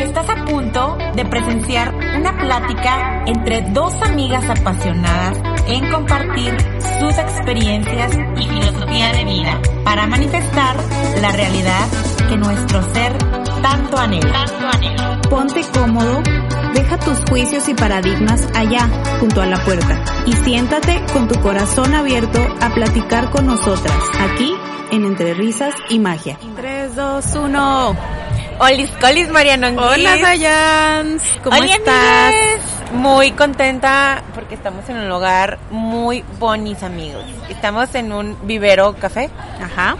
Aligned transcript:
Estás 0.00 0.30
a 0.30 0.44
punto 0.46 0.96
de 1.14 1.26
presenciar 1.26 1.94
una 1.94 2.36
plática 2.38 3.22
entre 3.26 3.60
dos 3.70 3.92
amigas 4.00 4.42
apasionadas 4.48 5.36
en 5.66 5.90
compartir 5.90 6.56
sus 6.98 7.18
experiencias 7.18 8.12
y 8.38 8.48
filosofía 8.48 9.12
de 9.12 9.24
vida 9.24 9.60
para 9.84 10.06
manifestar 10.06 10.76
la 11.20 11.30
realidad 11.32 11.86
que 12.30 12.36
nuestro 12.38 12.82
ser 12.94 13.12
tanto 13.60 13.98
anhela. 13.98 14.46
Ponte 15.28 15.60
cómodo, 15.74 16.22
deja 16.72 16.98
tus 16.98 17.18
juicios 17.28 17.68
y 17.68 17.74
paradigmas 17.74 18.48
allá, 18.54 18.88
junto 19.20 19.42
a 19.42 19.46
la 19.46 19.62
puerta, 19.64 20.02
y 20.26 20.32
siéntate 20.32 21.04
con 21.12 21.28
tu 21.28 21.38
corazón 21.40 21.94
abierto 21.94 22.40
a 22.62 22.70
platicar 22.70 23.30
con 23.30 23.46
nosotras, 23.46 23.98
aquí 24.18 24.54
en 24.92 25.04
Entre 25.04 25.34
Risas 25.34 25.74
y 25.90 25.98
Magia. 25.98 26.38
3, 26.56 26.96
2, 26.96 27.34
1. 27.34 27.96
Olis, 28.60 28.90
colis, 29.00 29.28
Mariano. 29.30 29.68
Hola, 29.68 30.18
Dayans. 30.18 31.22
¿Cómo 31.42 31.56
Hola, 31.56 31.74
estás? 31.74 32.34
amigues. 32.34 32.92
Muy 32.92 33.30
contenta 33.32 34.22
porque 34.34 34.54
estamos 34.54 34.86
en 34.90 34.96
un 34.98 35.08
lugar 35.08 35.58
muy 35.70 36.22
bonito, 36.38 36.84
amigos. 36.84 37.24
Estamos 37.48 37.94
en 37.94 38.12
un 38.12 38.36
vivero 38.46 38.94
café. 38.96 39.30
Ajá. 39.62 39.96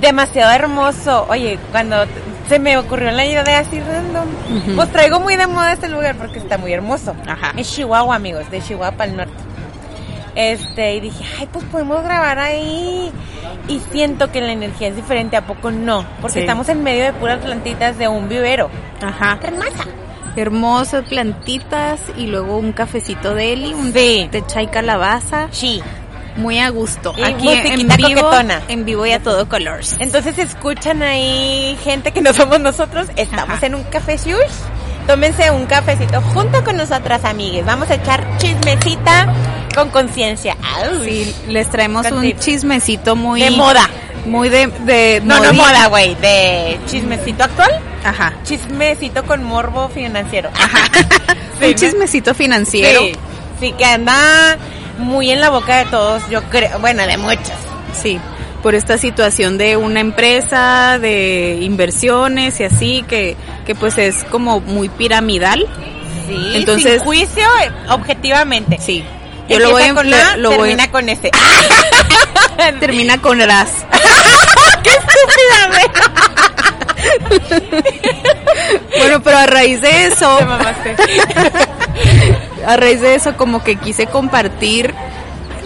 Demasiado 0.00 0.50
hermoso. 0.50 1.26
Oye, 1.28 1.58
cuando 1.70 2.04
se 2.48 2.58
me 2.58 2.76
ocurrió 2.76 3.12
la 3.12 3.24
idea 3.24 3.44
de 3.44 3.54
así 3.54 3.78
random, 3.78 4.26
Ujú. 4.56 4.74
pues 4.76 4.90
traigo 4.90 5.20
muy 5.20 5.36
de 5.36 5.46
moda 5.46 5.72
este 5.72 5.88
lugar 5.88 6.16
porque 6.16 6.38
está 6.40 6.58
muy 6.58 6.72
hermoso. 6.72 7.14
Ajá. 7.28 7.52
Es 7.56 7.72
Chihuahua, 7.72 8.16
amigos, 8.16 8.50
de 8.50 8.60
Chihuahua 8.60 8.92
para 8.96 9.10
el 9.12 9.16
norte. 9.16 9.34
Este, 10.34 10.94
y 10.94 11.00
dije, 11.00 11.24
ay, 11.38 11.48
pues 11.52 11.64
podemos 11.66 12.02
grabar 12.02 12.38
ahí. 12.38 13.12
Y 13.68 13.80
siento 13.92 14.30
que 14.32 14.40
la 14.40 14.52
energía 14.52 14.88
es 14.88 14.96
diferente, 14.96 15.36
¿a 15.36 15.46
poco 15.46 15.70
no? 15.70 16.06
Porque 16.20 16.34
Sí. 16.34 16.40
estamos 16.40 16.68
en 16.68 16.82
medio 16.82 17.04
de 17.04 17.12
puras 17.12 17.38
plantitas 17.40 17.98
de 17.98 18.08
un 18.08 18.28
vivero. 18.28 18.70
Ajá. 19.02 19.38
Hermosa. 19.42 19.84
Hermosas 20.34 21.04
plantitas 21.08 22.00
y 22.16 22.26
luego 22.26 22.56
un 22.56 22.72
cafecito 22.72 23.34
de 23.34 23.52
Eli, 23.52 23.74
un 23.74 23.92
Sí. 23.92 24.28
de 24.32 24.46
chai 24.46 24.68
calabaza. 24.70 25.48
Sí. 25.50 25.82
Muy 26.36 26.58
a 26.60 26.70
gusto. 26.70 27.12
Y 27.18 27.22
Aquí 27.22 27.46
en 27.50 27.86
vivo, 27.88 28.22
coquetona. 28.22 28.62
en 28.68 28.86
vivo 28.86 29.04
y 29.04 29.12
a 29.12 29.22
todo 29.22 29.46
color. 29.50 29.80
Entonces 29.98 30.38
escuchan 30.38 31.02
ahí 31.02 31.76
gente 31.84 32.12
que 32.12 32.22
no 32.22 32.32
somos 32.32 32.58
nosotros. 32.58 33.08
Estamos 33.16 33.56
Ajá. 33.58 33.66
en 33.66 33.74
un 33.74 33.82
café 33.84 34.16
shush. 34.16 34.50
Tómense 35.06 35.50
un 35.50 35.66
cafecito 35.66 36.22
junto 36.22 36.64
con 36.64 36.76
nosotras, 36.78 37.24
amigues. 37.26 37.66
Vamos 37.66 37.90
a 37.90 37.96
echar 37.96 38.24
chismecita 38.38 39.30
con 39.74 39.88
conciencia. 39.90 40.56
Sí, 41.04 41.34
les 41.48 41.68
traemos 41.70 42.10
un 42.10 42.32
chismecito 42.38 43.16
muy 43.16 43.40
De 43.42 43.50
moda. 43.50 43.88
muy 44.26 44.48
de 44.48 44.66
de 44.68 45.20
No, 45.24 45.38
no 45.40 45.52
moda, 45.54 45.86
güey. 45.88 46.14
De 46.16 46.78
chismecito 46.86 47.44
actual. 47.44 47.70
Ajá. 48.04 48.32
Chismecito 48.44 49.24
con 49.24 49.42
morbo 49.44 49.88
financiero. 49.88 50.50
Sí, 51.60 51.68
un 51.68 51.74
chismecito 51.76 52.34
financiero. 52.34 53.00
Sí. 53.02 53.12
Sí, 53.60 53.72
que 53.78 53.84
anda 53.84 54.58
muy 54.98 55.30
en 55.30 55.40
la 55.40 55.48
boca 55.50 55.76
de 55.76 55.84
todos, 55.84 56.28
yo 56.28 56.42
creo. 56.50 56.80
Bueno, 56.80 57.06
de 57.06 57.16
muchos. 57.18 57.52
Sí, 58.02 58.18
por 58.64 58.74
esta 58.74 58.98
situación 58.98 59.58
de 59.58 59.76
una 59.76 60.00
empresa, 60.00 60.98
de 61.00 61.58
inversiones 61.62 62.58
y 62.58 62.64
así, 62.64 63.04
que, 63.06 63.36
que 63.64 63.76
pues 63.76 63.96
es 63.98 64.24
como 64.24 64.58
muy 64.60 64.88
piramidal. 64.88 65.68
Sí, 66.26 66.36
Entonces- 66.54 66.94
sin 66.94 67.02
juicio, 67.04 67.44
eh, 67.62 67.70
objetivamente. 67.90 68.78
Sí. 68.80 69.04
Yo 69.48 69.58
lo 69.58 69.70
voy 69.70 69.82
a 69.82 69.94
con 69.94 70.10
lo- 70.10 70.50
voy- 70.50 70.58
termina 70.70 70.90
con 70.90 71.08
S. 71.08 71.30
termina 72.80 73.18
con 73.20 73.40
ras. 73.40 73.70
¡Qué 74.82 74.90
estúpida! 74.90 75.70
Bueno, 78.98 79.22
pero 79.22 79.38
a 79.38 79.46
raíz 79.46 79.80
de 79.80 80.06
eso, 80.06 80.36
Te 80.38 80.44
mamaste. 80.44 80.96
a 82.66 82.76
raíz 82.76 83.00
de 83.00 83.14
eso 83.14 83.36
como 83.36 83.62
que 83.64 83.76
quise 83.76 84.06
compartir 84.06 84.94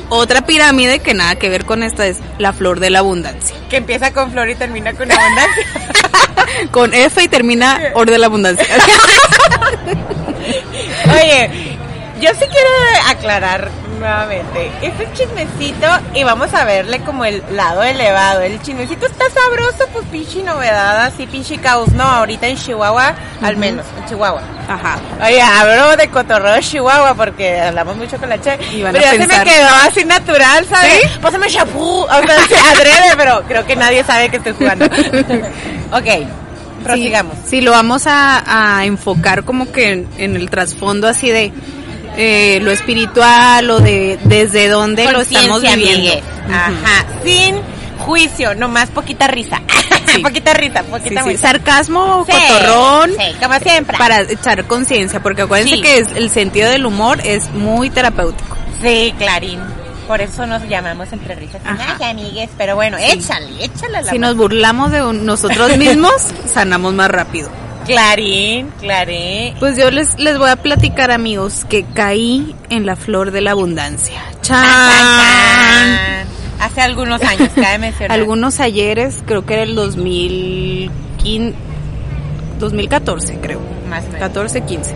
otra 0.08 0.42
pirámide 0.42 1.00
que 1.00 1.14
nada 1.14 1.34
que 1.36 1.48
ver 1.48 1.64
con 1.64 1.82
esta 1.82 2.06
es 2.06 2.18
la 2.38 2.52
flor 2.52 2.80
de 2.80 2.90
la 2.90 3.00
abundancia. 3.00 3.56
Que 3.68 3.76
empieza 3.78 4.12
con 4.12 4.30
flor 4.32 4.48
y 4.48 4.54
termina 4.54 4.92
con 4.94 5.10
abundancia. 5.10 5.66
Con 6.70 6.94
F 6.94 7.22
y 7.22 7.28
termina 7.28 7.80
or 7.94 8.08
de 8.10 8.18
la 8.18 8.26
abundancia. 8.26 8.64
Oye, 11.12 11.76
yo 12.20 12.30
sí 12.30 12.44
quiero 12.50 12.68
aclarar 13.08 13.70
nuevamente. 13.98 14.70
Este 14.82 15.08
chismecito, 15.14 15.86
y 16.14 16.22
vamos 16.24 16.52
a 16.54 16.64
verle 16.64 17.00
como 17.00 17.24
el 17.24 17.42
lado 17.52 17.82
elevado. 17.82 18.40
El 18.42 18.60
chismecito 18.62 19.06
está 19.06 19.24
sabroso, 19.30 19.86
pues 19.92 20.04
pinche 20.06 20.42
novedad, 20.42 21.04
así 21.06 21.26
pinche 21.26 21.58
caos. 21.58 21.88
No, 21.92 22.04
ahorita 22.04 22.46
en 22.46 22.56
Chihuahua, 22.56 23.14
al 23.42 23.56
menos, 23.56 23.86
en 23.98 24.06
Chihuahua. 24.06 24.42
Ajá. 24.68 24.98
Oye, 25.24 25.40
hablo 25.40 25.96
de 25.96 26.08
cotorreo 26.08 26.60
Chihuahua 26.60 27.14
porque 27.14 27.60
hablamos 27.60 27.96
mucho 27.96 28.18
con 28.18 28.28
la 28.28 28.40
che. 28.40 28.58
Y 28.72 28.82
van 28.82 28.92
pero 28.92 29.06
a 29.06 29.12
ya 29.12 29.18
pensar- 29.18 29.38
se 29.38 29.44
me 29.44 29.50
quedó 29.56 29.68
así 29.88 30.04
natural, 30.04 30.66
¿sabes? 30.68 31.06
Pásame 31.22 31.46
champú. 31.48 32.00
O 32.02 32.08
sea, 32.26 32.46
sí, 32.48 32.54
adrede, 32.54 33.16
pero 33.16 33.42
creo 33.46 33.64
que 33.64 33.76
nadie 33.76 34.02
sabe 34.04 34.28
que 34.28 34.38
estoy 34.38 34.52
jugando. 34.54 34.84
ok, 35.92 36.26
prosigamos. 36.82 37.34
Sí, 37.44 37.50
sí, 37.50 37.60
lo 37.60 37.70
vamos 37.70 38.06
a, 38.06 38.78
a 38.78 38.84
enfocar 38.84 39.44
como 39.44 39.70
que 39.72 39.92
en, 39.92 40.08
en 40.18 40.36
el 40.36 40.50
trasfondo 40.50 41.08
así 41.08 41.30
de 41.30 41.52
eh, 42.16 42.58
lo 42.62 42.70
espiritual 42.70 43.70
o 43.70 43.80
de 43.80 44.18
desde 44.24 44.68
dónde 44.68 45.10
lo 45.12 45.20
estamos 45.20 45.62
viviendo. 45.62 46.12
Ajá, 46.50 47.04
sin 47.24 47.56
juicio, 47.98 48.54
nomás 48.54 48.90
poquita 48.90 49.26
risa. 49.26 49.60
Sí. 50.06 50.22
poquita 50.22 50.54
risa, 50.54 50.80
Sí, 50.82 50.86
poquita 50.90 51.22
sí, 51.24 51.28
risa. 51.30 51.42
sarcasmo, 51.48 52.24
Sí, 52.26 52.32
cotorrón, 52.32 53.10
Sí, 53.18 53.34
como 53.42 53.58
siempre. 53.58 53.98
para 53.98 54.20
echar 54.22 54.64
conciencia, 54.64 55.20
porque 55.20 55.42
acuérdense 55.42 55.76
Sí. 55.76 55.82
que 55.82 55.98
es- 55.98 56.12
el 56.14 56.30
sentido 56.30 56.70
del 56.70 56.86
humor 56.86 57.18
es 57.24 57.50
muy 57.50 57.90
terapéutico. 57.90 58.56
Sí, 58.80 59.12
Clarín. 59.18 59.60
Por 60.06 60.20
eso 60.22 60.46
nos 60.46 60.62
llamamos 60.68 61.12
entre 61.12 61.34
risas 61.34 61.60
y 61.64 61.68
Ajá. 61.68 61.76
magia, 61.92 62.10
amigues. 62.10 62.48
Pero 62.56 62.76
bueno, 62.76 62.96
échale, 62.98 63.48
échale 63.62 63.92
la 63.92 64.04
Si 64.04 64.18
mano. 64.18 64.28
nos 64.28 64.36
burlamos 64.36 64.90
de 64.92 65.02
un- 65.04 65.26
nosotros 65.26 65.76
mismos, 65.76 66.14
sanamos 66.54 66.94
más 66.94 67.10
rápido. 67.10 67.50
Clarín, 67.86 68.70
Clarín. 68.80 69.54
Pues 69.58 69.76
yo 69.78 69.90
les, 69.90 70.18
les 70.18 70.38
voy 70.38 70.50
a 70.50 70.56
platicar, 70.56 71.10
amigos, 71.10 71.64
que 71.68 71.84
caí 71.84 72.54
en 72.68 72.84
la 72.86 72.96
flor 72.96 73.30
de 73.30 73.40
la 73.40 73.52
abundancia. 73.52 74.20
¡Chan! 74.42 76.26
Hace 76.60 76.80
algunos 76.80 77.22
años, 77.22 77.50
cabe 77.54 77.78
mencionar. 77.80 78.18
Algunos 78.18 78.60
ayeres, 78.60 79.22
creo 79.26 79.44
que 79.46 79.54
era 79.54 79.62
el 79.62 79.74
2015, 79.74 81.54
2014, 82.58 83.38
creo. 83.40 83.60
Más 83.88 84.04
o 84.04 84.06
menos. 84.06 84.20
14, 84.20 84.60
15. 84.62 84.94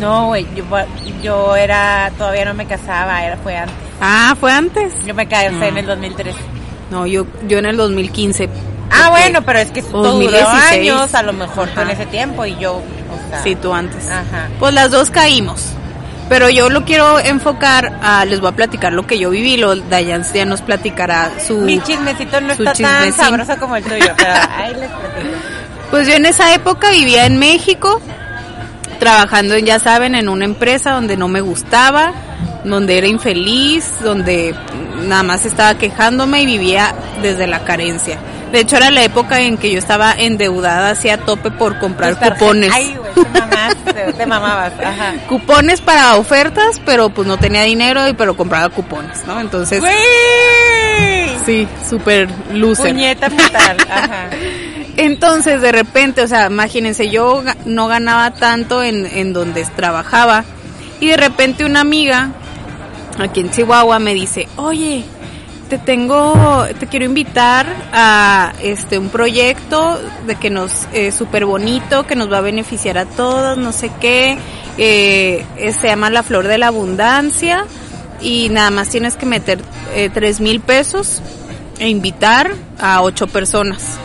No, 0.00 0.26
güey, 0.28 0.46
yo, 0.54 0.64
yo 1.22 1.56
era, 1.56 2.12
todavía 2.16 2.44
no 2.44 2.54
me 2.54 2.66
casaba, 2.66 3.24
era, 3.24 3.36
fue 3.38 3.56
antes. 3.56 3.74
Ah, 4.00 4.36
fue 4.38 4.52
antes. 4.52 4.92
Yo 5.04 5.14
me 5.14 5.26
casé 5.26 5.50
Mm. 5.50 5.62
en 5.64 5.78
el 5.78 5.86
2013. 5.86 6.38
No, 6.90 7.04
yo, 7.06 7.26
yo 7.48 7.58
en 7.58 7.66
el 7.66 7.76
2015. 7.76 8.48
Ah, 8.90 9.10
bueno, 9.10 9.42
pero 9.42 9.58
es 9.58 9.70
que 9.70 9.82
todo 9.82 10.18
duró 10.18 10.30
2016. 10.30 10.72
años, 10.72 11.14
a 11.14 11.22
lo 11.22 11.32
mejor 11.32 11.68
tú 11.68 11.80
en 11.80 11.88
Ajá. 11.88 11.92
ese 11.92 12.06
tiempo 12.06 12.44
y 12.46 12.56
yo, 12.56 12.74
o 12.76 13.30
sea, 13.30 13.42
Sí, 13.42 13.54
tú 13.54 13.74
antes. 13.74 14.08
Ajá. 14.08 14.48
Pues 14.58 14.72
las 14.74 14.90
dos 14.90 15.10
caímos. 15.10 15.72
Pero 16.28 16.50
yo 16.50 16.68
lo 16.68 16.84
quiero 16.84 17.18
enfocar 17.18 17.98
a, 18.02 18.24
les 18.26 18.40
voy 18.40 18.50
a 18.50 18.52
platicar 18.52 18.92
lo 18.92 19.06
que 19.06 19.18
yo 19.18 19.30
viví, 19.30 19.56
lo 19.56 19.74
Dayan 19.74 20.24
ya 20.34 20.44
nos 20.44 20.60
platicará 20.60 21.30
su... 21.46 21.58
Mi 21.62 21.80
chismecito 21.80 22.40
no 22.42 22.52
está 22.52 22.74
tan 22.74 23.12
sabroso 23.14 23.56
como 23.58 23.76
el 23.76 23.84
tuyo, 23.84 24.12
pero 24.16 24.30
ahí 24.56 24.74
les 24.74 24.90
platico. 24.90 25.36
Pues 25.90 26.06
yo 26.06 26.14
en 26.14 26.26
esa 26.26 26.52
época 26.52 26.90
vivía 26.90 27.24
en 27.24 27.38
México, 27.38 28.02
trabajando, 28.98 29.56
ya 29.56 29.78
saben, 29.78 30.14
en 30.14 30.28
una 30.28 30.44
empresa 30.44 30.90
donde 30.90 31.16
no 31.16 31.28
me 31.28 31.40
gustaba, 31.40 32.12
donde 32.64 32.98
era 32.98 33.06
infeliz, 33.06 33.90
donde 34.02 34.54
nada 35.04 35.22
más 35.22 35.46
estaba 35.46 35.78
quejándome 35.78 36.42
y 36.42 36.46
vivía 36.46 36.94
desde 37.22 37.46
la 37.46 37.60
carencia. 37.64 38.18
De 38.52 38.60
hecho, 38.60 38.76
era 38.76 38.90
la 38.90 39.02
época 39.02 39.40
en 39.40 39.58
que 39.58 39.70
yo 39.70 39.78
estaba 39.78 40.12
endeudada 40.12 40.90
hacia 40.90 41.18
tope 41.18 41.50
por 41.50 41.78
comprar 41.78 42.18
cupones. 42.18 42.72
Ay, 42.72 42.96
güey, 42.96 43.12
te 43.14 43.40
mamaste, 43.40 44.12
te 44.14 44.26
mamabas, 44.26 44.72
ajá. 44.82 45.14
Cupones 45.28 45.80
para 45.80 46.16
ofertas, 46.16 46.80
pero 46.84 47.10
pues 47.10 47.28
no 47.28 47.38
tenía 47.38 47.62
dinero 47.62 48.08
y 48.08 48.14
pero 48.14 48.36
compraba 48.36 48.68
cupones, 48.70 49.26
¿no? 49.26 49.38
Entonces, 49.40 49.80
¡Güey! 49.80 49.92
sí, 51.44 51.68
súper 51.88 52.28
loser. 52.52 52.92
Puñeta 52.92 53.26
ajá. 53.26 54.30
Entonces, 54.96 55.60
de 55.60 55.70
repente, 55.70 56.22
o 56.22 56.26
sea, 56.26 56.46
imagínense, 56.46 57.08
yo 57.08 57.44
no 57.66 57.86
ganaba 57.86 58.32
tanto 58.32 58.82
en, 58.82 59.06
en 59.06 59.32
donde 59.32 59.64
trabajaba. 59.76 60.44
Y 61.00 61.06
de 61.06 61.16
repente 61.16 61.64
una 61.64 61.80
amiga 61.80 62.30
aquí 63.18 63.40
en 63.40 63.50
Chihuahua 63.50 63.98
me 63.98 64.14
dice, 64.14 64.48
oye, 64.56 65.04
te 65.68 65.78
tengo, 65.78 66.66
te 66.78 66.86
quiero 66.86 67.04
invitar 67.04 67.66
a 67.92 68.52
este 68.62 68.98
un 68.98 69.10
proyecto 69.10 70.00
de 70.26 70.36
que 70.36 70.50
nos 70.50 70.88
es 70.92 71.14
súper 71.14 71.44
bonito, 71.44 72.06
que 72.06 72.16
nos 72.16 72.32
va 72.32 72.38
a 72.38 72.40
beneficiar 72.40 72.98
a 72.98 73.04
todos, 73.04 73.58
no 73.58 73.72
sé 73.72 73.90
qué. 74.00 74.38
Eh, 74.78 75.44
eh, 75.56 75.72
se 75.72 75.88
llama 75.88 76.10
La 76.10 76.22
Flor 76.22 76.48
de 76.48 76.58
la 76.58 76.68
Abundancia 76.68 77.66
y 78.20 78.48
nada 78.48 78.70
más 78.70 78.88
tienes 78.88 79.16
que 79.16 79.26
meter 79.26 79.60
eh, 79.94 80.10
tres 80.12 80.40
mil 80.40 80.60
pesos 80.60 81.20
e 81.78 81.88
invitar 81.88 82.50
a 82.78 83.02
ocho 83.02 83.26
personas. 83.26 83.98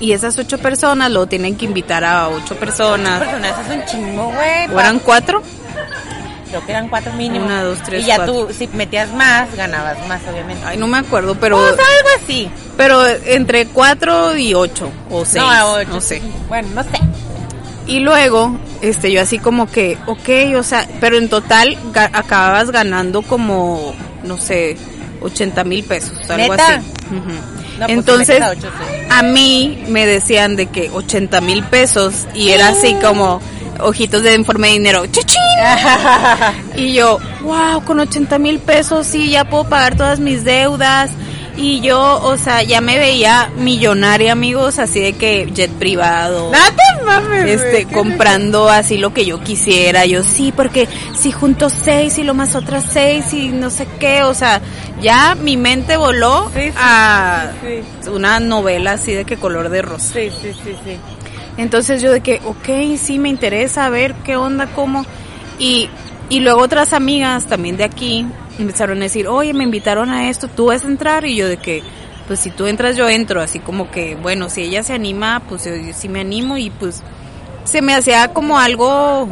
Y 0.00 0.12
esas 0.12 0.36
ocho 0.38 0.58
personas 0.58 1.12
lo 1.12 1.26
tienen 1.26 1.56
que 1.56 1.64
invitar 1.64 2.02
a 2.04 2.28
ocho 2.28 2.56
personas. 2.56 3.20
Personas, 3.20 3.54
es 3.68 3.76
un 3.76 3.84
chingo, 3.84 4.32
güey. 4.32 4.68
¿O 4.74 4.80
eran 4.80 4.98
cuatro? 4.98 5.42
Creo 6.52 6.66
que 6.66 6.72
eran 6.72 6.88
cuatro 6.88 7.12
mínimo. 7.14 7.46
Una, 7.46 7.62
dos, 7.62 7.78
tres, 7.82 8.02
Y 8.02 8.06
ya 8.06 8.16
cuatro. 8.16 8.46
tú, 8.48 8.52
si 8.52 8.68
metías 8.68 9.10
más, 9.14 9.54
ganabas 9.56 9.96
más, 10.06 10.20
obviamente. 10.30 10.62
Ay, 10.66 10.76
no 10.76 10.86
me 10.86 10.98
acuerdo, 10.98 11.34
pero... 11.34 11.56
Pues 11.56 11.70
algo 11.70 12.08
así. 12.22 12.50
Pero 12.76 13.06
entre 13.24 13.66
4 13.68 14.36
y 14.36 14.52
8 14.52 14.90
o 15.10 15.24
6, 15.24 15.42
no, 15.42 15.50
a 15.50 15.66
ocho. 15.72 15.88
no 15.88 16.00
sé. 16.02 16.20
Bueno, 16.48 16.68
no 16.74 16.82
sé. 16.82 16.90
Y 17.86 18.00
luego, 18.00 18.56
este, 18.82 19.10
yo 19.10 19.22
así 19.22 19.38
como 19.38 19.66
que, 19.66 19.96
ok, 20.06 20.56
o 20.58 20.62
sea, 20.62 20.86
pero 21.00 21.16
en 21.16 21.28
total 21.28 21.76
ga- 21.92 22.10
acababas 22.12 22.70
ganando 22.70 23.22
como, 23.22 23.94
no 24.24 24.36
sé, 24.38 24.76
80 25.22 25.64
mil 25.64 25.82
pesos, 25.84 26.12
algo 26.30 26.52
¿Neta? 26.52 26.74
así. 26.76 26.86
No, 27.10 27.86
pues, 27.86 27.88
Entonces, 27.98 28.40
a 28.42 28.50
ocho, 28.50 28.68
sí. 28.68 29.06
a 29.10 29.22
mí 29.22 29.84
me 29.88 30.06
decían 30.06 30.54
de 30.56 30.66
que 30.66 30.90
80 30.90 31.40
mil 31.40 31.62
pesos 31.64 32.26
y 32.34 32.50
era 32.50 32.68
así 32.68 32.94
como 33.02 33.40
ojitos 33.80 34.22
de 34.22 34.34
informe 34.34 34.68
de 34.68 34.72
dinero, 34.74 35.06
¡chichín! 35.06 35.40
Y 36.76 36.94
yo, 36.94 37.18
wow, 37.42 37.84
con 37.84 38.00
80 38.00 38.38
mil 38.38 38.58
pesos 38.58 39.06
sí, 39.06 39.30
ya 39.30 39.44
puedo 39.44 39.64
pagar 39.64 39.96
todas 39.96 40.20
mis 40.20 40.44
deudas. 40.44 41.10
Y 41.54 41.82
yo, 41.82 42.18
o 42.22 42.38
sea, 42.38 42.62
ya 42.62 42.80
me 42.80 42.98
veía 42.98 43.50
millonaria, 43.58 44.32
amigos, 44.32 44.78
así 44.78 45.00
de 45.00 45.12
que 45.12 45.50
jet 45.52 45.70
privado. 45.70 46.50
Mames, 47.04 47.60
Este, 47.60 47.84
comprando 47.92 48.70
así 48.70 48.96
lo 48.96 49.12
que 49.12 49.26
yo 49.26 49.38
quisiera. 49.40 50.06
Yo 50.06 50.22
sí, 50.22 50.50
porque 50.56 50.88
si 51.14 51.30
junto 51.30 51.68
seis 51.68 52.16
y 52.16 52.22
lo 52.24 52.32
más 52.32 52.54
otras 52.54 52.84
seis 52.90 53.34
y 53.34 53.48
no 53.48 53.68
sé 53.68 53.86
qué, 54.00 54.22
o 54.22 54.32
sea, 54.32 54.62
ya 55.02 55.34
mi 55.34 55.58
mente 55.58 55.98
voló 55.98 56.50
Sí, 56.54 56.68
sí, 56.68 56.72
a 56.76 57.50
sí, 57.60 58.08
una 58.08 58.40
novela 58.40 58.92
así 58.92 59.12
de 59.12 59.26
que 59.26 59.36
color 59.36 59.68
de 59.68 59.82
rosa. 59.82 60.14
Sí, 60.14 60.30
sí, 60.30 60.52
sí, 60.54 60.74
sí. 60.84 60.96
Entonces 61.56 62.00
yo 62.02 62.10
de 62.12 62.20
que, 62.20 62.40
ok, 62.44 62.96
sí, 62.98 63.18
me 63.18 63.28
interesa, 63.28 63.88
ver 63.90 64.14
qué 64.24 64.36
onda, 64.36 64.66
cómo. 64.66 65.04
Y, 65.58 65.88
y 66.28 66.40
luego 66.40 66.62
otras 66.62 66.92
amigas 66.92 67.46
también 67.46 67.76
de 67.76 67.84
aquí 67.84 68.26
empezaron 68.58 68.98
a 68.98 69.02
decir, 69.02 69.28
oye, 69.28 69.52
me 69.52 69.64
invitaron 69.64 70.10
a 70.10 70.28
esto, 70.28 70.48
¿tú 70.48 70.66
vas 70.66 70.84
a 70.84 70.88
entrar? 70.88 71.24
Y 71.24 71.36
yo 71.36 71.48
de 71.48 71.56
que, 71.56 71.82
pues 72.26 72.40
si 72.40 72.50
tú 72.50 72.66
entras, 72.66 72.96
yo 72.96 73.08
entro. 73.08 73.40
Así 73.40 73.58
como 73.58 73.90
que, 73.90 74.14
bueno, 74.16 74.48
si 74.48 74.62
ella 74.62 74.82
se 74.82 74.94
anima, 74.94 75.42
pues 75.48 75.64
yo, 75.64 75.74
yo 75.74 75.92
sí 75.92 76.08
me 76.08 76.20
animo 76.20 76.56
y 76.56 76.70
pues 76.70 77.02
se 77.64 77.82
me 77.82 77.94
hacía 77.94 78.28
como 78.32 78.58
algo 78.58 79.28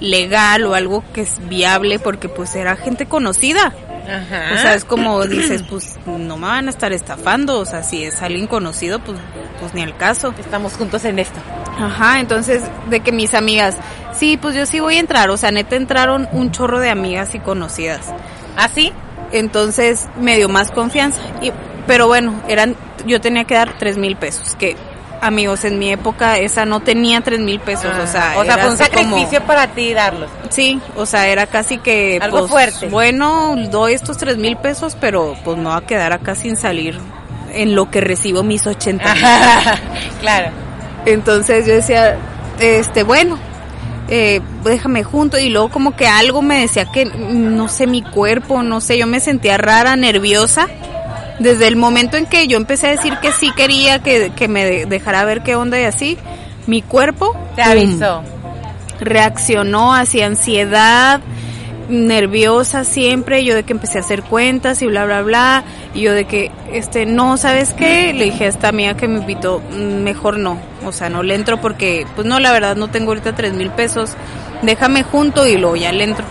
legal 0.00 0.64
o 0.66 0.74
algo 0.74 1.02
que 1.12 1.22
es 1.22 1.46
viable 1.48 1.98
porque 1.98 2.28
pues 2.28 2.54
era 2.54 2.76
gente 2.76 3.06
conocida. 3.06 3.74
Ajá. 4.08 4.54
O 4.54 4.58
sea, 4.58 4.74
es 4.74 4.84
como 4.84 5.24
dices, 5.26 5.62
pues 5.62 5.98
no 6.06 6.36
me 6.36 6.46
van 6.46 6.66
a 6.66 6.70
estar 6.70 6.92
estafando, 6.92 7.58
o 7.58 7.64
sea, 7.64 7.82
si 7.82 8.04
es 8.04 8.20
alguien 8.22 8.46
conocido, 8.46 8.98
pues, 9.00 9.18
pues 9.60 9.74
ni 9.74 9.82
al 9.82 9.96
caso. 9.96 10.34
Estamos 10.38 10.74
juntos 10.74 11.04
en 11.04 11.18
esto. 11.18 11.38
Ajá, 11.78 12.20
entonces 12.20 12.62
de 12.88 13.00
que 13.00 13.12
mis 13.12 13.34
amigas, 13.34 13.76
sí, 14.14 14.36
pues 14.36 14.54
yo 14.54 14.66
sí 14.66 14.80
voy 14.80 14.96
a 14.96 15.00
entrar, 15.00 15.30
o 15.30 15.36
sea, 15.36 15.50
neta 15.50 15.76
entraron 15.76 16.28
un 16.32 16.50
chorro 16.52 16.80
de 16.80 16.90
amigas 16.90 17.34
y 17.34 17.40
conocidas. 17.40 18.12
¿Ah, 18.56 18.68
sí? 18.72 18.92
Entonces 19.32 20.08
me 20.20 20.36
dio 20.36 20.48
más 20.48 20.70
confianza. 20.70 21.20
Y, 21.42 21.52
pero 21.86 22.06
bueno, 22.06 22.42
eran, 22.48 22.76
yo 23.06 23.20
tenía 23.20 23.44
que 23.44 23.54
dar 23.54 23.76
tres 23.78 23.96
mil 23.96 24.16
pesos, 24.16 24.54
que 24.56 24.76
amigos, 25.26 25.64
en 25.64 25.78
mi 25.78 25.90
época 25.90 26.38
esa 26.38 26.64
no 26.66 26.80
tenía 26.80 27.20
tres 27.20 27.40
mil 27.40 27.58
pesos, 27.60 27.86
o 28.02 28.06
sea, 28.06 28.32
Ah, 28.32 28.38
o 28.38 28.44
sea 28.44 28.54
era 28.54 28.62
fue 28.64 28.72
un 28.72 28.76
como- 28.76 28.88
sacrificio 28.90 29.40
para 29.46 29.66
ti 29.68 29.92
darlos. 29.94 30.30
Sí, 30.50 30.80
o 30.96 31.06
sea, 31.06 31.26
era 31.28 31.46
casi 31.46 31.78
que... 31.78 32.18
Algo 32.22 32.40
pues, 32.40 32.50
fuerte. 32.50 32.88
Bueno, 32.88 33.54
doy 33.70 33.94
estos 33.94 34.16
tres 34.18 34.36
mil 34.36 34.56
pesos, 34.56 34.96
pero 35.00 35.34
pues 35.44 35.56
me 35.56 35.64
voy 35.64 35.76
a 35.76 35.80
quedar 35.86 36.12
acá 36.12 36.34
sin 36.34 36.56
salir 36.56 36.98
en 37.52 37.74
lo 37.74 37.90
que 37.90 38.00
recibo 38.00 38.42
mis 38.42 38.66
80 38.66 39.14
mil. 39.14 39.22
claro. 40.20 40.50
Entonces 41.06 41.66
yo 41.66 41.74
decía, 41.74 42.16
este, 42.60 43.02
bueno, 43.02 43.38
eh, 44.08 44.40
déjame 44.64 45.02
junto 45.04 45.38
y 45.38 45.48
luego 45.48 45.70
como 45.70 45.96
que 45.96 46.06
algo 46.06 46.42
me 46.42 46.60
decía 46.60 46.86
que, 46.92 47.04
no 47.06 47.68
sé, 47.68 47.86
mi 47.86 48.02
cuerpo, 48.02 48.62
no 48.62 48.80
sé, 48.80 48.98
yo 48.98 49.06
me 49.06 49.20
sentía 49.20 49.56
rara, 49.56 49.96
nerviosa. 49.96 50.68
Desde 51.38 51.66
el 51.66 51.76
momento 51.76 52.16
en 52.16 52.26
que 52.26 52.46
yo 52.46 52.56
empecé 52.56 52.86
a 52.86 52.90
decir 52.90 53.16
que 53.18 53.32
sí 53.32 53.50
quería 53.56 53.98
que, 53.98 54.32
que 54.36 54.46
me 54.48 54.64
de- 54.64 54.86
dejara 54.86 55.24
ver 55.24 55.42
qué 55.42 55.56
onda 55.56 55.80
y 55.80 55.84
así, 55.84 56.16
mi 56.66 56.80
cuerpo 56.80 57.36
Te 57.56 57.62
avisó. 57.62 58.22
reaccionó 59.00 59.94
hacia 59.94 60.26
ansiedad, 60.26 61.20
nerviosa 61.88 62.84
siempre, 62.84 63.44
yo 63.44 63.54
de 63.54 63.64
que 63.64 63.72
empecé 63.72 63.98
a 63.98 64.00
hacer 64.00 64.22
cuentas 64.22 64.80
y 64.82 64.86
bla 64.86 65.04
bla 65.04 65.22
bla, 65.22 65.64
y 65.92 66.00
yo 66.02 66.12
de 66.12 66.24
que 66.24 66.50
este 66.72 67.04
no, 67.04 67.36
¿sabes 67.36 67.74
qué? 67.74 68.12
Le 68.14 68.24
dije 68.26 68.44
a 68.46 68.48
esta 68.48 68.68
amiga 68.68 68.96
que 68.96 69.08
me 69.08 69.18
invitó, 69.18 69.60
"Mm, 69.72 70.02
mejor 70.02 70.38
no, 70.38 70.58
o 70.86 70.92
sea, 70.92 71.08
no 71.10 71.22
le 71.22 71.34
entro 71.34 71.60
porque 71.60 72.06
pues 72.14 72.26
no, 72.26 72.38
la 72.40 72.52
verdad 72.52 72.76
no 72.76 72.88
tengo 72.88 73.10
ahorita 73.10 73.34
tres 73.34 73.52
mil 73.54 73.70
pesos, 73.70 74.12
déjame 74.62 75.02
junto 75.02 75.46
y 75.46 75.56
luego 75.58 75.76
ya 75.76 75.92
le 75.92 76.04
entro. 76.04 76.24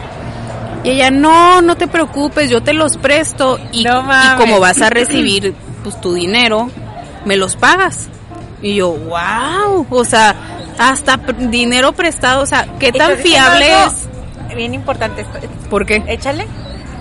Y 0.84 0.90
ella, 0.90 1.12
no, 1.12 1.62
no 1.62 1.76
te 1.78 1.88
preocupes, 1.88 2.50
yo 2.50 2.62
te 2.62 2.74
los 2.74 2.98
presto 2.98 3.60
y, 3.72 3.84
No 3.84 4.02
y 4.02 4.04
mames. 4.04 4.40
como 4.42 4.60
vas 4.60 4.82
a 4.82 4.90
recibir 4.90 5.56
pues 5.84 6.00
tu 6.02 6.14
dinero, 6.14 6.70
me 7.26 7.38
los 7.38 7.56
pagas. 7.56 8.10
Y 8.62 8.76
yo, 8.76 8.92
wow, 8.92 9.86
o 9.90 10.06
sea, 10.06 10.36
hasta 10.78 11.18
dinero 11.18 11.92
prestado, 11.94 12.42
o 12.44 12.46
sea, 12.46 12.68
¿qué 12.80 12.92
tan 12.92 13.18
fiable 13.18 13.68
es? 13.86 14.08
Bien 14.56 14.74
importante. 14.74 15.22
esto. 15.22 15.40
¿Por 15.70 15.86
qué? 15.86 16.04
Échale. 16.08 16.46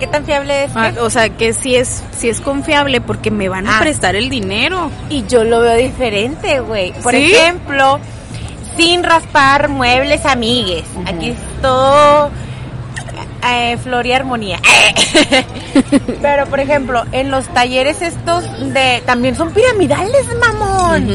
¿Qué 0.01 0.07
tan 0.09 0.25
fiable 0.25 0.65
es? 0.65 0.73
Ah, 0.75 0.91
o 1.01 1.11
sea, 1.11 1.29
que 1.29 1.53
si 1.53 1.77
es, 1.77 2.03
si 2.17 2.29
es 2.29 2.41
confiable 2.41 3.01
porque 3.01 3.31
me 3.31 3.49
van 3.49 3.69
a 3.69 3.77
Ah. 3.77 3.81
prestar 3.81 4.17
el 4.17 4.31
dinero. 4.31 4.91
Y 5.11 5.25
yo 5.27 5.45
lo 5.45 5.61
veo 5.61 5.77
diferente, 5.77 6.59
güey. 6.61 6.93
Por 7.03 7.15
¿Sí? 7.15 7.33
ejemplo, 7.33 8.01
sin 8.77 9.05
raspar 9.05 9.69
muebles 9.69 10.25
amigues. 10.27 10.85
Aquí 11.07 11.29
es 11.31 11.39
todo 11.61 12.31
eh, 13.45 13.77
flor 13.83 14.07
y 14.07 14.13
armonía. 14.13 14.61
Pero, 16.23 16.47
por 16.47 16.61
ejemplo, 16.61 17.05
en 17.13 17.31
los 17.31 17.47
talleres 17.49 18.03
estos 18.03 18.45
de... 18.73 19.03
También 19.07 19.35
son 19.37 19.53
piramidales, 19.53 20.27
mamón. 20.41 21.07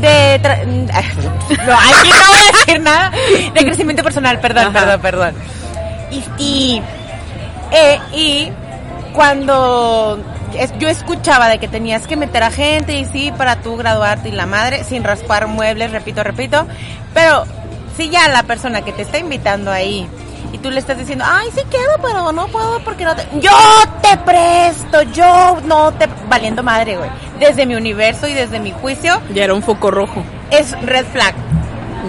De... 0.00 0.40
tra- 0.42 0.64
no, 0.66 0.92
aquí 0.92 2.10
no 2.10 2.26
voy 2.28 2.38
a 2.38 2.58
decir 2.66 2.80
nada. 2.80 3.12
De 3.54 3.64
crecimiento 3.64 4.02
personal, 4.02 4.40
perdón, 4.40 4.68
Ajá. 4.68 4.72
perdón, 4.72 5.00
perdón. 5.00 5.34
Y... 6.10 6.42
y 6.42 6.82
eh, 7.72 7.98
y 8.14 8.52
cuando 9.14 10.22
yo 10.78 10.88
escuchaba 10.88 11.48
de 11.48 11.58
que 11.58 11.66
tenías 11.66 12.06
que 12.06 12.16
meter 12.16 12.42
a 12.44 12.50
gente 12.50 12.94
y 12.98 13.04
sí, 13.06 13.32
para 13.36 13.56
tú 13.56 13.76
graduarte 13.76 14.28
y 14.28 14.32
la 14.32 14.46
madre, 14.46 14.84
sin 14.84 15.02
raspar 15.02 15.46
muebles, 15.48 15.90
repito, 15.90 16.22
repito, 16.22 16.66
pero 17.12 17.44
si 17.96 18.10
ya 18.10 18.28
la 18.28 18.44
persona 18.44 18.82
que 18.82 18.92
te 18.92 19.02
está 19.02 19.18
invitando 19.18 19.72
ahí 19.72 20.06
y 20.54 20.58
tú 20.58 20.70
le 20.70 20.78
estás 20.78 20.96
diciendo, 20.96 21.24
ay, 21.26 21.48
sí 21.52 21.62
quiero, 21.68 21.90
pero 22.00 22.30
no 22.30 22.46
puedo 22.46 22.78
porque 22.84 23.04
no 23.04 23.16
te... 23.16 23.26
Yo 23.40 23.50
te 24.00 24.16
presto, 24.18 25.02
yo 25.02 25.58
no 25.64 25.92
te... 25.94 26.08
Valiendo 26.28 26.62
madre, 26.62 26.96
güey. 26.96 27.10
Desde 27.40 27.66
mi 27.66 27.74
universo 27.74 28.28
y 28.28 28.34
desde 28.34 28.60
mi 28.60 28.70
juicio, 28.70 29.20
Ya 29.34 29.42
era 29.42 29.52
un 29.54 29.64
foco 29.64 29.90
rojo. 29.90 30.22
es 30.52 30.70
red 30.82 31.06
flag. 31.06 31.34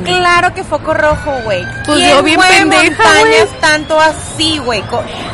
Claro 0.03 0.53
que 0.53 0.63
foco 0.63 0.93
rojo, 0.93 1.31
güey. 1.43 1.63
Pues 1.87 1.97
¿Quién 1.97 2.09
yo 2.11 2.21
bien 2.21 2.35
mueve 2.35 2.55
pendeja, 2.55 3.03
montañas 3.03 3.49
tanto 3.61 3.99
así, 3.99 4.59
güey? 4.59 4.83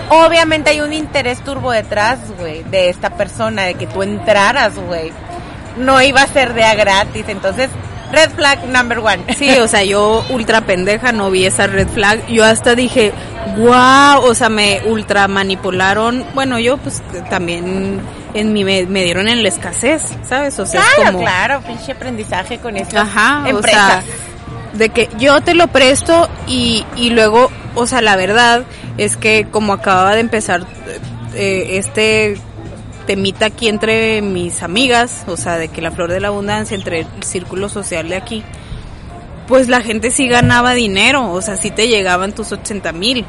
Obviamente 0.09 0.69
hay 0.69 0.79
un 0.79 0.93
interés 0.93 1.43
turbo 1.43 1.71
detrás, 1.71 2.17
güey, 2.39 2.63
de 2.63 2.87
esta 2.87 3.09
persona, 3.09 3.63
de 3.63 3.73
que 3.73 3.87
tú 3.87 4.03
entraras, 4.03 4.75
güey. 4.77 5.11
No 5.75 6.01
iba 6.01 6.21
a 6.21 6.27
ser 6.27 6.53
de 6.53 6.63
a 6.63 6.75
gratis, 6.75 7.25
entonces, 7.27 7.69
red 8.11 8.31
flag 8.31 8.65
number 8.67 8.99
one. 8.99 9.23
Sí, 9.35 9.49
o 9.59 9.67
sea, 9.67 9.83
yo 9.83 10.23
ultra 10.29 10.61
pendeja 10.61 11.11
no 11.11 11.31
vi 11.31 11.45
esa 11.45 11.67
red 11.67 11.87
flag. 11.87 12.25
Yo 12.27 12.45
hasta 12.45 12.75
dije, 12.75 13.13
wow, 13.57 14.23
o 14.23 14.33
sea, 14.33 14.49
me 14.49 14.81
ultra 14.85 15.27
manipularon. 15.27 16.25
Bueno, 16.33 16.59
yo 16.59 16.77
pues 16.77 17.01
también 17.29 18.01
en 18.33 18.53
mi 18.53 18.63
me, 18.63 18.85
me 18.85 19.03
dieron 19.03 19.27
en 19.27 19.43
la 19.43 19.49
escasez, 19.49 20.03
¿sabes? 20.27 20.57
O 20.59 20.65
sea, 20.65 20.81
es 20.81 20.87
claro, 20.95 21.11
como 21.11 21.23
claro, 21.23 21.61
pinche 21.61 21.91
aprendizaje 21.91 22.59
con 22.59 22.77
estas 22.77 23.07
Ajá, 23.07 23.43
o 23.53 23.61
sea, 23.61 24.03
de 24.73 24.89
que 24.89 25.09
yo 25.17 25.41
te 25.41 25.53
lo 25.53 25.67
presto 25.67 26.29
y, 26.47 26.85
y 26.95 27.09
luego, 27.09 27.51
o 27.75 27.87
sea, 27.87 28.01
la 28.01 28.15
verdad 28.15 28.63
es 28.97 29.17
que 29.17 29.47
como 29.51 29.73
acababa 29.73 30.13
de 30.13 30.21
empezar 30.21 30.65
eh, 31.35 31.77
este 31.77 32.37
temita 33.11 33.47
aquí 33.47 33.67
entre 33.67 34.21
mis 34.21 34.63
amigas, 34.63 35.25
o 35.27 35.35
sea, 35.35 35.57
de 35.57 35.67
que 35.67 35.81
la 35.81 35.91
flor 35.91 36.09
de 36.09 36.21
la 36.21 36.29
abundancia, 36.29 36.75
entre 36.75 37.01
el 37.01 37.07
círculo 37.25 37.67
social 37.67 38.07
de 38.07 38.15
aquí, 38.15 38.41
pues 39.49 39.67
la 39.67 39.81
gente 39.81 40.11
sí 40.11 40.29
ganaba 40.29 40.73
dinero, 40.73 41.29
o 41.29 41.41
sea, 41.41 41.57
sí 41.57 41.71
te 41.71 41.89
llegaban 41.89 42.31
tus 42.31 42.53
80 42.53 42.93
mil. 42.93 43.25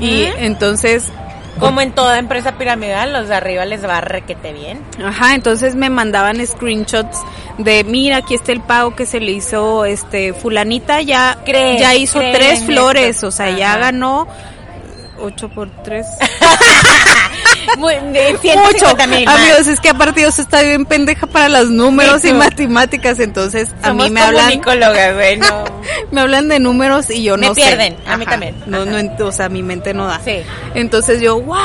Y 0.00 0.22
entonces... 0.38 1.12
Como 1.60 1.82
en 1.82 1.92
toda 1.92 2.18
empresa 2.18 2.56
piramidal, 2.56 3.12
los 3.12 3.28
de 3.28 3.34
arriba 3.34 3.66
les 3.66 3.84
va 3.86 3.98
a 3.98 4.00
requete 4.00 4.54
bien. 4.54 4.80
Ajá, 5.04 5.34
entonces 5.34 5.76
me 5.76 5.90
mandaban 5.90 6.44
screenshots 6.44 7.18
de, 7.58 7.84
mira, 7.84 8.16
aquí 8.16 8.34
está 8.34 8.52
el 8.52 8.62
pago 8.62 8.96
que 8.96 9.04
se 9.04 9.20
le 9.20 9.32
hizo, 9.32 9.84
este, 9.84 10.32
fulanita 10.32 11.02
ya, 11.02 11.38
ya 11.46 11.94
hizo 11.94 12.20
tres 12.20 12.64
flores, 12.64 13.22
o 13.22 13.30
sea, 13.30 13.50
ya 13.50 13.76
ganó 13.76 14.26
8 15.20 15.48
por 15.50 15.70
3. 15.82 16.06
Mucho. 17.78 18.40
150 18.40 19.06
mil. 19.06 19.28
Amigos, 19.28 19.66
es 19.66 19.80
que 19.80 19.90
aparte 19.90 20.22
yo 20.22 20.28
está 20.28 20.62
bien 20.62 20.84
pendeja 20.86 21.26
para 21.26 21.48
los 21.48 21.70
números 21.70 22.22
Sí, 22.22 22.28
y 22.28 22.32
matemáticas, 22.32 23.18
entonces 23.20 23.70
a 23.82 23.92
mí 23.92 24.10
me 24.10 24.20
hablan, 24.20 24.60
me 26.10 26.20
hablan 26.20 26.48
de 26.48 26.58
números 26.60 27.10
y 27.10 27.22
yo 27.22 27.36
Me 27.36 27.48
no 27.48 27.54
sé. 27.54 27.62
pierden, 27.62 27.96
a 28.06 28.16
mí 28.16 28.24
también. 28.26 28.54
No, 28.66 28.82
Ajá. 28.82 29.02
no, 29.02 29.26
o 29.26 29.32
sea, 29.32 29.48
mi 29.48 29.62
mente 29.62 29.94
no 29.94 30.06
da. 30.06 30.20
Sí. 30.24 30.42
Entonces 30.74 31.20
yo, 31.20 31.40
wow, 31.40 31.56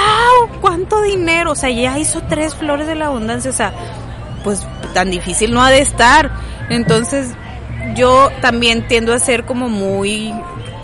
cuánto 0.61 1.01
dinero, 1.01 1.51
o 1.51 1.55
sea, 1.55 1.69
ya 1.69 1.97
hizo 1.97 2.21
tres 2.29 2.55
flores 2.55 2.87
de 2.87 2.95
la 2.95 3.07
abundancia, 3.07 3.49
o 3.51 3.53
sea, 3.53 3.73
pues 4.43 4.65
tan 4.93 5.11
difícil 5.11 5.53
no 5.53 5.63
ha 5.63 5.69
de 5.71 5.81
estar. 5.81 6.31
Entonces 6.69 7.29
yo 7.95 8.29
también 8.41 8.87
tiendo 8.87 9.13
a 9.13 9.19
ser 9.19 9.45
como 9.45 9.69
muy 9.69 10.33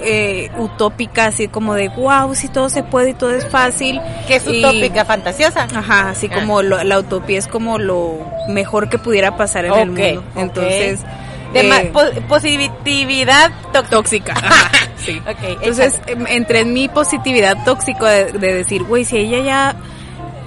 eh, 0.05 0.51
utópica, 0.57 1.25
así 1.25 1.47
como 1.47 1.73
de, 1.73 1.89
wow, 1.89 2.33
si 2.35 2.47
todo 2.47 2.69
se 2.69 2.83
puede 2.83 3.09
y 3.09 3.13
todo 3.13 3.31
es 3.31 3.47
fácil. 3.49 3.99
Que 4.27 4.35
es 4.37 4.47
Y- 4.47 4.59
utópica, 4.59 5.03
fantasiosa. 5.05 5.67
Ajá, 5.73 6.11
así 6.11 6.29
Ah. 6.31 6.35
como 6.35 6.61
lo- 6.61 6.83
la 6.83 6.99
utopía 6.99 7.39
es 7.39 7.47
como 7.47 7.77
lo 7.79 8.19
mejor 8.47 8.89
que 8.89 8.97
pudiera 8.97 9.35
pasar 9.37 9.65
en 9.65 9.73
el 9.73 9.91
mundo. 9.91 10.23
Entonces, 10.35 11.01
De 11.53 11.63
ma- 11.63 11.81
eh, 11.81 11.91
po- 11.93 12.27
positividad 12.27 13.51
tóxica. 13.73 13.89
tóxica. 13.89 14.33
Ajá, 14.35 14.71
sí. 14.97 15.21
Entonces, 15.61 16.01
em, 16.07 16.25
entré 16.27 16.61
en 16.61 16.73
mi 16.73 16.87
positividad 16.89 17.57
tóxico 17.65 18.05
de, 18.05 18.31
de 18.33 18.53
decir, 18.53 18.83
güey, 18.83 19.05
si 19.05 19.17
ella 19.17 19.39
ya 19.39 19.75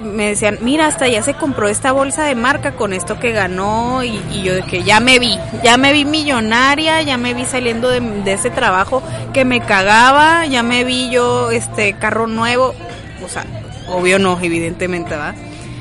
me 0.03 0.29
decían, 0.29 0.59
mira, 0.61 0.87
hasta 0.87 1.09
ya 1.09 1.23
se 1.23 1.35
compró 1.35 1.69
esta 1.69 1.93
bolsa 1.93 2.25
de 2.25 2.35
marca 2.35 2.73
con 2.73 2.93
esto 2.93 3.19
que 3.19 3.33
ganó 3.33 4.05
y, 4.05 4.21
y 4.33 4.43
yo 4.43 4.55
de 4.55 4.63
que 4.63 4.83
ya 4.83 5.01
me 5.01 5.19
vi, 5.19 5.39
ya 5.63 5.77
me 5.77 5.93
vi 5.93 6.05
millonaria, 6.05 7.03
ya 7.03 7.17
me 7.17 7.35
vi 7.35 7.45
saliendo 7.45 7.89
de, 7.89 8.01
de 8.01 8.33
ese 8.33 8.51
trabajo 8.51 9.03
que 9.33 9.45
me 9.45 9.61
cagaba, 9.61 10.47
ya 10.47 10.63
me 10.63 10.85
vi 10.85 11.11
yo 11.11 11.51
este 11.51 11.95
carro 11.95 12.27
nuevo, 12.27 12.75
o 13.25 13.29
sea, 13.29 13.45
obvio 13.89 14.19
no, 14.19 14.39
evidentemente, 14.41 15.17
¿va? 15.17 15.35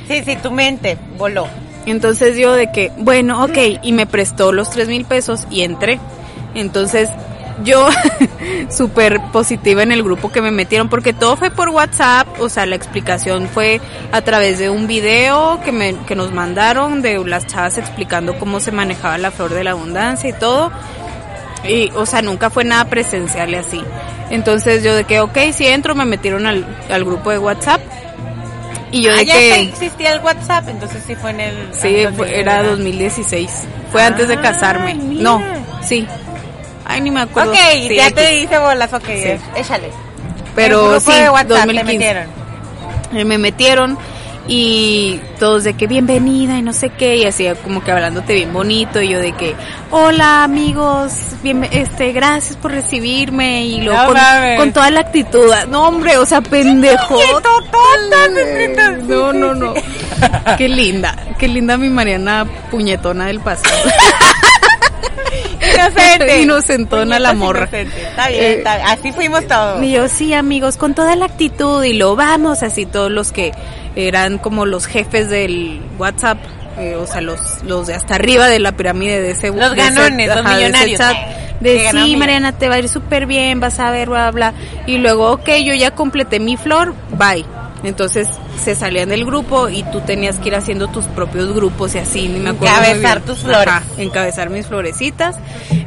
Sí, 0.07 0.23
sí, 0.23 0.35
tu 0.37 0.51
mente 0.51 0.97
voló. 1.17 1.47
Entonces 1.85 2.37
yo 2.37 2.53
de 2.53 2.71
que, 2.71 2.91
bueno, 2.97 3.43
ok, 3.43 3.57
y 3.81 3.93
me 3.93 4.05
prestó 4.05 4.51
los 4.51 4.69
tres 4.69 4.87
mil 4.89 5.05
pesos 5.05 5.47
y 5.49 5.61
entré. 5.61 5.99
Entonces 6.53 7.09
yo 7.63 7.87
súper 8.69 9.19
positiva 9.31 9.83
en 9.83 9.91
el 9.91 10.03
grupo 10.03 10.31
que 10.31 10.41
me 10.41 10.51
metieron 10.51 10.89
porque 10.89 11.13
todo 11.13 11.35
fue 11.37 11.49
por 11.51 11.69
WhatsApp, 11.69 12.27
o 12.39 12.49
sea, 12.49 12.65
la 12.65 12.75
explicación 12.75 13.47
fue 13.47 13.81
a 14.11 14.21
través 14.21 14.59
de 14.59 14.69
un 14.69 14.87
video 14.87 15.59
que, 15.63 15.71
me, 15.71 15.95
que 16.05 16.15
nos 16.15 16.31
mandaron 16.31 17.01
de 17.01 17.17
las 17.25 17.47
chavas 17.47 17.77
explicando 17.77 18.37
cómo 18.37 18.59
se 18.59 18.71
manejaba 18.71 19.17
la 19.17 19.31
flor 19.31 19.53
de 19.53 19.63
la 19.63 19.71
abundancia 19.71 20.29
y 20.29 20.33
todo. 20.33 20.71
Y, 21.67 21.91
o 21.95 22.05
sea, 22.05 22.21
nunca 22.21 22.49
fue 22.49 22.63
nada 22.63 22.85
presencial 22.85 23.49
y 23.49 23.55
así. 23.55 23.81
Entonces 24.29 24.83
yo 24.83 24.95
de 24.95 25.03
que, 25.05 25.19
ok, 25.19 25.37
si 25.51 25.67
entro, 25.67 25.95
me 25.95 26.05
metieron 26.05 26.45
al, 26.45 26.65
al 26.89 27.03
grupo 27.03 27.31
de 27.31 27.39
WhatsApp. 27.39 27.81
Y 28.91 29.01
yo 29.01 29.11
Ah, 29.11 29.17
de 29.17 29.25
ya 29.25 29.33
que... 29.33 29.61
existía 29.63 30.13
el 30.13 30.21
WhatsApp, 30.21 30.69
entonces 30.69 31.03
sí 31.05 31.15
fue 31.15 31.31
en 31.31 31.39
el... 31.41 31.67
Sí, 31.73 32.05
fue- 32.15 32.39
era 32.39 32.57
¿verdad? 32.57 32.71
2016. 32.71 33.49
Fue 33.91 34.01
antes 34.03 34.29
de 34.29 34.35
Ah, 34.35 34.41
casarme. 34.41 34.95
mira. 34.95 35.23
No, 35.23 35.41
sí. 35.81 36.07
Ay, 36.87 37.01
ni 37.01 37.11
me 37.11 37.21
acuerdo. 37.21 37.51
Ok, 37.51 37.57
Sí, 37.87 37.95
ya 37.95 38.09
te 38.11 38.39
hice 38.39 38.57
bolas, 38.59 38.93
ok, 38.93 39.05
Sí. 39.05 39.31
échale. 39.55 39.89
Pero 40.55 40.79
el 40.95 41.01
grupo 41.01 41.11
sí, 41.11 41.19
de 41.19 41.29
WhatsApp 41.29 41.49
2015. 41.49 41.83
te 41.83 41.83
metieron. 41.97 42.27
Eh, 43.13 43.25
Me 43.25 43.37
metieron 43.37 43.97
y 44.49 45.19
todos 45.39 45.65
de 45.65 45.73
que 45.73 45.87
bienvenida 45.87 46.57
y 46.57 46.61
no 46.61 46.71
sé 46.71 46.89
qué 46.89 47.17
y 47.17 47.25
así 47.25 47.45
como 47.65 47.83
que 47.83 47.91
hablándote 47.91 48.33
bien 48.33 48.53
bonito 48.53 49.01
y 49.01 49.09
yo 49.09 49.19
de 49.19 49.33
que 49.33 49.53
hola 49.91 50.45
amigos 50.45 51.11
bien 51.43 51.67
este 51.69 52.13
gracias 52.13 52.55
por 52.55 52.71
recibirme 52.71 53.65
y 53.65 53.81
luego 53.81 54.01
No 54.01 54.07
con, 54.13 54.55
con 54.57 54.71
toda 54.71 54.89
la 54.89 55.01
actitud 55.01 55.53
no 55.69 55.85
hombre 55.89 56.15
o 56.17 56.25
sea 56.25 56.39
pendejo 56.39 57.19
no 59.05 59.33
no 59.33 59.53
no 59.53 59.73
qué 60.57 60.69
linda 60.69 61.13
qué 61.37 61.49
linda 61.49 61.75
mi 61.75 61.89
Mariana 61.89 62.45
puñetona 62.71 63.25
del 63.25 63.41
pasado 63.41 63.75
Inocente. 65.77 66.41
Inocentona 66.41 67.19
la 67.19 67.33
morra. 67.33 67.61
inocente. 67.61 68.01
Está 68.09 68.27
bien, 68.29 68.43
Eh, 68.43 68.53
está 68.57 68.75
bien. 68.77 68.87
Así 68.89 69.11
fuimos 69.11 69.47
todos. 69.47 69.83
Y 69.83 69.91
yo, 69.91 70.07
sí, 70.07 70.33
amigos, 70.33 70.77
con 70.77 70.93
toda 70.93 71.15
la 71.15 71.25
actitud 71.25 71.83
y 71.83 71.93
lo 71.93 72.15
vamos, 72.15 72.63
así 72.63 72.85
todos 72.85 73.11
los 73.11 73.31
que 73.31 73.51
eran 73.95 74.37
como 74.37 74.65
los 74.65 74.85
jefes 74.85 75.29
del 75.29 75.81
WhatsApp, 75.97 76.37
eh, 76.77 76.95
o 76.95 77.07
sea, 77.07 77.21
los, 77.21 77.39
los 77.63 77.87
de 77.87 77.95
hasta 77.95 78.15
arriba 78.15 78.47
de 78.47 78.59
la 78.59 78.71
pirámide 78.73 79.21
de 79.21 79.31
ese 79.31 79.47
Los 79.49 79.75
de 79.75 79.81
ese- 79.81 79.93
ganones, 79.95 80.27
los 80.27 80.37
ajá, 80.37 80.49
de 80.49 80.55
ese 80.55 80.67
millonarios. 80.71 80.97
chat, 80.99 81.15
Eh, 81.15 81.55
de 81.59 81.69
que 81.77 81.83
ganan 81.83 81.91
sí, 81.91 81.97
millones". 81.97 82.19
Mariana, 82.19 82.51
te 82.51 82.69
va 82.69 82.75
a 82.75 82.79
ir 82.79 82.89
súper 82.89 83.25
bien, 83.25 83.59
vas 83.59 83.79
a 83.79 83.89
ver, 83.89 84.09
bla, 84.09 84.29
bla. 84.31 84.53
Y 84.85 84.97
luego, 84.99 85.31
ok, 85.31 85.49
yo 85.63 85.73
ya 85.73 85.91
completé 85.91 86.39
mi 86.39 86.55
flor, 86.57 86.93
bye. 87.17 87.43
Entonces 87.83 88.27
se 88.63 88.75
salían 88.75 89.09
del 89.09 89.25
grupo 89.25 89.69
y 89.69 89.83
tú 89.83 90.01
tenías 90.01 90.37
que 90.37 90.49
ir 90.49 90.55
haciendo 90.55 90.87
tus 90.87 91.05
propios 91.05 91.53
grupos 91.53 91.95
y 91.95 91.99
así, 91.99 92.27
ni 92.27 92.39
me 92.39 92.49
acuerdo. 92.49 92.75
Encabezar 92.75 93.21
tus 93.21 93.39
flores. 93.39 93.67
Ajá, 93.67 93.83
encabezar 93.97 94.49
mis 94.49 94.67
florecitas. 94.67 95.35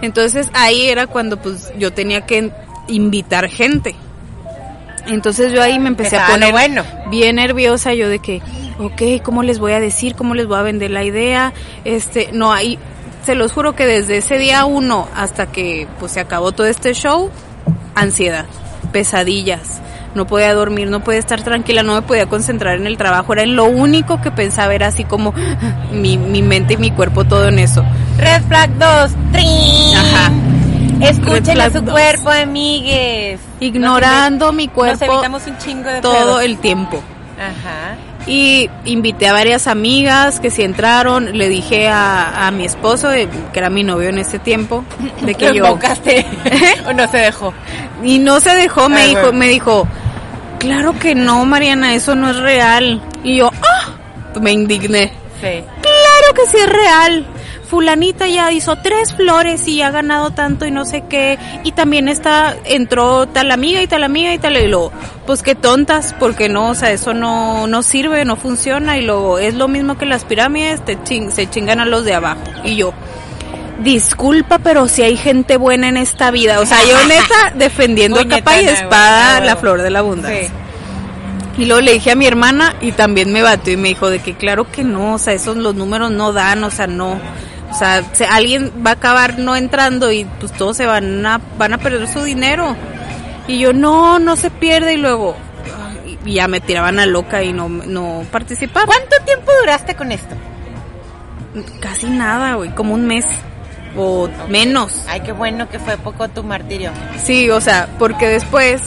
Entonces 0.00 0.48
ahí 0.54 0.88
era 0.88 1.06
cuando 1.06 1.36
pues 1.36 1.72
yo 1.78 1.92
tenía 1.92 2.22
que 2.22 2.52
invitar 2.88 3.48
gente. 3.48 3.94
Entonces 5.06 5.52
yo 5.52 5.62
ahí 5.62 5.78
me 5.78 5.88
empecé 5.88 6.16
a 6.16 6.26
poner 6.26 6.52
bueno. 6.52 6.84
bien 7.10 7.36
nerviosa 7.36 7.94
yo 7.94 8.08
de 8.08 8.18
que, 8.18 8.42
ok, 8.78 9.22
¿cómo 9.22 9.42
les 9.42 9.58
voy 9.58 9.72
a 9.72 9.80
decir? 9.80 10.14
¿Cómo 10.14 10.34
les 10.34 10.46
voy 10.46 10.58
a 10.58 10.62
vender 10.62 10.90
la 10.90 11.04
idea? 11.04 11.52
Este, 11.84 12.30
no 12.32 12.52
hay, 12.52 12.78
se 13.24 13.34
los 13.34 13.52
juro 13.52 13.74
que 13.74 13.86
desde 13.86 14.18
ese 14.18 14.38
día 14.38 14.64
uno 14.64 15.08
hasta 15.14 15.50
que 15.50 15.88
pues 15.98 16.12
se 16.12 16.20
acabó 16.20 16.52
todo 16.52 16.66
este 16.66 16.94
show, 16.94 17.30
ansiedad, 17.94 18.46
pesadillas. 18.92 19.80
No 20.14 20.26
podía 20.26 20.52
dormir, 20.54 20.88
no 20.88 21.00
podía 21.00 21.20
estar 21.20 21.42
tranquila, 21.42 21.82
no 21.84 21.94
me 21.94 22.02
podía 22.02 22.26
concentrar 22.26 22.76
en 22.76 22.86
el 22.86 22.96
trabajo. 22.96 23.32
Era 23.32 23.46
lo 23.46 23.64
único 23.66 24.20
que 24.20 24.30
pensaba, 24.30 24.74
era 24.74 24.88
así 24.88 25.04
como 25.04 25.32
mi, 25.92 26.18
mi 26.18 26.42
mente 26.42 26.74
y 26.74 26.76
mi 26.78 26.90
cuerpo 26.90 27.24
todo 27.24 27.48
en 27.48 27.58
eso. 27.60 27.84
Red 28.18 28.42
flag 28.48 28.70
2. 28.78 29.10
¡Trin! 29.32 29.96
Ajá. 29.96 30.32
Escuchen 31.00 31.60
a 31.60 31.70
su 31.70 31.80
dos. 31.80 31.92
cuerpo, 31.92 32.30
amigues. 32.30 33.40
Ignorando 33.60 34.52
mi 34.52 34.66
Nos 34.66 34.74
cuerpo 34.74 35.04
evitamos 35.04 35.46
un 35.46 35.56
chingo 35.58 35.88
de 35.88 36.00
todo 36.02 36.12
pedos. 36.12 36.42
el 36.42 36.58
tiempo. 36.58 37.02
Ajá. 37.38 37.94
Y 38.30 38.70
invité 38.84 39.26
a 39.26 39.32
varias 39.32 39.66
amigas 39.66 40.38
que 40.38 40.52
si 40.52 40.62
entraron, 40.62 41.36
le 41.36 41.48
dije 41.48 41.88
a, 41.88 42.46
a 42.46 42.52
mi 42.52 42.64
esposo, 42.64 43.10
que 43.10 43.28
era 43.58 43.70
mi 43.70 43.82
novio 43.82 44.08
en 44.08 44.18
ese 44.18 44.38
tiempo, 44.38 44.84
de 45.22 45.34
que 45.34 45.46
¿Lo 45.52 45.54
yo... 45.54 45.64
¿O 46.86 46.92
no 46.92 47.10
se 47.10 47.18
dejó? 47.18 47.52
Y 48.04 48.20
no 48.20 48.38
se 48.38 48.54
dejó, 48.54 48.88
me 48.88 49.04
dijo, 49.06 49.20
bueno. 49.20 49.38
me 49.38 49.48
dijo, 49.48 49.88
claro 50.60 50.96
que 50.96 51.16
no, 51.16 51.44
Mariana, 51.44 51.92
eso 51.94 52.14
no 52.14 52.30
es 52.30 52.36
real. 52.36 53.02
Y 53.24 53.38
yo, 53.38 53.50
¡ah! 53.52 54.38
Me 54.40 54.52
indigné. 54.52 55.12
Sí. 55.40 55.64
Claro 55.82 56.34
que 56.34 56.46
sí 56.46 56.56
es 56.56 56.72
real. 56.72 57.26
Fulanita 57.70 58.26
ya 58.26 58.50
hizo 58.50 58.76
tres 58.82 59.14
flores 59.14 59.68
y 59.68 59.80
ha 59.80 59.90
ganado 59.92 60.30
tanto 60.32 60.66
y 60.66 60.72
no 60.72 60.84
sé 60.84 61.04
qué. 61.08 61.38
Y 61.62 61.70
también 61.72 62.08
está, 62.08 62.56
entró 62.64 63.28
tal 63.28 63.52
amiga 63.52 63.80
y 63.80 63.86
tal 63.86 64.02
amiga 64.02 64.34
y 64.34 64.38
tal. 64.38 64.56
Y 64.56 64.66
luego, 64.66 64.90
pues 65.24 65.42
qué 65.44 65.54
tontas, 65.54 66.12
porque 66.18 66.48
no, 66.48 66.70
o 66.70 66.74
sea, 66.74 66.90
eso 66.90 67.14
no, 67.14 67.68
no 67.68 67.82
sirve, 67.84 68.24
no 68.24 68.34
funciona. 68.34 68.98
Y 68.98 69.02
luego, 69.02 69.38
es 69.38 69.54
lo 69.54 69.68
mismo 69.68 69.96
que 69.96 70.04
las 70.04 70.24
pirámides, 70.24 70.84
te 70.84 70.98
ching- 70.98 71.30
se 71.30 71.48
chingan 71.48 71.78
a 71.78 71.84
los 71.86 72.04
de 72.04 72.14
abajo. 72.14 72.42
Y 72.64 72.74
yo, 72.74 72.92
disculpa, 73.82 74.58
pero 74.58 74.88
si 74.88 75.02
hay 75.02 75.16
gente 75.16 75.56
buena 75.56 75.88
en 75.88 75.96
esta 75.96 76.30
vida. 76.30 76.60
O 76.60 76.66
sea, 76.66 76.78
yo 76.82 76.96
neta 77.08 77.52
defendiendo 77.54 78.18
a 78.18 78.24
capa 78.38 78.60
y 78.60 78.64
espada 78.74 79.40
la 79.40 79.56
flor 79.56 79.82
de 79.82 79.90
la 79.90 80.00
abundancia. 80.00 80.48
Sí. 80.48 81.62
Y 81.62 81.66
luego 81.66 81.82
le 81.82 81.92
dije 81.92 82.10
a 82.12 82.14
mi 82.16 82.26
hermana 82.26 82.74
y 82.80 82.92
también 82.92 83.32
me 83.32 83.42
batió 83.42 83.72
y 83.74 83.76
me 83.76 83.88
dijo 83.88 84.08
de 84.08 84.20
que 84.20 84.34
claro 84.34 84.70
que 84.70 84.82
no, 84.82 85.14
o 85.14 85.18
sea, 85.18 85.34
esos 85.34 85.56
los 85.56 85.74
números 85.74 86.10
no 86.10 86.32
dan, 86.32 86.64
o 86.64 86.70
sea, 86.70 86.86
no. 86.86 87.18
O 87.70 87.74
sea, 87.74 88.02
se- 88.12 88.26
alguien 88.26 88.72
va 88.84 88.90
a 88.90 88.94
acabar 88.94 89.38
no 89.38 89.54
entrando 89.56 90.10
y 90.10 90.24
pues 90.40 90.52
todos 90.52 90.76
se 90.76 90.86
van 90.86 91.24
a 91.24 91.40
van 91.58 91.72
a 91.74 91.78
perder 91.78 92.08
su 92.08 92.22
dinero. 92.22 92.76
Y 93.46 93.58
yo, 93.58 93.72
"No, 93.72 94.18
no 94.18 94.36
se 94.36 94.50
pierde" 94.50 94.94
y 94.94 94.96
luego 94.96 95.36
y 96.24 96.34
ya 96.34 96.48
me 96.48 96.60
tiraban 96.60 96.98
a 96.98 97.06
loca 97.06 97.42
y 97.42 97.52
no 97.52 97.68
no 97.68 98.24
participaba. 98.30 98.86
¿Cuánto 98.86 99.16
tiempo 99.24 99.50
duraste 99.60 99.94
con 99.94 100.12
esto? 100.12 100.34
Casi 101.80 102.06
nada, 102.06 102.54
güey, 102.54 102.70
como 102.74 102.94
un 102.94 103.06
mes 103.06 103.26
o 103.96 104.28
menos. 104.48 105.04
Ay, 105.08 105.20
qué 105.20 105.32
bueno 105.32 105.68
que 105.68 105.78
fue 105.80 105.96
poco 105.96 106.28
tu 106.28 106.44
martirio. 106.44 106.92
Sí, 107.24 107.50
o 107.50 107.60
sea, 107.60 107.88
porque 107.98 108.28
después 108.28 108.82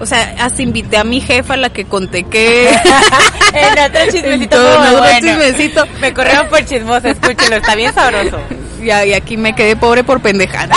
O 0.00 0.06
sea, 0.06 0.34
hasta 0.38 0.62
invité 0.62 0.96
a 0.96 1.04
mi 1.04 1.20
jefa, 1.20 1.56
la 1.58 1.70
que 1.70 1.84
conté 1.84 2.24
que... 2.24 2.68
el 3.54 3.78
otro 3.78 4.00
chismecito 4.10 4.56
todo, 4.56 4.80
otro 4.80 4.98
bueno. 4.98 5.20
chismecito. 5.20 5.84
Me 6.00 6.14
corrieron 6.14 6.48
por 6.48 6.64
chismosa, 6.64 7.10
escúchelo, 7.10 7.56
está 7.56 7.74
bien 7.74 7.94
sabroso. 7.94 8.40
Y 8.82 8.90
aquí 8.90 9.36
me 9.36 9.54
quedé 9.54 9.76
pobre 9.76 10.04
por 10.04 10.22
pendejada. 10.22 10.74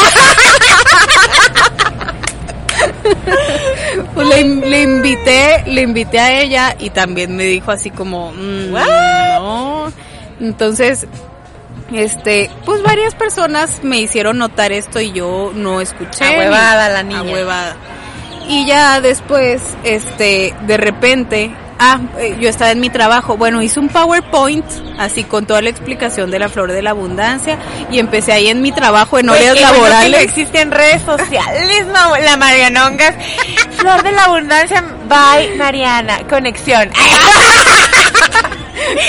Pues 4.14 4.28
le, 4.28 4.44
le 4.44 4.82
invité, 4.82 5.64
le 5.68 5.84
invité 5.84 6.20
a 6.20 6.42
ella 6.42 6.76
y 6.78 6.90
también 6.90 7.34
me 7.38 7.46
dijo 7.46 7.72
así 7.72 7.92
como, 7.92 8.34
mm, 8.34 8.72
no. 8.74 9.94
Entonces, 10.42 11.08
este, 11.94 12.50
pues 12.66 12.82
varias 12.82 13.16
personas 13.16 13.82
me 13.84 14.00
hicieron 14.00 14.38
notar 14.38 14.72
esto 14.72 15.00
y 15.00 15.12
yo 15.12 15.52
no 15.54 15.80
escuché. 15.80 16.26
Ahuevada 16.26 16.90
la 16.90 17.04
niña. 17.04 17.20
Ahuevada. 17.20 17.78
Y 18.48 18.66
ya 18.66 19.00
después, 19.02 19.62
este, 19.84 20.54
de 20.68 20.78
repente, 20.78 21.52
ah, 21.80 22.00
eh, 22.20 22.36
yo 22.40 22.50
estaba 22.50 22.72
en 22.72 22.80
mi 22.80 22.90
trabajo, 22.90 23.38
bueno, 23.38 23.62
hice 23.62 23.80
un 23.80 23.90
PowerPoint, 23.90 24.66
así 24.98 25.24
con 25.24 25.46
toda 25.46 25.62
la 25.62 25.70
explicación 25.70 26.32
de 26.32 26.40
la 26.40 26.50
flor 26.50 26.72
de 26.72 26.82
la 26.82 26.92
abundancia, 26.92 27.58
y 27.92 28.00
empecé 28.00 28.34
ahí 28.34 28.50
en 28.50 28.62
mi 28.62 28.72
trabajo 28.72 29.20
en 29.20 29.30
horas 29.30 29.42
que 29.42 29.62
no 29.62 29.72
laborales. 29.72 30.22
existen 30.22 30.72
redes 30.72 31.02
sociales, 31.04 31.86
la 31.88 32.38
Marianongas. 32.38 33.16
Flor 33.78 34.04
de 34.04 34.12
la 34.12 34.26
abundancia, 34.26 34.84
bye 35.10 35.58
Mariana, 35.58 36.20
conexión. 36.30 36.90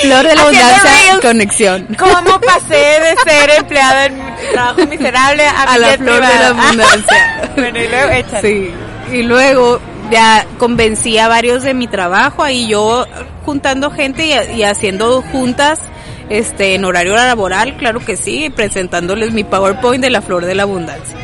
Flor 0.03 0.26
de 0.26 0.35
la 0.35 0.43
abundancia, 0.43 1.21
conexión. 1.21 1.97
¿Cómo 1.99 2.41
pasé 2.41 2.75
de 2.75 3.17
ser 3.25 3.50
empleado 3.59 4.00
en 4.07 4.37
trabajo 4.53 4.87
miserable 4.87 5.47
a, 5.47 5.62
A 5.62 5.75
mi 5.75 5.81
la 5.81 5.88
flor 5.97 6.26
de 6.26 6.38
la 6.38 6.49
abundancia. 6.49 7.50
bueno, 7.57 7.79
y 7.79 7.88
luego 7.88 8.11
échale. 8.11 8.49
Sí. 8.49 8.75
Y 9.12 9.23
luego 9.23 9.80
ya 10.11 10.46
convencí 10.58 11.18
a 11.18 11.28
varios 11.28 11.62
de 11.62 11.75
mi 11.75 11.87
trabajo, 11.87 12.42
ahí 12.42 12.68
yo 12.68 13.06
juntando 13.44 13.90
gente 13.90 14.26
y, 14.26 14.58
y 14.58 14.62
haciendo 14.62 15.23
juntas 15.23 15.80
este 16.28 16.75
en 16.75 16.84
horario 16.84 17.14
laboral, 17.14 17.76
claro 17.76 18.00
que 18.00 18.16
sí, 18.16 18.50
presentándoles 18.50 19.32
mi 19.32 19.44
PowerPoint 19.44 20.02
de 20.02 20.11
la 20.11 20.23
flor 20.23 20.44
de 20.46 20.54
la 20.54 20.62
abundancia. 20.62 21.16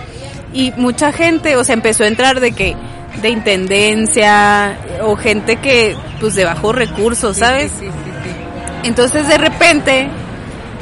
Y 0.52 0.72
mucha 0.76 1.12
gente, 1.12 1.56
o 1.56 1.64
sea, 1.64 1.74
empezó 1.74 2.04
a 2.04 2.08
entrar 2.08 2.40
de 2.40 2.52
que 2.52 2.76
de 3.22 3.28
intendencia 3.28 4.78
o 5.02 5.16
gente 5.16 5.56
que 5.56 5.96
pues 6.20 6.34
de 6.34 6.44
bajos 6.44 6.74
recursos, 6.74 7.36
¿sabes? 7.36 7.70
Sí, 7.78 7.86
sí, 7.86 7.92
sí, 8.04 8.10
sí. 8.24 8.88
Entonces 8.88 9.28
de 9.28 9.38
repente 9.38 10.08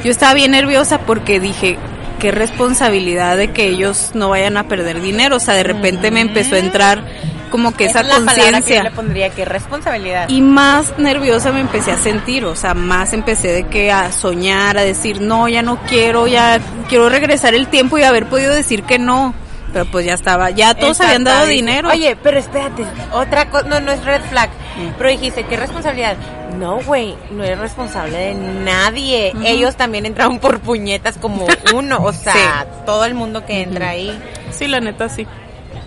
yo 0.03 0.11
estaba 0.11 0.33
bien 0.33 0.51
nerviosa 0.51 0.99
porque 0.99 1.39
dije, 1.39 1.77
qué 2.19 2.31
responsabilidad 2.31 3.37
de 3.37 3.51
que 3.51 3.67
ellos 3.67 4.11
no 4.13 4.29
vayan 4.29 4.57
a 4.57 4.67
perder 4.67 5.01
dinero. 5.01 5.37
O 5.37 5.39
sea, 5.39 5.55
de 5.55 5.63
repente 5.63 6.11
me 6.11 6.21
empezó 6.21 6.55
a 6.55 6.59
entrar 6.59 7.03
como 7.49 7.73
que 7.73 7.85
esa, 7.85 8.01
es 8.01 8.07
la 8.07 8.15
palabra 8.17 8.33
que 8.35 8.41
yo 8.41 8.51
conciencia. 8.51 8.83
le 8.83 8.91
pondría 8.91 9.29
que 9.29 9.45
responsabilidad. 9.45 10.29
Y 10.29 10.41
más 10.41 10.97
nerviosa 10.97 11.51
me 11.51 11.61
empecé 11.61 11.91
a 11.91 11.97
sentir, 11.97 12.45
o 12.45 12.55
sea, 12.55 12.73
más 12.73 13.13
empecé 13.13 13.47
de 13.49 13.67
que 13.67 13.91
a 13.91 14.11
soñar, 14.11 14.77
a 14.77 14.81
decir, 14.81 15.21
no, 15.21 15.47
ya 15.47 15.61
no 15.61 15.79
quiero, 15.87 16.27
ya 16.27 16.59
quiero 16.87 17.09
regresar 17.09 17.55
el 17.55 17.67
tiempo 17.67 17.97
y 17.97 18.03
haber 18.03 18.27
podido 18.27 18.53
decir 18.53 18.83
que 18.83 18.99
no. 18.99 19.33
Pero 19.71 19.85
pues 19.85 20.05
ya 20.05 20.15
estaba, 20.15 20.49
ya 20.49 20.73
todos 20.73 20.99
habían 20.99 21.23
dado 21.23 21.45
dinero. 21.45 21.89
Oye, 21.89 22.15
pero 22.21 22.39
espérate, 22.39 22.83
otra 23.13 23.49
cosa, 23.49 23.67
no, 23.67 23.79
no 23.79 23.91
es 23.91 24.03
red 24.03 24.21
flag. 24.23 24.49
Mm. 24.77 24.93
Pero 24.97 25.09
dijiste, 25.11 25.43
¿qué 25.45 25.57
responsabilidad? 25.57 26.17
No, 26.57 26.77
güey, 26.81 27.15
no 27.31 27.43
eres 27.43 27.59
responsable 27.59 28.17
de 28.17 28.33
nadie. 28.33 29.31
Ellos 29.45 29.75
también 29.75 30.05
entraron 30.07 30.39
por 30.39 30.59
puñetas 30.59 31.17
como 31.17 31.45
uno. 31.75 31.99
O 32.01 32.13
sea, 32.13 32.65
todo 32.85 33.05
el 33.05 33.13
mundo 33.13 33.45
que 33.45 33.61
entra 33.61 33.89
ahí, 33.89 34.17
Sí, 34.51 34.67
la 34.67 34.79
neta 34.79 35.07
sí. 35.07 35.27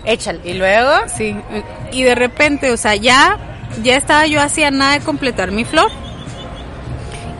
échale. 0.05 0.39
Y 0.45 0.53
luego, 0.53 0.89
Sí, 1.13 1.35
y 1.91 2.03
de 2.03 2.15
repente, 2.15 2.71
o 2.71 2.77
sea, 2.77 2.95
ya, 2.95 3.37
ya 3.83 3.97
estaba 3.97 4.25
yo 4.27 4.41
hacía 4.41 4.71
nada 4.71 4.93
de 4.93 5.01
completar 5.01 5.51
mi 5.51 5.65
flor. 5.65 5.91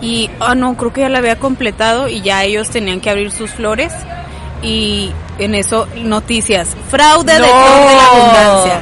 Y, 0.02 0.30
ah, 0.42 0.54
no, 0.54 0.76
creo 0.76 0.92
que 0.92 1.00
ya 1.02 1.10
la 1.10 1.20
había 1.20 1.38
completado 1.40 2.10
y 2.10 2.22
ya 2.22 2.44
ellos 2.44 2.70
tenían 2.70 3.00
que 3.00 3.10
abrir 3.10 3.32
sus 3.32 3.52
flores. 3.52 3.94
Y 4.64 5.12
en 5.40 5.56
eso, 5.56 5.88
noticias. 5.98 6.70
Fraude 6.90 7.34
de 7.34 7.40
No. 7.40 7.46
flor 7.48 7.90
de 7.90 7.96
la 7.96 8.06
abundancia. 8.08 8.80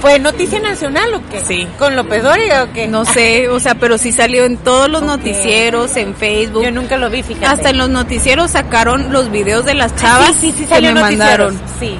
¿fue 0.00 0.18
noticia 0.18 0.58
nacional 0.60 1.12
o 1.12 1.20
qué? 1.28 1.42
Sí. 1.46 1.68
¿Con 1.78 1.94
López 1.94 2.22
Dóriga 2.22 2.62
o 2.64 2.72
qué? 2.72 2.88
No 2.88 3.04
sé, 3.04 3.50
o 3.50 3.60
sea, 3.60 3.74
pero 3.74 3.98
sí 3.98 4.12
salió 4.12 4.44
en 4.46 4.56
todos 4.56 4.88
los 4.88 5.02
noticieros, 5.02 5.94
en 5.98 6.14
Facebook. 6.14 6.64
Yo 6.64 6.70
nunca 6.72 6.96
lo 6.96 7.10
vi, 7.10 7.22
fíjate. 7.22 7.44
Hasta 7.44 7.68
en 7.68 7.76
los 7.76 7.90
noticieros 7.90 8.52
sacaron 8.52 9.12
los 9.12 9.30
videos 9.30 9.66
de 9.66 9.74
las 9.74 9.94
chavas 9.96 10.34
sí, 10.40 10.52
sí, 10.56 10.64
sí, 10.66 10.74
que 10.74 10.80
me 10.80 10.94
mandaron. 10.94 11.60
Sí. 11.78 11.94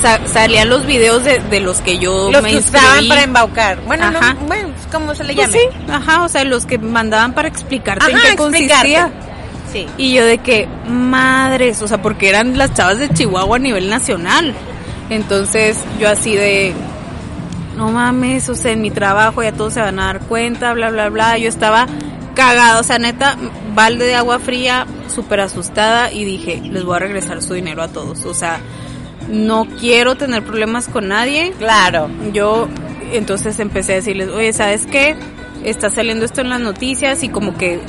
Sa- 0.00 0.20
salían 0.26 0.70
los 0.70 0.86
videos 0.86 1.24
de, 1.24 1.40
de 1.40 1.60
los 1.60 1.82
que 1.82 1.98
yo 1.98 2.30
Los 2.32 2.42
me 2.42 2.52
que 2.52 2.56
usaban 2.56 3.06
para 3.06 3.22
embaucar. 3.22 3.78
Bueno, 3.86 4.06
Ajá. 4.06 4.32
no, 4.32 4.40
bueno, 4.46 4.70
¿cómo 4.90 5.14
se 5.14 5.24
le 5.24 5.34
Pues 5.34 5.50
llama? 5.52 5.58
sí, 5.58 5.90
ajá, 5.92 6.22
o 6.24 6.28
sea, 6.30 6.44
los 6.44 6.64
que 6.64 6.78
mandaban 6.78 7.34
para 7.34 7.48
explicarte 7.48 8.10
en 8.10 8.18
qué 8.18 8.34
consistía. 8.36 9.10
Sí. 9.74 9.88
Y 9.98 10.14
yo 10.14 10.24
de 10.24 10.38
que, 10.38 10.68
madres, 10.88 11.82
o 11.82 11.88
sea, 11.88 12.00
porque 12.00 12.28
eran 12.28 12.56
las 12.56 12.74
chavas 12.74 12.98
de 12.98 13.08
Chihuahua 13.08 13.56
a 13.56 13.58
nivel 13.58 13.90
nacional. 13.90 14.54
Entonces, 15.10 15.84
yo 15.98 16.08
así 16.08 16.36
de, 16.36 16.72
no 17.76 17.90
mames, 17.90 18.48
o 18.48 18.54
sea, 18.54 18.70
en 18.70 18.82
mi 18.82 18.92
trabajo 18.92 19.42
ya 19.42 19.50
todos 19.50 19.72
se 19.74 19.80
van 19.80 19.98
a 19.98 20.06
dar 20.06 20.20
cuenta, 20.20 20.72
bla, 20.74 20.90
bla, 20.90 21.08
bla. 21.08 21.38
Yo 21.38 21.48
estaba 21.48 21.88
cagada, 22.36 22.78
o 22.78 22.84
sea, 22.84 23.00
neta, 23.00 23.36
balde 23.74 24.06
de 24.06 24.14
agua 24.14 24.38
fría, 24.38 24.86
súper 25.12 25.40
asustada 25.40 26.12
y 26.12 26.24
dije, 26.24 26.62
les 26.70 26.84
voy 26.84 26.94
a 26.94 27.00
regresar 27.00 27.42
su 27.42 27.54
dinero 27.54 27.82
a 27.82 27.88
todos. 27.88 28.24
O 28.26 28.34
sea, 28.34 28.60
no 29.28 29.66
quiero 29.80 30.14
tener 30.16 30.44
problemas 30.44 30.86
con 30.86 31.08
nadie 31.08 31.52
Claro. 31.58 32.08
yo 32.32 32.68
entonces 33.12 33.58
empecé 33.58 33.92
a 33.92 33.96
decirles, 33.96 34.28
oye, 34.28 34.52
¿sabes 34.52 34.86
qué? 34.86 35.16
Está 35.64 35.90
saliendo 35.90 36.24
esto 36.24 36.42
en 36.42 36.50
las 36.50 36.60
noticias 36.60 37.22
y 37.22 37.28
como 37.28 37.56
que 37.56 37.80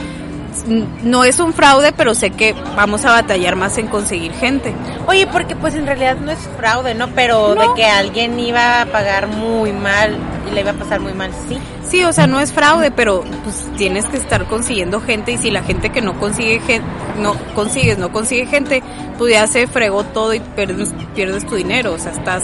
no 1.04 1.24
es 1.24 1.40
un 1.40 1.54
fraude, 1.54 1.92
pero 1.92 2.14
sé 2.16 2.32
que 2.32 2.54
vamos 2.76 3.06
a 3.06 3.12
batallar 3.12 3.56
más 3.56 3.78
en 3.78 3.88
conseguir 3.88 4.34
gente. 4.34 4.74
Oye, 5.08 5.28
porque 5.28 5.56
pues 5.56 5.76
en 5.76 5.86
realidad 5.86 6.18
no 6.18 6.32
es 6.32 6.40
fraude, 6.58 6.96
¿no? 6.96 7.10
Pero 7.10 7.56
No. 7.56 7.62
de 7.62 7.68
que 7.76 7.86
alguien 7.86 8.40
iba 8.40 8.82
a 8.82 8.86
pagar 8.88 9.28
muy 9.28 9.72
mal 9.74 10.18
y 10.50 10.54
le 10.54 10.62
iba 10.62 10.72
a 10.72 10.76
pasar 10.76 11.00
muy 11.00 11.14
mal, 11.14 11.32
sí. 11.50 11.58
Sí, 11.88 12.04
o 12.04 12.12
sea, 12.14 12.26
no 12.28 12.40
es 12.40 12.52
fraude, 12.52 12.92
pero 12.92 13.24
pues 13.44 13.68
tienes 13.78 14.06
que 14.06 14.18
estar 14.18 14.46
consiguiendo 14.46 15.00
gente 15.02 15.32
y 15.34 15.38
si 15.38 15.52
la 15.52 15.62
gente 15.64 15.92
que 15.92 16.02
no 16.02 16.20
consigue 16.20 16.60
gente, 16.60 16.88
no 17.20 17.36
consigues, 17.54 17.98
no 17.98 18.12
consigue 18.12 18.46
gente, 18.48 18.82
pues 19.18 19.34
ya 19.34 19.46
se 19.48 19.68
fregó 19.68 20.04
todo 20.04 20.34
y 20.34 20.40
pierdes, 20.40 20.94
pierdes 21.14 21.46
tu 21.46 21.56
dinero, 21.56 21.94
o 21.94 22.00
sea, 22.00 22.12
estás 22.12 22.44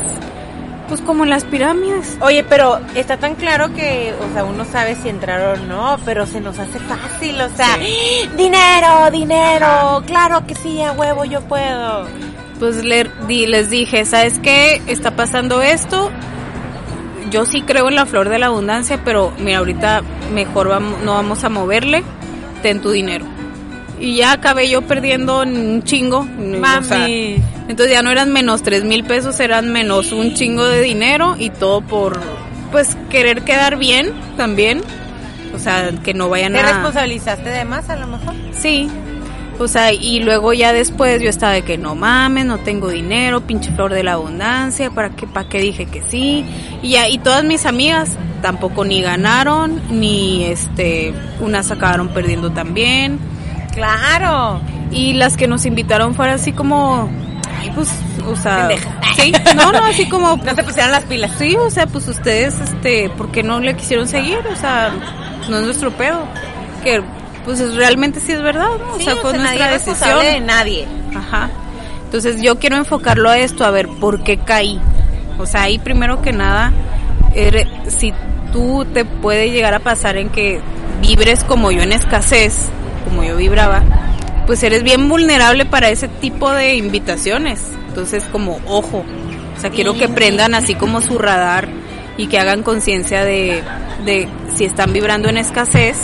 pues 0.91 0.99
como 1.01 1.23
en 1.23 1.30
las 1.30 1.45
pirámides. 1.45 2.17
Oye, 2.19 2.43
pero 2.43 2.80
está 2.95 3.15
tan 3.15 3.36
claro 3.36 3.73
que, 3.73 4.13
o 4.30 4.34
sea, 4.34 4.43
uno 4.43 4.65
sabe 4.65 4.95
si 5.01 5.08
entrar 5.08 5.58
o 5.58 5.62
no, 5.65 5.97
pero 6.04 6.25
se 6.27 6.41
nos 6.41 6.60
hace 6.60 6.80
fácil, 6.80 7.39
o 7.39 7.47
sea, 7.56 7.77
dinero, 8.38 9.10
dinero, 9.10 10.04
claro 10.06 10.45
que 10.45 10.54
sí, 10.56 10.82
a 10.82 10.91
huevo 10.91 11.23
yo 11.23 11.39
puedo. 11.41 12.06
pues 12.60 12.84
le 12.84 13.10
di- 13.27 13.47
les 13.47 13.69
dije, 13.69 14.04
¿sabes 14.06 14.38
qué? 14.39 14.82
Está 14.88 15.12
pasando 15.15 15.62
esto. 15.62 16.12
Yo 17.30 17.45
sí 17.45 17.62
creo 17.62 17.88
en 17.88 17.95
la 17.95 18.06
flor 18.06 18.27
de 18.27 18.38
la 18.39 18.47
abundancia, 18.47 18.99
pero 19.06 19.32
mira, 19.39 19.60
ahorita 19.60 20.01
mejor 20.34 20.67
vamos, 20.67 20.99
no 21.04 21.13
vamos 21.13 21.43
a 21.45 21.49
moverle. 21.49 22.04
Ten 22.62 22.82
tu 22.82 22.91
dinero. 22.91 23.25
Y 23.99 24.17
ya 24.17 24.34
acabé 24.34 24.69
yo 24.69 24.82
perdiendo 24.82 25.41
un 25.41 25.84
chingo. 25.84 26.19
o 26.19 26.84
sea, 26.84 26.97
Mami. 26.99 27.41
Entonces 27.71 27.93
ya 27.93 28.03
no 28.03 28.12
eran 28.12 28.31
menos 28.31 28.62
tres 28.63 28.84
mil 28.84 29.03
pesos, 29.03 29.39
eran 29.39 29.71
menos 29.71 30.12
un 30.12 30.34
chingo 30.34 30.65
de 30.65 30.81
dinero 30.81 31.36
y 31.39 31.49
todo 31.49 31.81
por, 31.81 32.19
pues, 32.71 32.97
querer 33.10 33.43
quedar 33.43 33.77
bien 33.77 34.13
también. 34.38 34.81
O 35.55 35.60
sea, 35.60 35.91
que 36.03 36.13
no 36.13 36.29
vayan 36.29 36.53
¿Te 36.53 36.60
a... 36.60 36.63
responsabilizaste 36.63 37.49
de 37.49 37.65
más 37.65 37.89
a 37.89 37.95
lo 37.95 38.07
mejor? 38.07 38.36
Sí. 38.57 38.89
O 39.57 39.67
sea, 39.67 39.93
y 39.93 40.19
luego 40.19 40.53
ya 40.53 40.73
después 40.73 41.21
yo 41.21 41.29
estaba 41.29 41.53
de 41.53 41.62
que 41.62 41.77
no 41.77 41.95
mames, 41.95 42.45
no 42.45 42.57
tengo 42.57 42.89
dinero, 42.89 43.41
pinche 43.41 43.71
flor 43.71 43.93
de 43.93 44.03
la 44.03 44.13
abundancia, 44.13 44.89
¿para 44.89 45.12
qué, 45.12 45.27
para 45.27 45.47
qué 45.47 45.60
dije 45.60 45.86
que 45.86 46.01
sí? 46.10 46.43
Y 46.81 46.89
ya, 46.89 47.07
y 47.07 47.19
todas 47.19 47.43
mis 47.43 47.65
amigas 47.65 48.17
tampoco 48.41 48.84
ni 48.84 49.01
ganaron, 49.01 49.81
ni 49.91 50.45
este, 50.45 51.13
unas 51.39 51.71
acabaron 51.71 52.10
perdiendo 52.10 52.51
también. 52.51 53.19
Claro. 53.73 54.60
Y 54.91 55.13
las 55.13 55.38
que 55.38 55.47
nos 55.47 55.65
invitaron 55.65 56.15
fueron 56.15 56.36
así 56.36 56.51
como, 56.51 57.10
ay, 57.62 57.71
pues, 57.76 57.89
o 58.28 58.36
sea, 58.36 58.69
sí, 59.15 59.32
no, 59.56 59.71
no, 59.71 59.86
así 59.86 60.08
como, 60.10 60.36
No 60.38 60.56
se 60.56 60.63
pusieron 60.63 60.91
las 60.91 61.04
pilas. 61.06 61.32
sí, 61.38 61.56
o 61.56 61.69
sea, 61.69 61.88
pues 61.88 62.08
ustedes, 62.08 62.60
este, 62.60 63.10
¿por 63.10 63.32
qué 63.32 63.43
no 63.43 63.60
le 63.60 63.76
quisieron 63.76 64.08
seguir? 64.08 64.39
O 64.52 64.56
sea, 64.56 64.91
no 65.50 65.60
es 65.60 65.65
nuestro 65.65 65.91
pedo. 65.91 66.24
Que, 66.84 67.02
pues 67.45 67.60
es- 67.60 67.76
realmente 67.76 68.19
sí 68.19 68.32
es 68.32 68.41
verdad, 68.41 68.69
¿no? 68.80 68.95
O 68.95 69.00
sea, 69.00 69.15
fue 69.17 69.32
nadie 69.34 69.43
nuestra 69.43 69.65
es 69.67 69.71
responsable 69.74 70.15
decisión. 70.24 70.47
de 70.47 70.54
nadie. 70.54 70.88
Ajá. 71.15 71.50
Entonces 72.06 72.41
yo 72.41 72.60
quiero 72.60 72.76
enfocarlo 72.78 73.30
a 73.30 73.38
esto, 73.38 73.63
a 73.63 73.71
ver 73.71 73.88
por 73.88 74.24
qué 74.24 74.38
caí. 74.38 74.80
O 75.39 75.45
sea, 75.45 75.63
ahí 75.63 75.80
primero 75.80 76.21
que 76.21 76.34
nada, 76.34 76.71
si 77.88 78.13
tú 78.52 78.86
te 78.93 79.06
puede 79.06 79.50
llegar 79.52 79.74
a 79.74 79.80
pasar 79.80 80.17
en 80.17 80.30
que 80.30 80.60
vibres 81.02 81.43
como 81.43 81.71
yo 81.71 81.82
en 81.82 81.93
escasez, 81.93 82.67
como 83.08 83.24
yo 83.24 83.38
vibraba, 83.38 83.82
pues 84.47 84.63
eres 84.63 84.84
bien 84.84 85.08
vulnerable 85.10 85.65
para 85.65 85.89
ese 85.89 86.08
tipo 86.08 86.51
de 86.51 86.75
invitaciones. 86.75 87.62
Entonces 87.88 88.23
como 88.32 88.60
ojo, 88.65 89.04
o 89.58 89.60
sea, 89.62 89.69
quiero 89.69 89.93
que 89.95 90.08
prendan 90.10 90.54
así 90.56 90.75
como 90.75 91.01
su 91.01 91.17
radar 91.17 91.67
y 92.17 92.27
que 92.27 92.39
hagan 92.39 92.63
conciencia 92.63 93.23
de, 93.25 93.63
de 94.06 94.27
si 94.56 94.65
están 94.65 94.93
vibrando 94.93 95.30
en 95.30 95.38
escasez, 95.38 95.97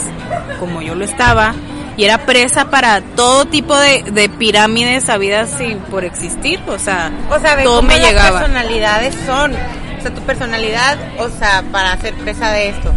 como 0.58 0.82
yo 0.82 0.94
lo 0.94 1.04
estaba, 1.04 1.54
y 1.96 2.04
era 2.04 2.18
presa 2.26 2.70
para 2.70 3.00
todo 3.00 3.44
tipo 3.46 3.76
de, 3.76 4.04
de 4.04 4.28
pirámides 4.28 5.08
habidas 5.08 5.50
sin 5.58 5.78
por 5.78 6.04
existir, 6.04 6.60
o 6.68 6.78
sea, 6.78 7.10
O 7.30 7.38
sea, 7.40 7.62
todo 7.62 7.76
cómo 7.76 7.88
me 7.88 7.98
las 7.98 8.08
llegaba. 8.08 8.38
personalidades 8.40 9.14
son. 9.26 9.52
O 9.52 10.00
sea, 10.00 10.14
tu 10.14 10.20
personalidad, 10.22 10.96
o 11.18 11.28
sea, 11.28 11.64
para 11.72 11.92
hacer 11.92 12.14
presa 12.14 12.52
de 12.52 12.68
esto. 12.68 12.92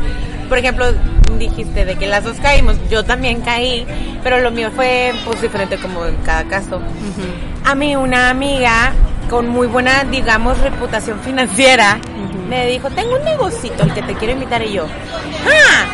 Por 0.48 0.60
ejemplo, 0.60 0.86
dijiste 1.40 1.86
de 1.86 1.96
que 1.96 2.08
las 2.08 2.24
dos 2.24 2.38
caímos. 2.42 2.78
Yo 2.90 3.04
también 3.04 3.42
caí, 3.42 3.86
pero 4.24 4.40
lo 4.40 4.52
mío 4.52 4.70
fue 4.76 5.14
pues 5.26 5.42
diferente 5.42 5.78
como 5.78 6.06
en 6.06 6.16
cada 6.18 6.44
caso. 6.46 6.82
A 7.66 7.76
mí 7.76 7.96
una 7.96 8.30
amiga 8.30 8.94
con 9.30 9.48
muy 9.48 9.68
buena, 9.68 10.04
digamos, 10.06 10.60
reputación 10.60 11.20
financiera 11.22 12.00
me 12.50 12.66
dijo, 12.68 12.90
tengo 12.90 13.16
un 13.16 13.24
negocito 13.24 13.84
al 13.84 13.94
que 13.94 14.02
te 14.02 14.14
quiero 14.16 14.34
invitar 14.34 14.62
y 14.62 14.74
yo. 14.74 14.86
Ah, 15.48 15.86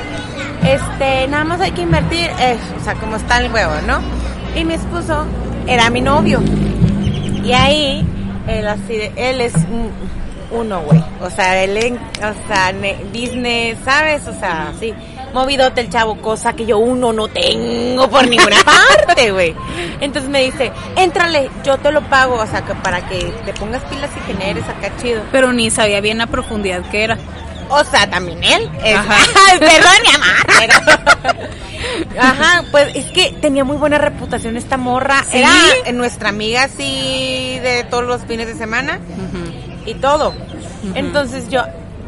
este, 0.68 1.28
nada 1.28 1.44
más 1.44 1.62
hay 1.62 1.72
que 1.72 1.82
invertir, 1.84 2.30
eh, 2.40 2.58
o 2.80 2.84
sea, 2.84 2.96
como 2.96 3.16
está 3.18 3.38
el 3.40 3.52
huevo, 3.54 3.74
¿no? 3.86 4.00
Y 4.60 4.64
mi 4.66 4.74
esposo 4.74 5.26
era 5.68 5.90
mi 5.92 6.02
novio. 6.02 6.42
Y 7.44 7.52
ahí, 7.54 8.06
él 8.48 8.68
así 8.68 8.98
de- 8.98 9.12
él 9.16 9.42
es 9.42 9.54
un- 9.56 9.92
uno, 10.50 10.82
güey. 10.82 11.04
O 11.22 11.30
sea, 11.30 11.62
él, 11.64 11.78
en- 11.78 11.96
o 11.98 12.48
sea, 12.48 12.72
ne- 12.72 12.98
business, 13.14 13.78
¿sabes? 13.86 14.28
O 14.28 14.34
sea, 14.40 14.72
sí. 14.80 14.94
Movidote 15.34 15.82
el 15.82 15.90
chavo, 15.90 16.16
cosa 16.22 16.54
que 16.54 16.66
yo 16.66 16.78
uno 16.80 17.14
no 17.14 17.28
tengo 17.28 18.10
por 18.10 18.28
ninguna 18.28 18.58
parte, 19.06 19.32
güey. 19.32 19.56
Entonces 20.00 20.30
me 20.30 20.44
dice, 20.44 20.72
éntrale, 20.96 21.50
yo 21.64 21.78
te 21.78 21.92
lo 21.92 22.02
pago, 22.10 22.36
o 22.36 22.48
sea, 22.48 22.64
que 22.66 22.74
para 22.76 23.08
que 23.08 23.20
te 23.46 23.54
pongas 23.54 23.84
pilas 23.84 24.10
y 24.18 24.32
generes 24.32 24.64
acá 24.68 24.92
chido. 25.02 25.22
Pero 25.32 25.54
ni 25.54 25.70
sabía 25.70 26.02
bien 26.02 26.18
la 26.18 26.28
profundidad 26.28 26.82
que 26.90 27.04
era. 27.04 27.18
O 27.70 27.84
sea, 27.84 28.10
también 28.10 28.42
él. 28.44 28.70
Es, 28.84 28.98
perdón, 29.60 29.92
mi 30.04 30.16
amor. 30.16 30.38
pero- 31.28 32.20
Ajá, 32.20 32.64
pues 32.72 32.96
es 32.96 33.06
que 33.12 33.32
tenía 33.42 33.64
muy 33.64 33.78
buena 33.78 33.98
reputación 33.98 34.58
esta 34.58 34.78
morra. 34.78 35.24
¿Sí? 35.30 35.38
Era 35.38 35.52
eh, 35.86 35.94
nuestra 35.94 36.30
amiga 36.30 36.64
así 36.64 37.60
de 37.62 37.86
todos 37.90 38.04
los 38.06 38.24
fines 38.24 38.48
de 38.48 38.56
semana 38.56 39.00
y 39.86 39.94
todo. 39.96 40.34
Entonces 40.96 41.50
yo, 41.50 41.64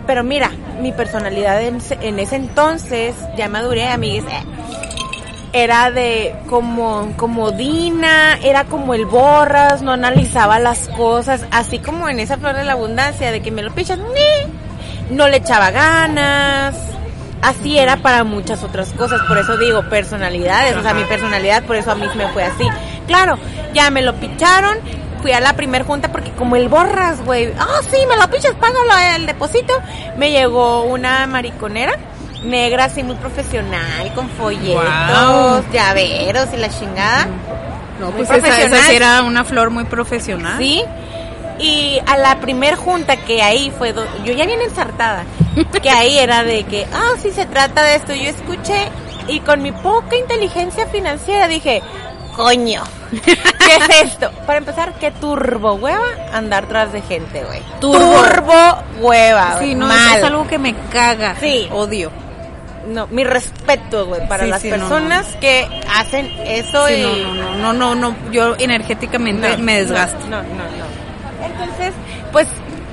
pero 0.09 0.23
mira, 0.23 0.49
mi 0.81 0.91
personalidad 0.91 1.61
en, 1.61 1.75
ese- 1.75 1.99
en 2.01 2.17
ese 2.17 2.35
entonces, 2.35 3.13
ya 3.37 3.47
maduré, 3.47 3.89
amigues, 3.89 4.23
eh, 4.23 4.43
era 5.53 5.91
de 5.91 6.33
como 6.49 7.13
comodina, 7.15 8.39
era 8.43 8.63
como 8.63 8.95
el 8.95 9.05
borras, 9.05 9.83
no 9.83 9.91
analizaba 9.91 10.57
las 10.57 10.87
cosas, 10.89 11.45
así 11.51 11.77
como 11.77 12.09
en 12.09 12.19
esa 12.19 12.37
flor 12.37 12.55
de 12.55 12.63
la 12.63 12.71
abundancia, 12.73 13.31
de 13.31 13.41
que 13.43 13.51
me 13.51 13.61
lo 13.61 13.71
pichas, 13.71 13.99
ni, 13.99 15.15
no 15.15 15.27
le 15.27 15.37
echaba 15.37 15.69
ganas. 15.69 16.75
Así 17.43 17.77
era 17.77 17.97
para 17.97 18.23
muchas 18.23 18.63
otras 18.63 18.91
cosas, 18.93 19.21
por 19.27 19.37
eso 19.37 19.57
digo 19.57 19.83
personalidades, 19.89 20.75
o 20.75 20.81
sea, 20.81 20.95
mi 20.95 21.03
personalidad, 21.03 21.61
por 21.63 21.75
eso 21.75 21.91
a 21.91 21.95
mí 21.95 22.07
me 22.15 22.27
fue 22.29 22.43
así. 22.43 22.67
Claro, 23.05 23.37
ya 23.75 23.91
me 23.91 24.01
lo 24.01 24.15
picharon, 24.15 24.77
fui 25.21 25.31
a 25.31 25.39
la 25.39 25.53
primer 25.53 25.83
junta 25.83 26.11
porque 26.11 26.31
como 26.31 26.55
el 26.55 26.69
borras, 26.69 27.23
güey, 27.25 27.53
ah, 27.59 27.81
sí, 27.89 27.97
me 28.07 28.15
lo 28.17 28.29
pichas, 28.29 28.53
págalo 28.55 29.15
el 29.15 29.25
depósito. 29.25 29.73
Me 30.17 30.31
llegó 30.31 30.83
una 30.83 31.25
mariconera 31.27 31.93
negra 32.43 32.85
así 32.85 33.03
muy 33.03 33.15
profesional, 33.15 34.13
con 34.15 34.29
folletos, 34.29 35.65
llaveros 35.71 36.47
y 36.53 36.57
la 36.57 36.69
chingada. 36.69 37.27
No, 37.99 38.11
pues 38.11 38.29
esa, 38.29 38.61
esa 38.61 38.77
sí 38.83 38.95
era 38.95 39.23
una 39.23 39.43
flor 39.43 39.69
muy 39.71 39.83
profesional. 39.83 40.57
Sí. 40.57 40.83
Y 41.59 41.99
a 42.07 42.15
la 42.17 42.39
primer 42.39 42.75
junta 42.75 43.17
que 43.17 43.41
ahí 43.43 43.73
fue, 43.77 43.91
do- 43.91 44.07
yo 44.23 44.31
ya 44.33 44.45
bien 44.45 44.61
ensartada, 44.61 45.25
que 45.83 45.89
ahí 45.89 46.17
era 46.17 46.43
de 46.45 46.63
que, 46.63 46.87
ah, 46.93 47.17
sí 47.21 47.31
se 47.31 47.45
trata 47.45 47.83
de 47.83 47.95
esto. 47.95 48.13
Yo 48.13 48.29
escuché 48.29 48.87
y 49.27 49.41
con 49.41 49.61
mi 49.61 49.73
poca 49.73 50.15
inteligencia 50.15 50.87
financiera 50.87 51.49
dije, 51.49 51.81
coño, 52.39 52.83
¿qué 53.25 53.33
es 53.33 54.01
esto? 54.13 54.31
Para 54.47 54.59
empezar, 54.59 54.93
qué 54.97 55.11
turbo 55.11 55.73
hueva 55.73 56.05
andar 56.31 56.67
tras 56.67 56.93
de 56.93 57.01
gente, 57.01 57.43
güey. 57.43 57.61
Turbo. 57.81 57.99
Turbo 57.99 58.77
hueva, 59.01 59.57
Sí, 59.59 59.75
no, 59.75 59.87
Mal. 59.87 60.17
es 60.17 60.23
algo 60.23 60.47
que 60.47 60.57
me 60.57 60.73
caga. 60.89 61.35
Sí. 61.37 61.67
Odio. 61.69 62.11
No, 62.87 63.07
mi 63.07 63.25
respeto, 63.25 64.05
güey, 64.05 64.25
para 64.29 64.45
Sí, 64.45 64.49
las 64.51 64.61
sí, 64.61 64.69
no, 64.69 64.77
personas 64.77 65.27
que 65.41 65.67
hacen 65.93 66.27
eso 66.45 66.87
Sí, 66.87 66.93
y... 66.93 67.01
no, 67.01 67.33
no, 67.33 67.33
no, 67.33 67.73
no, 67.73 67.95
no, 67.95 68.11
no, 68.11 68.31
yo 68.31 68.55
energéticamente 68.57 69.57
No, 69.57 69.63
me 69.63 69.79
desgasto. 69.79 70.19
No, 70.29 70.41
no, 70.41 70.43
no, 70.43 70.63
no. 70.63 71.45
Entonces, 71.45 71.93
pues, 72.31 72.47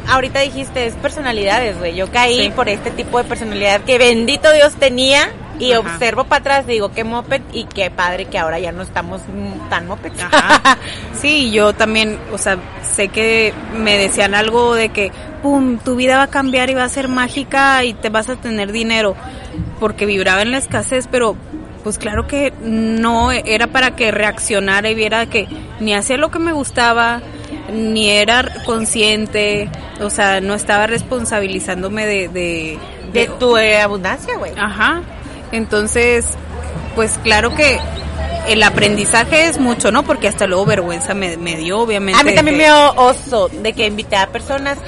ahorita 0.08 0.40
dijiste, 0.40 0.86
es 0.86 0.94
personalidades, 0.94 1.78
güey. 1.78 1.94
Yo 1.94 2.10
caí 2.10 2.50
por 2.50 2.68
este 2.68 2.90
tipo 2.90 3.18
de 3.18 3.24
personalidad 3.24 3.80
que 3.82 3.96
bendito 3.96 4.52
Dios 4.52 4.74
tenía 4.74 5.30
y 5.58 5.72
Ajá. 5.72 5.80
observo 5.80 6.24
para 6.24 6.40
atrás, 6.40 6.66
digo, 6.66 6.92
qué 6.92 7.04
moped 7.04 7.40
y 7.52 7.64
qué 7.64 7.90
padre 7.90 8.26
que 8.26 8.38
ahora 8.38 8.58
ya 8.58 8.72
no 8.72 8.82
estamos 8.82 9.22
tan 9.70 9.86
moped. 9.86 10.12
Ajá. 10.20 10.78
Sí, 11.14 11.50
yo 11.50 11.72
también, 11.72 12.18
o 12.32 12.38
sea, 12.38 12.58
sé 12.82 13.08
que 13.08 13.54
me 13.74 13.96
decían 13.96 14.34
algo 14.34 14.74
de 14.74 14.90
que, 14.90 15.10
pum, 15.42 15.78
tu 15.78 15.96
vida 15.96 16.18
va 16.18 16.24
a 16.24 16.30
cambiar 16.30 16.68
y 16.68 16.74
va 16.74 16.84
a 16.84 16.88
ser 16.88 17.08
mágica 17.08 17.82
y 17.84 17.94
te 17.94 18.10
vas 18.10 18.28
a 18.28 18.36
tener 18.36 18.70
dinero, 18.70 19.16
porque 19.80 20.04
vibraba 20.04 20.42
en 20.42 20.50
la 20.50 20.58
escasez, 20.58 21.08
pero 21.10 21.34
pues 21.82 21.98
claro 21.98 22.26
que 22.26 22.52
no 22.62 23.32
era 23.32 23.68
para 23.68 23.96
que 23.96 24.10
reaccionara 24.10 24.90
y 24.90 24.94
viera 24.94 25.26
que 25.26 25.48
ni 25.80 25.94
hacía 25.94 26.16
lo 26.18 26.30
que 26.30 26.38
me 26.38 26.52
gustaba, 26.52 27.22
ni 27.72 28.10
era 28.10 28.44
consciente, 28.64 29.70
o 30.00 30.10
sea, 30.10 30.40
no 30.40 30.54
estaba 30.54 30.86
responsabilizándome 30.86 32.06
de... 32.06 32.28
de, 32.28 32.78
de 33.12 33.26
tu 33.38 33.56
eh, 33.56 33.80
abundancia, 33.80 34.36
güey. 34.36 34.52
Ajá. 34.58 35.00
Entonces, 35.52 36.26
pues 36.94 37.18
claro 37.22 37.54
que 37.54 37.78
el 38.48 38.62
aprendizaje 38.62 39.46
es 39.46 39.58
mucho, 39.58 39.90
¿no? 39.90 40.02
Porque 40.04 40.28
hasta 40.28 40.46
luego 40.46 40.66
vergüenza 40.66 41.14
me, 41.14 41.36
me 41.36 41.56
dio, 41.56 41.80
obviamente. 41.80 42.20
A 42.20 42.24
mí 42.24 42.34
también 42.34 42.56
de- 42.58 42.62
me 42.62 42.68
dio 42.68 42.94
oso 42.94 43.48
de 43.48 43.72
que 43.72 43.86
invité 43.86 44.16
a 44.16 44.28
personas. 44.28 44.78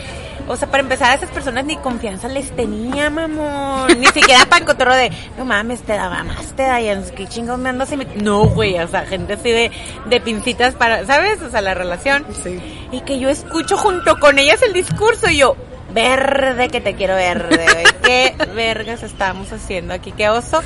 O 0.51 0.57
sea, 0.57 0.71
para 0.71 0.83
empezar, 0.83 1.11
a 1.11 1.14
esas 1.14 1.29
personas 1.31 1.66
ni 1.66 1.77
confianza 1.77 2.27
les 2.27 2.51
tenía, 2.57 3.11
mamón. 3.11 4.01
Ni 4.01 4.07
siquiera 4.07 4.47
para 4.47 4.64
cotorro 4.64 4.94
de, 4.94 5.11
no 5.37 5.44
mames, 5.44 5.83
te 5.83 5.92
daba 5.92 6.23
más, 6.23 6.57
te 6.57 6.62
da, 6.62 6.81
y 6.81 6.88
qué 7.14 7.27
chingón 7.27 7.62
me 7.62 7.68
ando 7.68 7.85
así. 7.85 7.97
met-". 7.97 8.14
No, 8.23 8.44
güey, 8.47 8.79
o 8.79 8.88
sea, 8.88 9.05
gente 9.05 9.35
así 9.35 9.51
de, 9.51 9.71
de 10.07 10.21
pincitas 10.23 10.75
para, 10.75 11.05
¿sabes? 11.05 11.42
O 11.42 11.51
sea, 11.51 11.61
la 11.61 11.75
relación. 11.75 12.25
Sí. 12.42 12.59
Y 12.92 13.01
que 13.03 13.18
yo 13.18 13.29
escucho 13.29 13.77
junto 13.77 14.18
con 14.18 14.38
ellas 14.38 14.62
el 14.62 14.73
discurso 14.73 15.29
y 15.29 15.37
yo, 15.38 15.55
verde 16.02 16.68
que 16.68 16.80
te 16.80 16.94
quiero 16.94 17.14
verde. 17.14 17.66
¿Qué 18.02 18.34
vergas 18.54 19.02
estamos 19.02 19.52
haciendo 19.52 19.92
aquí? 19.94 20.12
¿Qué 20.12 20.28
oso? 20.28 20.61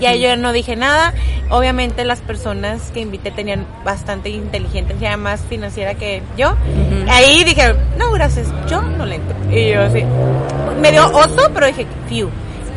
Ya 0.00 0.14
yo 0.14 0.36
no 0.36 0.52
dije 0.52 0.76
nada. 0.76 1.12
Obviamente 1.50 2.04
las 2.04 2.20
personas 2.20 2.90
que 2.92 3.00
invité 3.00 3.30
tenían 3.30 3.66
bastante 3.84 4.28
inteligencia 4.30 5.16
más 5.16 5.40
financiera 5.48 5.94
que 5.94 6.22
yo. 6.36 6.54
Ahí 7.08 7.42
dije, 7.44 7.74
no, 7.98 8.12
gracias, 8.12 8.46
yo 8.68 8.80
no 8.82 9.04
le 9.06 9.16
entro. 9.16 9.36
Y 9.50 9.70
yo 9.72 9.82
así, 9.82 10.04
me 10.80 10.92
dio 10.92 11.06
oso, 11.12 11.50
pero 11.52 11.66
dije, 11.66 11.86
fiu. 12.08 12.28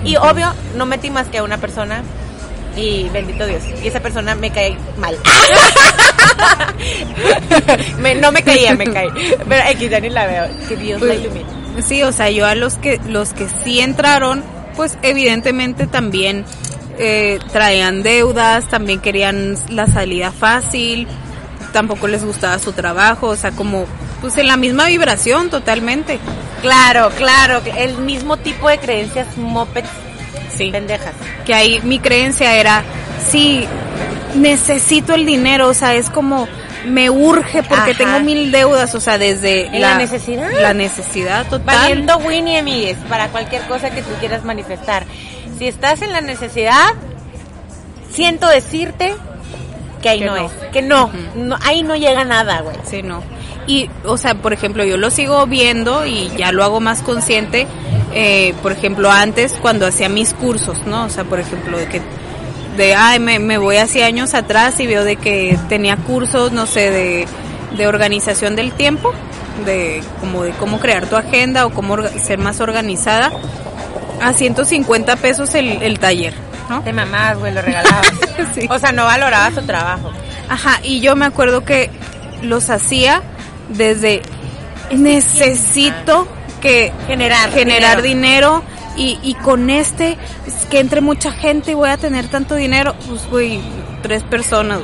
Y 0.03 0.15
obvio, 0.15 0.51
no 0.75 0.85
metí 0.85 1.09
más 1.11 1.27
que 1.27 1.37
a 1.39 1.43
una 1.43 1.57
persona. 1.57 2.01
Y 2.75 3.09
bendito 3.09 3.45
Dios. 3.45 3.61
Y 3.83 3.87
esa 3.87 3.99
persona 3.99 4.35
me 4.35 4.51
cae 4.51 4.77
mal. 4.97 5.15
Me- 7.99 8.15
no 8.15 8.31
me 8.31 8.41
caía, 8.43 8.73
me 8.75 8.85
cae. 8.85 9.09
Pero 9.47 9.63
X, 9.71 9.89
ya 9.89 9.99
ni 9.99 10.09
la 10.09 10.25
veo. 10.27 10.45
Que 10.67 10.75
Dios 10.75 11.01
la 11.01 11.07
Pues, 11.07 11.19
ilumine. 11.21 11.58
Sí, 11.83 12.03
o 12.03 12.11
sea, 12.11 12.29
yo 12.29 12.45
a 12.45 12.55
los 12.55 12.75
que 12.75 12.99
los 13.07 13.33
que 13.33 13.47
sí 13.63 13.79
entraron, 13.79 14.43
pues 14.75 14.97
evidentemente 15.01 15.87
también 15.87 16.45
eh, 16.97 17.39
traían 17.51 18.03
deudas, 18.03 18.67
también 18.67 18.99
querían 18.99 19.55
la 19.69 19.87
salida 19.87 20.31
fácil, 20.31 21.07
tampoco 21.73 22.07
les 22.07 22.23
gustaba 22.23 22.59
su 22.59 22.73
trabajo, 22.73 23.27
o 23.27 23.35
sea, 23.35 23.51
como 23.51 23.85
pues 24.21 24.37
en 24.37 24.47
la 24.47 24.57
misma 24.57 24.87
vibración 24.87 25.49
totalmente. 25.49 26.19
Claro, 26.61 27.09
claro. 27.15 27.61
El 27.77 27.97
mismo 27.99 28.37
tipo 28.37 28.67
de 28.67 28.77
creencias 28.77 29.37
mopeds 29.37 29.89
Sí. 30.55 30.71
pendejas. 30.71 31.13
Que 31.45 31.53
ahí 31.53 31.79
mi 31.83 31.99
creencia 31.99 32.55
era, 32.55 32.83
sí, 33.31 33.65
necesito 34.35 35.13
el 35.13 35.25
dinero, 35.25 35.69
o 35.69 35.73
sea, 35.73 35.95
es 35.95 36.09
como 36.09 36.47
me 36.85 37.09
urge 37.09 37.63
porque 37.63 37.91
Ajá. 37.91 37.97
tengo 37.97 38.19
mil 38.21 38.51
deudas, 38.51 38.93
o 38.95 38.99
sea, 38.99 39.17
desde 39.17 39.69
la 39.79 39.97
necesidad. 39.97 40.49
La 40.61 40.73
necesidad 40.73 41.47
total. 41.47 41.75
Valiendo 41.75 42.17
Winnie, 42.17 42.57
amigues, 42.59 42.97
para 43.09 43.27
cualquier 43.29 43.63
cosa 43.63 43.89
que 43.89 44.01
tú 44.01 44.11
quieras 44.19 44.43
manifestar. 44.43 45.05
Si 45.57 45.67
estás 45.67 46.01
en 46.01 46.11
la 46.13 46.21
necesidad, 46.21 46.93
siento 48.11 48.47
decirte 48.47 49.15
que 50.01 50.09
ahí 50.09 50.19
Que 50.19 50.25
no, 50.25 50.35
no. 50.37 50.45
es. 50.45 50.51
Que 50.71 50.81
no, 50.81 51.11
no, 51.35 51.57
ahí 51.63 51.83
no 51.83 51.95
llega 51.95 52.23
nada, 52.23 52.61
güey. 52.61 52.77
Sí, 52.89 53.01
no. 53.03 53.21
Y, 53.67 53.89
o 54.05 54.17
sea, 54.17 54.35
por 54.35 54.53
ejemplo, 54.53 54.83
yo 54.83 54.97
lo 54.97 55.11
sigo 55.11 55.45
viendo 55.45 56.05
y 56.05 56.29
ya 56.37 56.51
lo 56.51 56.63
hago 56.63 56.79
más 56.79 57.01
consciente. 57.01 57.67
eh, 58.13 58.55
por 58.63 58.71
ejemplo, 58.71 59.11
antes 59.11 59.53
cuando 59.61 59.85
hacía 59.85 60.09
mis 60.09 60.33
cursos, 60.33 60.79
¿no? 60.87 61.05
O 61.05 61.09
sea, 61.09 61.25
por 61.25 61.39
ejemplo, 61.39 61.77
de 61.77 61.87
que, 61.87 62.01
de, 62.79 62.95
ay, 62.95 63.19
me, 63.19 63.39
me 63.39 63.57
voy 63.57 63.75
hace 63.75 64.05
años 64.05 64.33
atrás 64.33 64.79
y 64.79 64.87
veo 64.87 65.03
de 65.03 65.17
que 65.17 65.59
tenía 65.67 65.97
cursos, 65.97 66.53
no 66.53 66.65
sé, 66.65 66.89
de, 66.91 67.27
de 67.77 67.87
organización 67.87 68.55
del 68.55 68.71
tiempo. 68.71 69.13
de 69.65 70.01
como 70.21 70.43
de 70.43 70.51
cómo 70.51 70.79
crear 70.79 71.05
tu 71.05 71.17
agenda 71.17 71.65
o 71.65 71.71
cómo 71.71 71.97
ser 72.07 72.39
más 72.39 72.61
organizada 72.61 73.31
a 74.21 74.31
150 74.31 75.17
pesos 75.17 75.53
el, 75.55 75.81
el 75.83 75.99
taller, 75.99 76.33
¿no? 76.69 76.81
De 76.81 76.93
mamás, 76.93 77.37
güey, 77.37 77.53
lo 77.53 77.61
regalabas. 77.61 78.11
Sí. 78.55 78.67
O 78.69 78.79
sea, 78.79 78.93
no 78.93 79.03
valoraba 79.03 79.51
su 79.53 79.61
trabajo. 79.63 80.11
Ajá, 80.47 80.79
y 80.81 81.01
yo 81.01 81.17
me 81.17 81.25
acuerdo 81.25 81.65
que 81.65 81.89
los 82.41 82.69
hacía 82.69 83.21
desde 83.67 84.21
necesito 84.91 86.25
que 86.61 86.93
Generar 87.07 87.51
generar 87.51 88.01
dinero, 88.01 88.63
y, 88.99 89.17
y 89.23 89.33
con 89.35 89.69
este 89.69 90.17
es 90.45 90.65
que 90.69 90.79
entre 90.79 91.01
mucha 91.01 91.31
gente 91.31 91.71
y 91.71 91.73
voy 91.73 91.89
a 91.89 91.97
tener 91.97 92.27
tanto 92.27 92.55
dinero, 92.55 92.95
pues 93.07 93.27
güey, 93.29 93.59
tres 94.03 94.23
personas, 94.23 94.79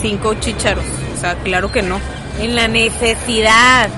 cinco 0.00 0.34
chicharos, 0.34 0.84
o 1.16 1.20
sea, 1.20 1.34
claro 1.36 1.70
que 1.70 1.82
no. 1.82 2.00
En 2.40 2.56
la 2.56 2.66
necesidad. 2.68 3.88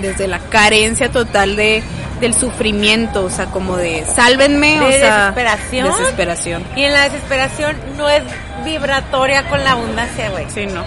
Desde 0.00 0.28
la 0.28 0.38
carencia 0.40 1.10
total 1.10 1.56
de 1.56 1.82
del 2.20 2.34
sufrimiento, 2.34 3.24
o 3.24 3.30
sea, 3.30 3.46
como 3.46 3.76
de 3.78 4.04
sálvenme, 4.04 4.80
o 4.80 4.88
De 4.88 5.00
sea, 5.00 5.16
desesperación. 5.30 5.88
desesperación. 5.98 6.64
Y 6.76 6.82
en 6.82 6.92
la 6.92 7.04
desesperación 7.04 7.76
no 7.96 8.08
es 8.10 8.22
vibratoria 8.64 9.48
con 9.48 9.64
la 9.64 9.72
abundancia, 9.72 10.30
güey. 10.30 10.46
Sí, 10.50 10.66
no. 10.66 10.82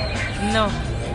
No. 0.54 0.68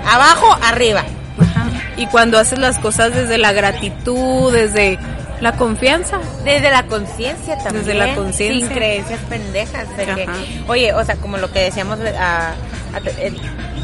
Abajo, 0.09 0.57
arriba. 0.63 1.05
Ajá. 1.41 1.67
Y 1.97 2.07
cuando 2.07 2.39
haces 2.39 2.59
las 2.59 2.79
cosas 2.79 3.15
desde 3.15 3.39
la 3.39 3.53
gratitud, 3.53 4.53
desde 4.53 4.99
la 5.45 5.53
confianza, 5.53 6.19
Desde 6.45 6.71
la 6.71 6.83
conciencia 6.87 7.57
también. 7.59 7.85
Desde 7.85 7.95
la 7.99 8.15
conciencia. 8.17 8.67
Sin 8.67 8.75
creencias 8.77 9.21
pendejas. 9.29 9.97
De 9.97 10.05
que, 10.07 10.29
oye, 10.67 10.93
o 10.93 11.05
sea, 11.05 11.15
como 11.17 11.37
lo 11.37 11.53
que 11.53 11.61
decíamos 11.61 11.99
a- 12.19 12.49
a- 12.51 12.99
el- 13.21 13.41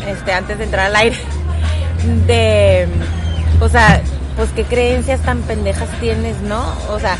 este, 0.09 0.33
antes 0.33 0.59
de 0.59 0.65
entrar 0.65 0.87
al 0.87 0.97
aire. 0.97 1.17
De, 2.27 2.89
o 3.61 3.69
sea, 3.69 4.01
pues 4.37 4.49
qué 4.57 4.65
creencias 4.65 5.21
tan 5.21 5.43
pendejas 5.43 5.89
tienes, 6.01 6.41
¿no? 6.41 6.65
O 6.89 6.99
sea, 6.99 7.17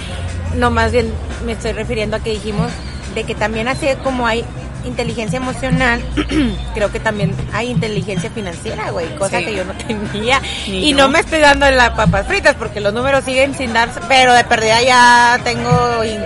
no 0.57 0.71
más 0.71 0.91
bien 0.93 1.13
me 1.45 1.53
estoy 1.53 1.73
refiriendo 1.73 2.17
a 2.17 2.21
que 2.21 2.31
dijimos 2.31 2.71
de 3.15 3.25
que 3.25 3.35
también 3.35 3.69
así 3.69 3.89
como 4.03 4.27
hay 4.27 4.45
inteligencia 4.85 5.37
emocional, 5.39 6.03
creo 6.75 6.91
que 6.91 7.01
también 7.01 7.35
hay 7.53 7.69
inteligencia 7.71 8.31
financiera, 8.31 8.91
güey, 8.91 9.15
cosa 9.17 9.39
Sí. 9.39 9.45
que 9.47 9.55
yo 9.57 9.65
no 9.65 9.73
tenía. 9.75 10.41
Ni 10.69 10.91
y 10.91 10.93
no 10.95 11.09
me 11.09 11.21
estoy 11.21 11.41
dando 11.41 11.71
las 11.71 11.91
papas 11.91 12.27
fritas 12.27 12.55
porque 12.57 12.81
los 12.81 12.93
números 12.93 13.25
siguen 13.25 13.55
sin 13.55 13.73
darse, 13.73 14.01
pero 14.09 14.33
de 14.33 14.45
perdida 14.45 14.83
ya 14.83 15.41
tengo 15.45 16.05
in- 16.05 16.21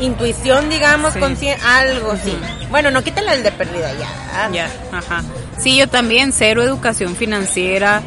intuición, 0.00 0.68
digamos, 0.68 1.14
Sí. 1.14 1.20
conscien- 1.20 1.58
algo, 1.64 2.14
sí. 2.22 2.36
Bueno, 2.70 2.90
no 2.90 3.02
quítale 3.02 3.32
el 3.32 3.42
de 3.42 3.52
perdida 3.52 3.90
ya. 3.94 4.50
Ya, 4.52 4.68
ajá. 4.92 5.22
Sí, 5.58 5.76
yo 5.76 5.88
también, 5.88 6.32
cero 6.32 6.62
educación 6.62 7.16
financiera. 7.16 8.02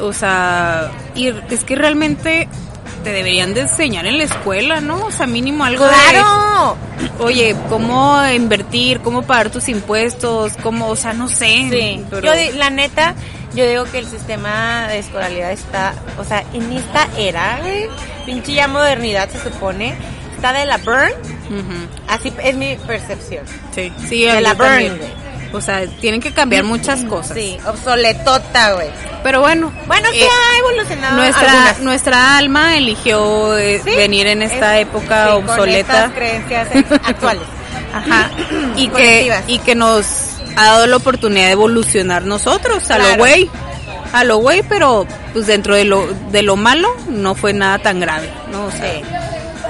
O 0.00 0.12
sea, 0.12 0.90
y 1.14 1.28
es 1.28 1.62
que 1.64 1.76
realmente 1.76 2.48
te 3.02 3.10
deberían 3.12 3.54
de 3.54 3.62
enseñar 3.62 4.06
en 4.06 4.18
la 4.18 4.24
escuela, 4.24 4.80
¿no? 4.80 5.06
O 5.06 5.10
sea, 5.10 5.26
mínimo 5.26 5.64
algo 5.64 5.86
¡Claro! 5.86 6.76
de, 6.98 7.10
oye, 7.24 7.56
cómo 7.68 8.24
invertir, 8.28 9.00
cómo 9.00 9.22
pagar 9.22 9.50
tus 9.50 9.68
impuestos, 9.68 10.52
cómo, 10.62 10.88
o 10.88 10.96
sea, 10.96 11.12
no 11.12 11.28
sé. 11.28 11.68
Sí, 11.70 12.04
pero- 12.10 12.34
yo 12.34 12.58
la 12.58 12.70
neta, 12.70 13.14
yo 13.54 13.66
digo 13.66 13.84
que 13.84 13.98
el 13.98 14.06
sistema 14.06 14.86
de 14.88 14.98
escolaridad 14.98 15.50
está, 15.52 15.94
o 16.18 16.24
sea, 16.24 16.44
en 16.52 16.72
esta 16.72 17.08
era, 17.18 17.58
güey, 17.62 17.88
pinche 18.26 18.52
ya 18.52 18.68
modernidad 18.68 19.28
se 19.30 19.42
supone, 19.42 19.94
está 20.36 20.52
de 20.52 20.66
la 20.66 20.76
burn, 20.78 21.12
Ujú, 21.50 21.88
así 22.08 22.32
es 22.44 22.54
mi 22.54 22.76
percepción. 22.86 23.44
Sí, 23.74 23.92
sí, 24.08 24.24
De 24.24 24.40
la 24.40 24.54
burn. 24.54 24.98
O 25.52 25.60
sea, 25.60 25.86
tienen 26.00 26.20
que 26.20 26.32
cambiar 26.32 26.62
muchas 26.64 27.04
cosas. 27.04 27.36
Sí, 27.36 27.56
obsoletota, 27.66 28.72
güey. 28.74 28.88
Pero 29.22 29.40
bueno. 29.40 29.72
Bueno, 29.86 30.08
sí 30.12 30.20
eh, 30.20 30.28
ha 30.28 30.58
evolucionado 30.58 31.16
nuestra 31.16 31.50
algunas. 31.50 31.80
nuestra 31.80 32.38
alma 32.38 32.76
eligió 32.76 33.58
eh, 33.58 33.80
Sí, 33.84 33.90
venir 33.96 34.26
en 34.28 34.42
esta 34.42 34.78
es- 34.78 34.86
época 34.86 35.26
sí, 35.26 35.32
con 35.32 35.44
obsoleta. 35.50 35.78
estas 36.04 36.12
creencias 36.12 36.68
eh, 36.74 36.84
actuales. 37.04 37.42
Ajá. 37.92 38.30
Y 38.76 38.88
que, 38.88 39.32
y 39.48 39.58
que 39.58 39.74
nos 39.74 40.06
ha 40.56 40.64
dado 40.66 40.86
la 40.86 40.96
oportunidad 40.96 41.46
de 41.46 41.52
evolucionar 41.52 42.22
nosotros 42.24 42.88
a 42.90 42.98
lo 42.98 43.16
güey. 43.16 43.50
A 44.12 44.24
lo 44.24 44.38
güey, 44.38 44.62
pero 44.68 45.06
pues 45.32 45.46
dentro 45.46 45.74
de 45.74 45.84
lo, 45.84 46.06
de 46.30 46.42
lo 46.42 46.56
malo 46.56 46.88
no 47.08 47.34
fue 47.34 47.52
nada 47.52 47.78
tan 47.78 47.98
grave, 48.00 48.28
¿no? 48.52 48.66
O 48.66 48.70
sea, 48.70 48.92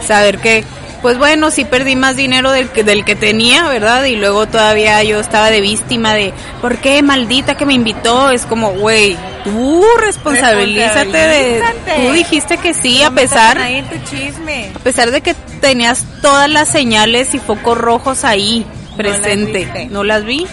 saber 0.06 0.38
que, 0.38 0.64
pues 1.02 1.16
bueno, 1.18 1.50
sí 1.50 1.64
perdí 1.64 1.96
más 1.96 2.16
dinero 2.16 2.50
del 2.52 2.68
que, 2.68 2.84
del 2.84 3.04
que 3.04 3.14
tenía, 3.16 3.66
¿verdad? 3.68 4.04
Y 4.04 4.16
luego 4.16 4.46
todavía 4.46 5.02
yo 5.02 5.18
estaba 5.20 5.50
de 5.50 5.60
víctima 5.60 6.14
de, 6.14 6.32
¿por 6.60 6.76
qué 6.78 7.02
maldita 7.02 7.56
que 7.56 7.64
me 7.66 7.74
invitó? 7.74 8.30
Es 8.30 8.44
como, 8.46 8.72
güey, 8.72 9.16
tú 9.44 9.82
responsabilízate 10.00 11.08
de, 11.16 11.62
tú 12.06 12.12
dijiste 12.12 12.58
que 12.58 12.74
sí, 12.74 13.02
a 13.02 13.10
No 13.10 13.16
pesar, 13.16 13.58
ahí 13.58 13.76
en 13.76 13.88
tu 13.88 13.96
chisme. 14.10 14.70
a 14.74 14.78
pesar 14.80 15.10
de 15.10 15.20
que 15.20 15.34
tenías 15.60 16.04
todas 16.22 16.48
las 16.50 16.68
señales 16.68 17.34
y 17.34 17.38
focos 17.38 17.76
rojos 17.78 18.24
ahí 18.24 18.66
presente, 18.96 19.88
no 19.90 20.04
las 20.04 20.24
vi. 20.24 20.46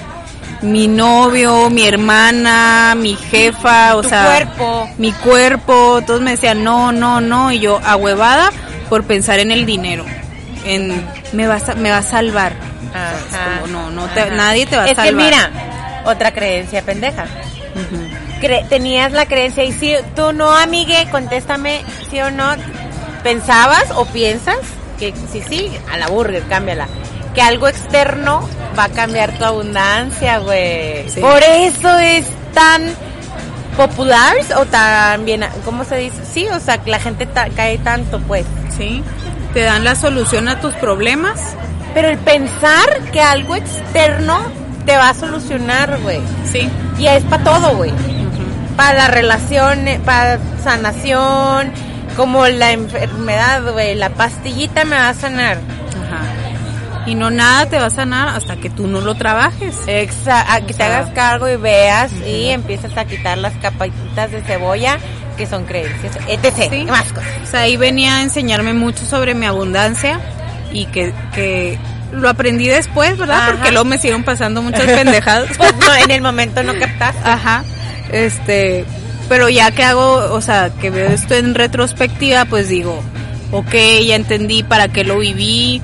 Mi 0.63 0.87
novio, 0.87 1.69
mi 1.69 1.85
hermana, 1.85 2.95
mi 2.97 3.15
jefa, 3.15 3.95
o 3.95 4.01
Tu 4.01 4.09
sea, 4.09 4.25
cuerpo. 4.25 4.89
mi 4.97 5.11
cuerpo, 5.11 6.01
todos 6.07 6.19
me 6.21 6.31
decían 6.31 6.63
no, 6.63 6.91
no, 6.91 7.21
no, 7.21 7.51
y 7.51 7.59
yo 7.59 7.79
ahuevada 7.85 8.49
por 8.89 9.03
pensar 9.03 9.37
en 9.39 9.51
el 9.51 9.67
dinero, 9.67 10.03
en 10.67 11.07
me 11.33 11.47
va 11.47 11.55
a, 11.65 11.75
me 11.75 11.91
va 11.91 11.97
a 11.99 12.03
salvar. 12.03 12.53
Es 12.53 13.37
como, 13.37 13.67
no, 13.67 13.89
no 13.91 14.07
te- 14.13 14.29
nadie 14.31 14.65
te 14.65 14.75
va 14.77 14.83
a 14.83 14.87
es 14.87 14.95
salvar. 14.95 15.05
que 15.09 15.15
mira, 15.15 15.51
otra 16.05 16.31
creencia 16.31 16.81
pendeja. 16.83 17.25
Cre- 18.41 18.67
tenías 18.69 19.11
la 19.11 19.25
creencia 19.25 19.63
y 19.63 19.71
si 19.71 19.95
tú 20.15 20.31
no, 20.33 20.51
amigue, 20.51 21.07
contéstame 21.11 21.81
sí 22.09 22.19
o 22.21 22.31
no. 22.31 22.45
¿Pensabas 23.23 23.85
o 23.95 24.05
piensas 24.05 24.57
que 24.99 25.13
sí, 25.31 25.41
sí, 25.47 25.71
a 25.91 25.97
la 25.97 26.07
burger, 26.07 26.43
cámbiala? 26.43 26.87
Que 27.35 27.41
algo 27.41 27.67
externo 27.67 28.47
va 28.77 28.85
a 28.85 28.89
cambiar 28.89 29.31
tu 29.37 29.43
abundancia, 29.45 30.37
güey. 30.39 31.09
Sí. 31.09 31.19
Por 31.19 31.41
eso 31.43 31.97
es 31.99 32.25
tan 32.53 32.83
popular 33.75 34.35
o 34.57 34.65
tan 34.65 35.25
bien, 35.25 35.45
¿cómo 35.65 35.83
se 35.83 35.97
dice? 35.97 36.17
Sí, 36.31 36.47
o 36.47 36.59
sea, 36.59 36.77
que 36.79 36.89
la 36.89 36.99
gente 36.99 37.25
ta- 37.25 37.49
cae 37.55 37.77
tanto, 37.79 38.19
pues. 38.21 38.45
Sí, 38.75 39.03
te 39.57 39.63
dan 39.63 39.83
la 39.83 39.95
solución 39.95 40.49
a 40.49 40.61
tus 40.61 40.75
problemas. 40.75 41.55
Pero 41.95 42.09
el 42.09 42.19
pensar 42.19 43.01
que 43.11 43.21
algo 43.21 43.55
externo 43.55 44.37
te 44.85 44.95
va 44.95 45.09
a 45.09 45.13
solucionar, 45.15 45.97
güey. 46.03 46.19
Sí. 46.45 46.69
Y 46.99 47.07
es 47.07 47.23
para 47.23 47.43
todo, 47.43 47.75
güey. 47.75 47.91
Para 48.75 48.93
la 48.93 49.07
relación, 49.07 49.79
para 50.05 50.37
sanación, 50.63 51.71
como 52.15 52.45
la 52.45 52.71
enfermedad, 52.71 53.63
güey. 53.73 53.95
La 53.95 54.11
pastillita 54.11 54.85
me 54.85 54.95
va 54.95 55.09
a 55.09 55.15
sanar. 55.15 55.57
Ajá. 55.57 57.07
Y 57.07 57.15
no 57.15 57.31
nada 57.31 57.65
te 57.65 57.79
va 57.79 57.87
a 57.87 57.89
sanar 57.89 58.37
hasta 58.37 58.57
que 58.57 58.69
tú 58.69 58.85
no 58.85 59.01
lo 59.01 59.15
trabajes. 59.15 59.75
Exacto. 59.87 60.67
Que 60.67 60.73
te 60.73 60.83
sea, 60.83 60.99
hagas 60.99 61.13
cargo 61.15 61.49
y 61.49 61.55
veas 61.55 62.11
y 62.27 62.49
empiezas 62.49 62.95
a 62.95 63.05
quitar 63.05 63.39
las 63.39 63.55
capitas 63.55 64.29
de 64.29 64.43
cebolla 64.43 64.99
que 65.37 65.45
son 65.47 65.65
creencias, 65.65 66.17
etc. 66.27 66.69
Sí. 66.69 66.83
Más 66.85 67.13
cosas. 67.13 67.31
O 67.43 67.45
sea, 67.45 67.61
ahí 67.61 67.77
venía 67.77 68.17
a 68.17 68.23
enseñarme 68.23 68.73
mucho 68.73 69.05
sobre 69.05 69.33
mi 69.35 69.45
abundancia 69.45 70.19
y 70.73 70.85
que, 70.87 71.13
que 71.33 71.79
lo 72.11 72.29
aprendí 72.29 72.67
después, 72.67 73.17
¿verdad? 73.17 73.37
Ajá. 73.37 73.51
Porque 73.53 73.71
luego 73.71 73.85
me 73.85 73.97
siguieron 73.97 74.23
pasando 74.23 74.61
muchas 74.61 74.83
pendejadas. 74.85 75.57
Pues 75.57 75.75
no, 75.77 75.95
en 75.95 76.11
el 76.11 76.21
momento 76.21 76.63
no 76.63 76.73
captaste. 76.77 77.21
Ajá. 77.23 77.63
Este, 78.11 78.85
pero 79.29 79.49
ya 79.49 79.71
que 79.71 79.83
hago, 79.83 80.33
o 80.33 80.41
sea, 80.41 80.71
que 80.81 80.89
veo 80.89 81.09
esto 81.09 81.35
en 81.35 81.55
retrospectiva, 81.55 82.45
pues 82.45 82.69
digo, 82.69 83.01
ok, 83.51 83.73
ya 84.05 84.15
entendí 84.15 84.63
para 84.63 84.87
qué 84.87 85.03
lo 85.03 85.19
viví, 85.19 85.81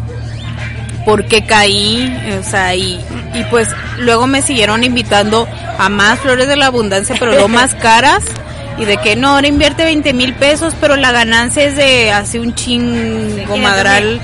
por 1.06 1.26
qué 1.26 1.46
caí, 1.46 2.38
o 2.39 2.44
sea, 2.44 2.76
y, 2.76 3.00
y 3.34 3.44
pues 3.50 3.70
luego 3.98 4.28
me 4.28 4.42
siguieron 4.42 4.84
invitando 4.84 5.48
a 5.78 5.89
más 5.89 6.20
flores 6.20 6.48
de 6.48 6.56
la 6.56 6.68
abundancia, 6.68 7.16
pero 7.20 7.32
luego 7.32 7.48
más 7.48 7.76
caras. 7.76 8.24
Y 8.77 8.86
de 8.86 8.97
que 8.97 9.15
no, 9.15 9.36
ahora 9.36 9.47
invierte 9.47 9.83
20 9.83 10.13
mil 10.13 10.33
pesos, 10.33 10.73
pero 10.81 10.95
la 10.95 11.12
ganancia 11.12 11.63
es 11.63 11.75
de 11.75 12.12
así 12.12 12.39
un 12.39 12.55
chingo 12.55 13.57
madral. 13.57 14.19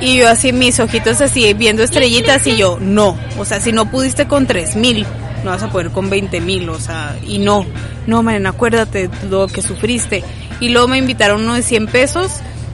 Y 0.00 0.16
yo 0.18 0.28
así 0.28 0.52
mis 0.52 0.80
ojitos 0.80 1.20
así 1.20 1.54
viendo 1.54 1.82
estrellitas 1.82 2.46
y 2.46 2.56
yo, 2.56 2.78
no, 2.80 3.16
o 3.38 3.44
sea, 3.44 3.60
si 3.60 3.72
no 3.72 3.90
pudiste 3.90 4.26
con 4.26 4.46
tres 4.46 4.74
mil, 4.74 5.06
no 5.44 5.50
vas 5.50 5.62
a 5.62 5.70
poder 5.70 5.90
con 5.90 6.10
20 6.10 6.40
mil, 6.40 6.68
o 6.68 6.80
sea, 6.80 7.16
y 7.24 7.38
no, 7.38 7.64
no, 8.06 8.22
man, 8.22 8.44
acuérdate 8.46 9.08
de 9.08 9.28
lo 9.28 9.46
que 9.46 9.62
sufriste. 9.62 10.24
Y 10.60 10.70
luego 10.70 10.88
me 10.88 10.98
invitaron 10.98 11.42
uno 11.42 11.54
de 11.54 11.62
100 11.62 11.86
pesos 11.86 12.32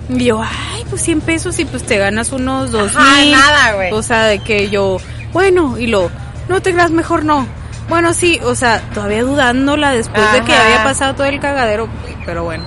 y 0.08 0.24
yo, 0.24 0.42
ay, 0.42 0.84
pues 0.88 1.02
100 1.02 1.20
pesos 1.20 1.58
y 1.58 1.64
pues 1.66 1.82
te 1.84 1.98
ganas 1.98 2.32
unos 2.32 2.72
dos 2.72 2.96
Ajá, 2.96 3.20
mil. 3.20 3.32
nada, 3.32 3.74
güey. 3.74 3.92
O 3.92 4.02
sea, 4.02 4.24
de 4.24 4.38
que 4.38 4.70
yo, 4.70 4.98
bueno, 5.32 5.78
y 5.78 5.86
lo, 5.86 6.10
no 6.48 6.60
te 6.62 6.72
creas, 6.72 6.90
mejor 6.90 7.24
no. 7.24 7.46
Bueno, 7.90 8.14
sí, 8.14 8.38
o 8.44 8.54
sea, 8.54 8.80
todavía 8.94 9.24
dudándola 9.24 9.90
después 9.90 10.22
de 10.32 10.44
que 10.44 10.54
había 10.54 10.84
pasado 10.84 11.16
todo 11.16 11.26
el 11.26 11.40
cagadero, 11.40 11.88
pero 12.24 12.44
bueno. 12.44 12.62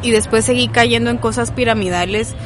Y 0.00 0.12
después 0.12 0.44
seguí 0.44 0.68
cayendo 0.68 1.10
en 1.10 1.18
cosas 1.18 1.50
piramidales, 1.50 2.36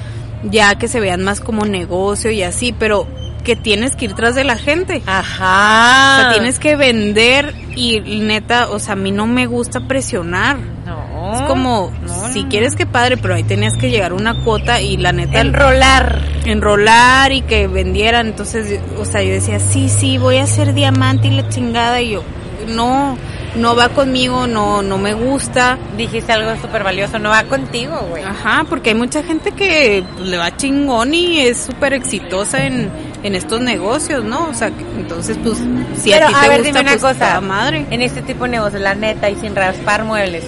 ya 0.43 0.75
que 0.77 0.89
se 0.89 1.01
vean 1.01 1.23
más 1.23 1.41
como 1.41 1.67
negocio 1.67 2.31
y 2.31 2.43
así, 2.43 2.73
pero 2.73 3.07
que 3.43 3.57
tienes 3.57 3.97
que 3.97 4.07
ir 4.07 4.15
tras 4.15 4.35
de 4.35 4.45
la 4.45 4.57
gente. 4.57 5.03
Ajá. 5.07 6.17
O 6.17 6.21
sea, 6.21 6.33
tienes 6.33 6.59
que 6.59 6.77
vender 6.77 7.55
y 7.75 8.01
neta, 8.01 8.71
o 8.71 8.79
sea, 8.79 8.93
a 8.93 8.97
mí 8.97 9.11
no 9.11 9.27
me 9.27 9.47
gusta 9.47 9.81
presionar. 9.81 10.59
No. 10.87 11.35
Es 11.35 11.41
como, 11.43 11.93
no, 12.03 12.33
si 12.33 12.45
no. 12.45 12.49
quieres 12.49 12.75
que 12.75 12.85
padre, 12.87 13.17
pero 13.17 13.35
ahí 13.35 13.45
tenías 13.45 13.77
que 13.77 13.91
llegar 13.91 14.13
a 14.13 14.15
una 14.15 14.43
cuota 14.43 14.81
y 14.81 14.97
la 14.97 15.13
neta... 15.13 15.41
Enrolar. 15.41 16.21
enrolar 16.45 17.33
y 17.33 17.43
que 17.43 17.69
vendieran. 17.69 18.29
Entonces, 18.29 18.81
o 18.99 19.05
sea, 19.05 19.23
yo 19.23 19.33
decía, 19.33 19.61
sí, 19.61 19.89
sí, 19.89 20.19
voy 20.19 20.39
a 20.39 20.47
ser 20.47 20.75
diamante 20.75 21.29
y 21.29 21.31
la 21.31 21.49
chingada. 21.49 22.01
Y 22.01 22.11
yo, 22.11 22.23
no, 22.69 23.17
no 23.57 23.77
va 23.77 23.89
conmigo, 23.91 24.47
no, 24.47 24.83
no 24.83 24.99
me 24.99 25.15
gusta. 25.15 25.79
Dijiste 25.97 26.33
algo 26.33 26.61
súper 26.61 26.83
valioso, 26.83 27.19
no 27.19 27.31
va 27.31 27.45
contigo, 27.45 27.99
güey. 28.11 28.25
Ajá, 28.25 28.65
porque 28.69 28.91
hay 28.91 28.97
mucha 28.97 29.23
gente 29.23 29.53
que 29.53 30.05
le 30.23 30.37
va 30.37 30.57
chingón 30.57 31.15
y 31.15 31.41
es 31.41 31.59
súper 31.59 31.93
exitosa 31.95 32.67
en, 32.67 32.91
en 33.23 33.35
estos 33.35 33.61
negocios, 33.61 34.25
¿no? 34.25 34.49
O 34.49 34.55
sea, 34.55 34.69
entonces, 34.97 35.39
pues, 35.43 35.59
si 35.97 36.11
Pero, 36.11 36.27
a 36.27 36.29
ti 36.29 36.35
a 36.35 36.41
te 36.43 36.49
ver, 36.49 36.59
gusta, 36.59 36.79
dime 36.79 36.81
una 36.81 36.99
pues, 36.99 37.19
cosa. 37.19 37.41
madre. 37.41 37.87
En 37.91 38.03
este 38.03 38.23
tipo 38.23 38.45
de 38.45 38.51
negocios, 38.51 38.83
la 38.83 38.95
neta, 38.95 39.31
y 39.31 39.37
sin 39.37 39.55
raspar 39.55 40.05
muebles, 40.05 40.45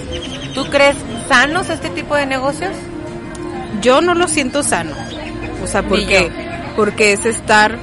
¿tú 0.54 0.64
crees 0.66 0.96
sanos 1.28 1.70
este 1.70 1.90
tipo 1.90 2.16
de 2.16 2.26
negocios? 2.26 2.72
Yo 3.80 4.00
no 4.00 4.14
lo 4.14 4.28
siento 4.28 4.62
sano. 4.62 4.92
O 5.62 5.66
sea, 5.66 5.82
porque, 5.82 6.30
porque 6.76 7.12
es 7.12 7.24
estar 7.24 7.78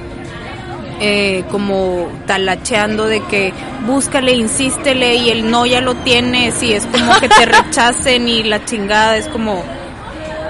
eh, 1.00 1.44
como 1.50 2.08
talacheando 2.26 3.06
de 3.06 3.20
que 3.24 3.52
búscale, 3.86 4.32
insístele 4.32 5.16
y 5.16 5.30
el 5.30 5.50
no 5.50 5.66
ya 5.66 5.80
lo 5.80 5.96
tienes 5.96 6.62
y 6.62 6.74
es 6.74 6.86
como 6.86 7.18
que 7.18 7.28
te 7.28 7.46
rechacen 7.46 8.28
y 8.28 8.44
la 8.44 8.64
chingada 8.64 9.16
es 9.16 9.26
como... 9.28 9.64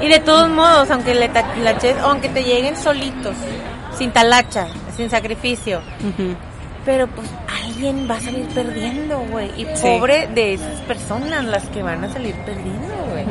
Y 0.01 0.09
de 0.09 0.19
todos 0.19 0.51
modos, 0.51 0.91
aunque 0.91 1.15
le 1.15 1.31
aunque 2.03 2.29
te 2.29 2.43
lleguen 2.43 2.77
solitos, 2.77 3.35
sin 3.99 4.11
talacha, 4.13 4.67
sin 4.97 5.11
sacrificio, 5.11 5.81
pero 6.85 7.07
pues 7.09 7.29
alguien 7.65 8.09
va 8.11 8.17
a 8.17 8.21
salir 8.21 8.47
perdiendo, 8.49 9.21
güey. 9.31 9.49
Y 9.57 9.65
Sí. 9.77 9.83
pobre 9.83 10.29
de 10.35 10.55
esas 10.55 10.81
personas 10.83 11.45
las 11.45 11.65
que 11.67 11.83
van 11.83 12.03
a 12.05 12.13
salir 12.13 12.35
perdiendo, 12.47 13.07
güey. 13.11 13.25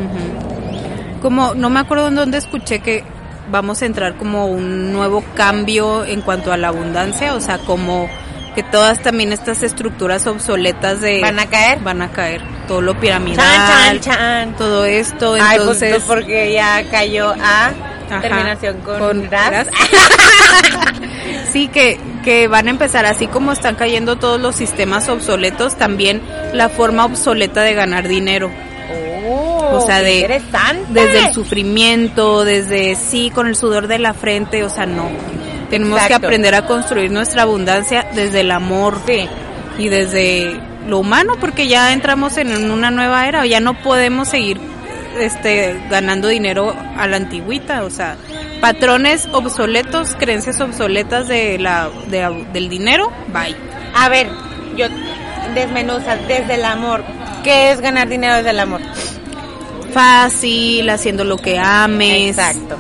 Como, 1.22 1.54
no 1.54 1.70
me 1.70 1.80
acuerdo 1.80 2.08
en 2.08 2.16
dónde 2.16 2.38
escuché 2.38 2.80
que 2.80 3.04
vamos 3.52 3.82
a 3.82 3.86
entrar 3.86 4.16
como 4.16 4.48
un 4.48 4.94
nuevo 4.94 5.24
cambio 5.36 6.06
en 6.06 6.22
cuanto 6.22 6.52
a 6.54 6.58
la 6.58 6.70
abundancia, 6.70 7.36
o 7.36 7.40
sea, 7.42 7.58
como 7.60 8.10
que 8.56 8.64
todas 8.64 9.00
también 9.02 9.32
estas 9.32 9.64
estructuras 9.64 10.28
obsoletas 10.28 11.00
de... 11.02 11.22
¿Van 11.22 11.40
a 11.40 11.46
caer? 11.48 11.80
Van 11.80 12.02
a 12.02 12.12
caer. 12.12 12.42
Todo 12.68 12.82
lo 12.82 13.00
piramidal. 13.00 13.38
Chan, 13.38 14.00
chan, 14.00 14.02
chan. 14.02 14.56
Todo 14.58 14.86
esto, 14.86 15.34
Ay, 15.36 15.40
pues, 15.40 15.60
entonces... 15.60 15.92
pues, 15.96 16.04
porque 16.04 16.54
ya 16.54 16.84
cayó 16.90 17.34
a 17.42 17.72
Ajá, 18.12 18.22
terminación 18.22 18.78
con, 18.82 19.00
con 19.00 19.32
ras. 19.32 19.52
ras. 19.52 19.68
Sí, 21.52 21.68
que, 21.68 22.00
que 22.24 22.48
van 22.48 22.68
a 22.68 22.70
empezar, 22.72 23.06
así 23.06 23.28
como 23.28 23.52
están 23.52 23.76
cayendo 23.76 24.16
todos 24.16 24.40
los 24.40 24.56
sistemas 24.56 25.10
obsoletos, 25.10 25.76
también 25.78 26.22
la 26.54 26.70
forma 26.70 27.04
obsoleta 27.06 27.62
de 27.62 27.74
ganar 27.74 28.08
dinero. 28.08 28.50
Oh, 29.28 29.78
O 29.78 29.86
sea, 29.86 30.02
de-. 30.02 30.42
Desde 30.90 31.20
el 31.28 31.34
sufrimiento, 31.34 32.46
desde 32.46 32.96
sí, 32.96 33.32
con 33.36 33.48
el 33.48 33.56
sudor 33.58 33.88
de 33.88 34.00
la 34.00 34.14
frente, 34.14 34.64
o 34.64 34.70
sea, 34.70 34.86
no. 34.86 35.10
Tenemos 35.70 36.02
que 36.04 36.14
aprender 36.14 36.56
a 36.56 36.66
construir 36.66 37.12
nuestra 37.12 37.44
abundancia 37.44 38.06
desde 38.14 38.42
el 38.42 38.52
amor 38.52 39.00
Sí. 39.06 39.28
y 39.78 39.90
desde 39.90 40.58
lo 40.88 41.00
humano, 41.00 41.34
porque 41.40 41.68
ya 41.68 41.92
entramos 41.94 42.38
en 42.38 42.72
una 42.72 42.92
nueva 42.92 43.28
era, 43.28 43.46
ya 43.46 43.60
no 43.60 43.74
podemos 43.82 44.30
seguir 44.30 44.60
este 45.20 45.80
ganando 45.90 46.28
dinero 46.28 46.76
a 46.98 47.08
la 47.08 47.18
antigüita, 47.18 47.84
o 47.84 47.90
sea, 47.90 48.16
patrones 48.62 49.28
obsoletos, 49.32 50.16
creencias 50.20 50.60
obsoletas 50.62 51.28
de 51.28 51.58
la 51.60 51.90
de- 52.08 52.46
del 52.54 52.70
dinero, 52.70 53.12
bye. 53.34 53.56
A 53.96 54.08
ver, 54.10 54.30
yo 54.78 54.88
desmenuza 55.56 56.16
desde 56.28 56.56
el 56.56 56.66
amor. 56.66 57.04
¿Qué 57.44 57.72
es 57.72 57.82
ganar 57.82 58.08
dinero 58.08 58.36
desde 58.36 58.52
el 58.52 58.60
amor? 58.60 58.82
Fácil, 59.94 60.90
haciendo 60.90 61.24
lo 61.24 61.38
que 61.38 61.58
ames. 61.60 62.38
Exacto. 62.38 62.78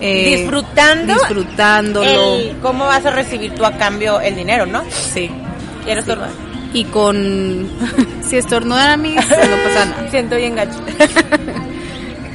eh, 0.00 0.36
Disfrutando 0.38 1.14
disfrutándolo. 1.14 2.36
el 2.36 2.56
cómo 2.62 2.86
vas 2.86 3.04
a 3.06 3.10
recibir 3.10 3.54
tú 3.54 3.64
a 3.64 3.72
cambio 3.72 4.20
el 4.20 4.36
dinero, 4.36 4.66
¿no? 4.66 4.84
Sí. 4.90 5.30
Quiero 5.84 6.02
Sí. 6.02 6.10
estornudar. 6.10 6.30
Y 6.72 6.84
con 6.84 7.68
si 8.28 8.36
estornudan 8.36 8.90
amigos, 8.90 9.24
no 9.28 9.34
pasa 9.36 9.84
nada. 9.86 10.06
Siento 10.10 10.36
bien 10.36 10.54
gacho. 10.56 10.78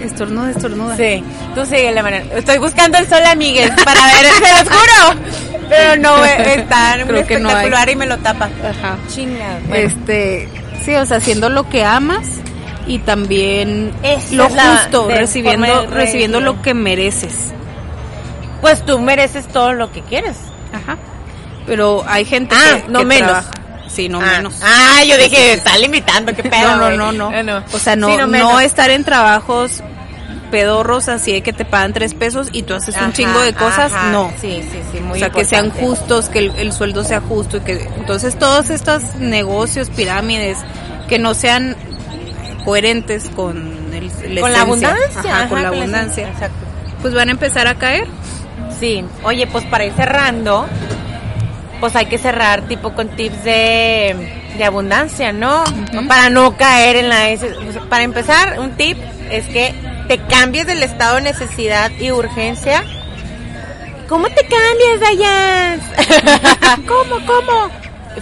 Estornuda, 0.03 0.51
estornuda. 0.51 0.97
Sí, 0.97 1.23
tú 1.55 1.65
síguele, 1.65 2.01
Manuel. 2.03 2.29
Estoy 2.33 2.57
buscando 2.57 2.97
el 2.97 3.07
sol, 3.07 3.21
amigues, 3.25 3.71
para 3.83 4.01
ver, 4.05 4.25
se 4.25 4.63
los 4.63 4.77
juro. 4.77 5.21
Pero 5.69 5.95
no, 6.01 6.25
está 6.25 6.93
Creo 7.07 7.25
que 7.27 7.39
no 7.39 7.49
espectacular 7.49 7.89
y 7.89 7.95
me 7.95 8.05
lo 8.05 8.17
tapa. 8.17 8.45
Ajá. 8.45 8.97
Chinga. 9.09 9.59
Bueno, 9.67 9.75
Este, 9.87 10.49
sí, 10.85 10.95
o 10.95 11.05
sea, 11.05 11.17
haciendo 11.17 11.49
lo 11.49 11.69
que 11.69 11.83
amas 11.85 12.25
y 12.87 12.99
también 12.99 13.93
Esa 14.03 14.35
lo 14.35 14.49
la 14.49 14.77
justo, 14.77 15.07
recibiendo 15.07 15.85
recibiendo 15.87 16.41
lo 16.41 16.61
que 16.61 16.73
mereces. 16.73 17.53
pues 18.59 18.83
tú 18.85 18.99
mereces 18.99 19.47
todo 19.47 19.73
lo 19.73 19.91
que 19.91 20.01
quieres. 20.01 20.35
Ajá. 20.73 20.97
Pero 21.67 22.03
hay 22.07 22.25
gente 22.25 22.55
Ah, 22.57 22.77
que 22.85 22.91
no 22.91 22.99
que 22.99 23.05
menos. 23.05 23.29
trabaja- 23.29 23.51
Sí, 23.87 24.07
no 24.07 24.21
ah, 24.21 24.25
menos. 24.37 24.53
Ah, 24.63 25.03
yo 25.05 25.17
dije, 25.17 25.51
está 25.53 25.77
limitando, 25.77 26.33
qué 26.33 26.43
pedo. 26.43 26.77
no, 26.77 26.91
no, 26.91 27.11
no, 27.11 27.31
no, 27.31 27.43
no. 27.43 27.63
O 27.73 27.77
sea, 27.77 27.95
no, 27.97 28.07
Sí, 28.09 28.15
no, 28.25 28.59
estar 28.61 28.89
en 28.89 29.03
trabajos 29.03 29.83
pedorros 30.51 31.07
así 31.07 31.31
de 31.31 31.41
que 31.41 31.53
te 31.53 31.65
pagan 31.65 31.93
tres 31.93 32.13
pesos 32.13 32.49
y 32.51 32.63
tú 32.63 32.73
haces 32.75 32.95
un 33.01 33.13
chingo 33.13 33.39
de 33.41 33.53
cosas, 33.53 33.91
ajá. 33.91 34.11
no. 34.11 34.31
Sí, 34.39 34.61
sí, 34.71 34.79
sí, 34.91 34.99
muy 34.99 35.17
o 35.17 35.19
sea, 35.19 35.29
que 35.31 35.45
sean 35.45 35.71
justos, 35.71 36.29
que 36.29 36.39
el, 36.39 36.51
el 36.57 36.71
sueldo 36.73 37.03
sea 37.03 37.21
justo 37.21 37.57
y 37.57 37.61
que 37.61 37.89
entonces 37.97 38.37
todos 38.37 38.69
estos 38.69 39.15
negocios, 39.15 39.89
pirámides, 39.89 40.57
que 41.07 41.17
no 41.17 41.33
sean 41.33 41.75
coherentes 42.63 43.29
con 43.35 43.57
el, 43.93 44.35
la 44.35 44.41
Con 44.41 44.53
la 44.53 44.61
abundancia. 44.61 45.21
ajá, 45.25 45.49
con 45.49 45.61
la 45.63 45.69
abundancia, 45.69 46.27
Exacto. 46.29 46.65
pues 47.01 47.13
van 47.13 47.29
a 47.29 47.31
empezar 47.31 47.67
a 47.67 47.75
caer. 47.75 48.07
Sí, 48.79 49.03
oye, 49.23 49.47
pues 49.47 49.63
para 49.65 49.85
ir 49.85 49.93
cerrando, 49.93 50.65
pues 51.79 51.95
hay 51.95 52.05
que 52.05 52.17
cerrar 52.17 52.61
tipo 52.63 52.93
con 52.93 53.09
tips 53.09 53.43
de, 53.43 54.15
de 54.57 54.63
abundancia, 54.63 55.33
¿no? 55.33 55.63
Para 56.07 56.29
no 56.29 56.55
caer 56.57 56.95
en 56.97 57.09
la... 57.09 57.25
Para 57.89 58.03
empezar, 58.03 58.59
un 58.59 58.71
tip 58.71 58.97
es 59.29 59.45
que 59.47 59.73
te 60.11 60.17
cambies 60.17 60.67
del 60.67 60.83
estado 60.83 61.15
de 61.15 61.21
necesidad 61.21 61.89
y 61.97 62.11
urgencia. 62.11 62.83
¿Cómo 64.09 64.27
te 64.27 64.45
cambias, 64.45 64.99
Dayan? 64.99 65.79
¿Cómo, 66.85 67.25
cómo? 67.25 67.71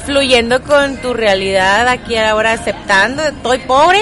Fluyendo 0.05 0.61
con 0.61 0.97
tu 0.97 1.15
realidad 1.15 1.87
aquí 1.87 2.15
ahora, 2.15 2.51
aceptando, 2.51 3.23
estoy 3.23 3.57
pobre, 3.57 4.01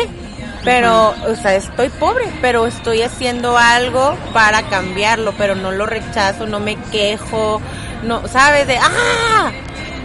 pero, 0.66 1.16
o 1.30 1.36
sea, 1.38 1.56
estoy 1.56 1.88
pobre, 1.88 2.26
pero 2.42 2.68
estoy 2.68 3.04
haciendo 3.04 3.58
algo 3.58 4.18
para 4.34 4.64
cambiarlo, 4.64 5.34
pero 5.38 5.56
no 5.56 5.72
lo 5.72 5.86
rechazo, 5.86 6.46
no 6.46 6.60
me 6.60 6.76
quejo, 6.92 7.62
no, 8.04 8.28
¿sabes? 8.28 8.68
De, 8.68 8.78
¡ah! 8.78 9.54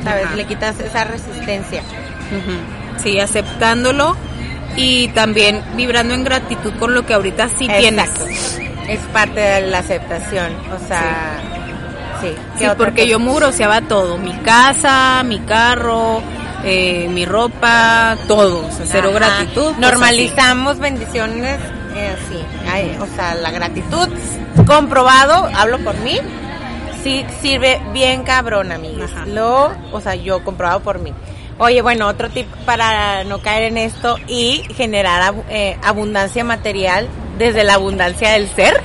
¿Sabes? 0.05 0.27
Ajá. 0.27 0.37
Le 0.37 0.45
quitas 0.45 0.79
esa 0.79 1.03
resistencia. 1.03 1.83
Sí, 3.03 3.19
aceptándolo 3.19 4.17
y 4.77 5.09
también 5.09 5.63
vibrando 5.77 6.15
en 6.15 6.25
gratitud 6.25 6.73
con 6.79 6.95
lo 6.95 7.05
que 7.05 7.15
ahorita 7.15 7.49
sí 7.59 7.67
Exacto. 7.71 8.25
tienes. 8.25 8.59
Es 8.89 9.01
parte 9.13 9.41
de 9.41 9.61
la 9.69 9.79
aceptación, 9.79 10.53
o 10.75 10.89
sea, 10.89 11.39
sí. 12.21 12.29
¿Qué 12.55 12.59
Sí, 12.61 12.65
otra 12.65 12.77
porque 12.77 13.09
yo 13.09 13.19
me 13.19 13.35
groseaba 13.35 13.81
todo, 13.83 14.19
mi 14.19 14.33
casa, 14.39 15.23
mi 15.25 15.39
carro, 15.41 16.21
eh, 16.65 17.09
mi 17.11 17.25
ropa, 17.25 18.17
todo, 18.29 18.67
o 18.67 18.71
sea, 18.71 18.87
cero 18.89 19.11
Ajá. 19.11 19.19
gratitud. 19.19 19.65
pues, 19.67 19.79
Normalizamos 19.79 20.79
bendiciones, 20.79 21.59
eh, 21.95 22.17
sí, 22.29 22.39
ay, 22.71 22.97
o 23.01 23.07
sea, 23.15 23.35
la 23.35 23.51
gratitud, 23.51 24.09
comprobado, 24.67 25.49
hablo 25.55 25.79
por 25.79 25.97
mí, 25.99 26.19
sí 27.03 27.25
sirve 27.41 27.81
bien 27.93 28.23
cabrón, 28.25 28.73
amigos. 28.73 29.11
Lo, 29.27 29.73
o 29.93 30.01
sea, 30.01 30.15
yo 30.15 30.43
comprobado 30.45 30.81
por 30.81 30.99
mí. 30.99 31.13
Oye, 31.59 31.83
bueno, 31.83 32.09
otro 32.09 32.29
tip 32.31 32.47
para 32.65 33.25
no 33.25 33.39
caer 33.39 33.65
en 33.65 33.79
esto 33.79 34.17
y 34.27 34.63
generar 34.75 35.35
eh, 35.49 35.77
abundancia 35.83 36.45
material 36.45 37.09
desde 37.39 37.65
la 37.65 37.75
abundancia 37.75 38.33
del 38.33 38.49
ser. 38.49 38.83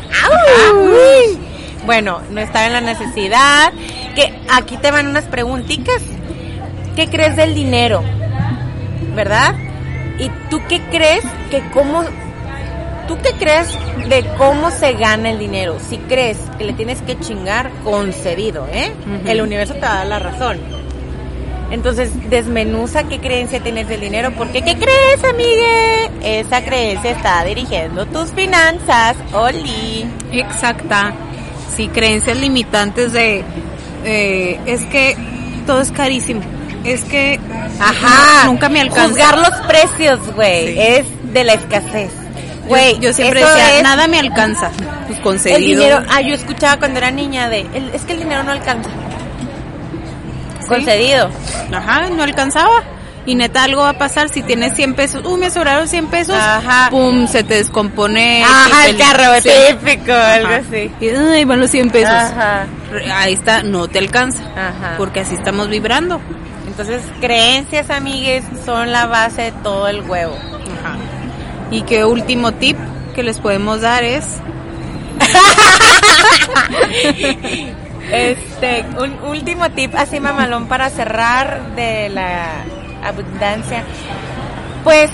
Bueno, 1.86 2.22
no 2.30 2.42
estar 2.42 2.68
en 2.68 2.74
la 2.74 2.82
necesidad. 2.82 3.72
Que 4.16 4.34
aquí 4.50 4.78
te 4.78 4.92
van 4.92 5.08
unas 5.08 5.26
preguntitas. 5.26 6.02
¿Qué 6.96 7.08
crees 7.08 7.36
del 7.36 7.56
dinero? 7.56 8.04
¿Verdad? 9.16 9.56
¿Y 10.20 10.30
tú 10.50 10.62
qué 10.68 10.82
crees 10.90 11.24
que 11.50 11.62
cómo 11.72 12.04
tú 13.08 13.18
qué 13.24 13.32
crees 13.34 13.70
de 14.10 14.26
cómo 14.38 14.70
se 14.72 14.94
gana 14.94 15.30
el 15.30 15.40
dinero? 15.40 15.78
Si 15.80 15.98
crees 15.98 16.38
que 16.58 16.66
le 16.66 16.74
tienes 16.74 17.02
que 17.04 17.18
chingar, 17.20 17.72
concedido, 17.84 18.68
¿eh? 18.72 18.92
El 19.26 19.42
universo 19.42 19.76
te 19.76 19.82
va 19.82 19.94
a 19.94 19.98
dar 19.98 20.08
la 20.08 20.20
razón. 20.20 20.77
Entonces, 21.72 22.12
desmenuza 22.30 23.04
qué 23.04 23.20
creencia 23.20 23.62
tienes 23.62 23.88
del 23.90 24.00
dinero, 24.02 24.32
porque 24.38 24.62
¿qué 24.62 24.76
crees, 24.76 25.24
amigue? 25.30 26.10
Esa 26.40 26.64
creencia 26.64 27.12
está 27.12 27.44
dirigiendo 27.44 28.06
tus 28.06 28.32
finanzas. 28.32 29.18
Oli. 29.34 30.06
Exacta. 30.32 31.14
Sí, 31.76 31.90
creencias 31.90 32.38
limitantes 32.38 33.12
de 33.14 33.44
eh, 34.06 34.60
es 34.66 34.82
que 34.86 35.18
todo 35.66 35.82
es 35.82 35.92
carísimo. 35.92 36.42
Es 36.86 37.04
que 37.04 37.40
Ajá. 37.80 38.46
no- 38.46 38.52
nunca 38.54 38.70
me 38.70 38.80
alcanza. 38.80 39.10
Juzgar 39.10 39.38
los 39.38 39.68
precios, 39.68 40.20
güey, 40.36 40.74
Sí. 40.74 40.80
es 40.80 41.34
de 41.34 41.44
la 41.44 41.54
escasez. 41.54 42.12
Güey, 42.68 43.00
yo, 43.00 43.14
siempre 43.14 43.42
decía, 43.42 43.78
es 43.78 43.84
nada 43.84 44.08
me 44.08 44.20
alcanza. 44.20 44.72
Pues 45.06 45.18
El 45.18 45.24
concedido. 45.24 45.82
dinero, 45.82 46.04
ah, 46.10 46.22
yo 46.22 46.34
escuchaba 46.34 46.78
cuando 46.78 46.98
era 47.00 47.12
niña 47.12 47.50
de, 47.50 47.62
el- 47.74 47.92
es 47.94 48.04
que 48.04 48.14
el 48.14 48.20
dinero 48.20 48.44
no 48.44 48.52
alcanza. 48.52 48.90
Concedido. 50.68 51.30
Ajá, 51.74 52.10
no 52.10 52.24
alcanzaba. 52.24 52.84
Y 53.26 53.36
neta, 53.36 53.66
algo 53.66 53.82
va 53.82 53.90
a 53.90 53.98
pasar 53.98 54.30
si 54.30 54.42
tienes 54.42 54.74
100 54.76 54.94
pesos. 54.94 55.26
Uh, 55.26 55.36
me 55.36 55.52
sobraron 55.52 55.90
100 55.90 56.08
pesos. 56.08 56.36
Ajá. 56.38 56.88
Pum, 56.90 57.28
se 57.28 57.44
te 57.44 57.56
descompone. 57.56 58.42
Ajá, 58.44 58.86
el 58.88 58.96
el- 58.96 59.02
carro, 59.02 59.24
sí. 59.44 59.50
típico, 59.70 60.14
algo 60.14 60.54
así. 60.54 60.90
Y 61.02 61.10
ahí 61.10 61.44
van 61.44 61.60
los 61.60 61.70
100 61.70 61.90
pesos. 61.90 62.14
Ajá, 62.14 62.66
Ahí 63.14 63.34
está, 63.34 63.64
no 63.64 63.90
te 63.90 64.00
alcanza. 64.00 64.42
ajá. 64.56 64.94
Porque 64.98 65.20
así 65.20 65.36
estamos 65.36 65.68
vibrando. 65.68 66.22
Entonces, 66.68 67.02
creencias, 67.20 67.90
amigues, 67.90 68.46
son 68.66 68.94
la 68.94 69.08
base 69.08 69.42
de 69.42 69.52
todo 69.52 69.90
el 69.90 70.02
huevo. 70.10 70.38
Ajá. 70.80 70.96
Y 71.70 71.82
qué 71.82 72.06
último 72.06 72.54
tip 72.54 72.78
que 73.14 73.24
les 73.24 73.40
podemos 73.40 73.82
dar 73.82 74.06
es 74.06 74.24
Este, 78.12 78.86
un 79.00 79.14
último 79.30 79.70
tip 79.72 79.94
así 79.96 80.20
mamalón 80.20 80.68
para 80.68 80.90
cerrar 80.90 81.76
de 81.76 82.10
la 82.10 82.46
abundancia. 83.04 83.84
Pues 84.84 85.10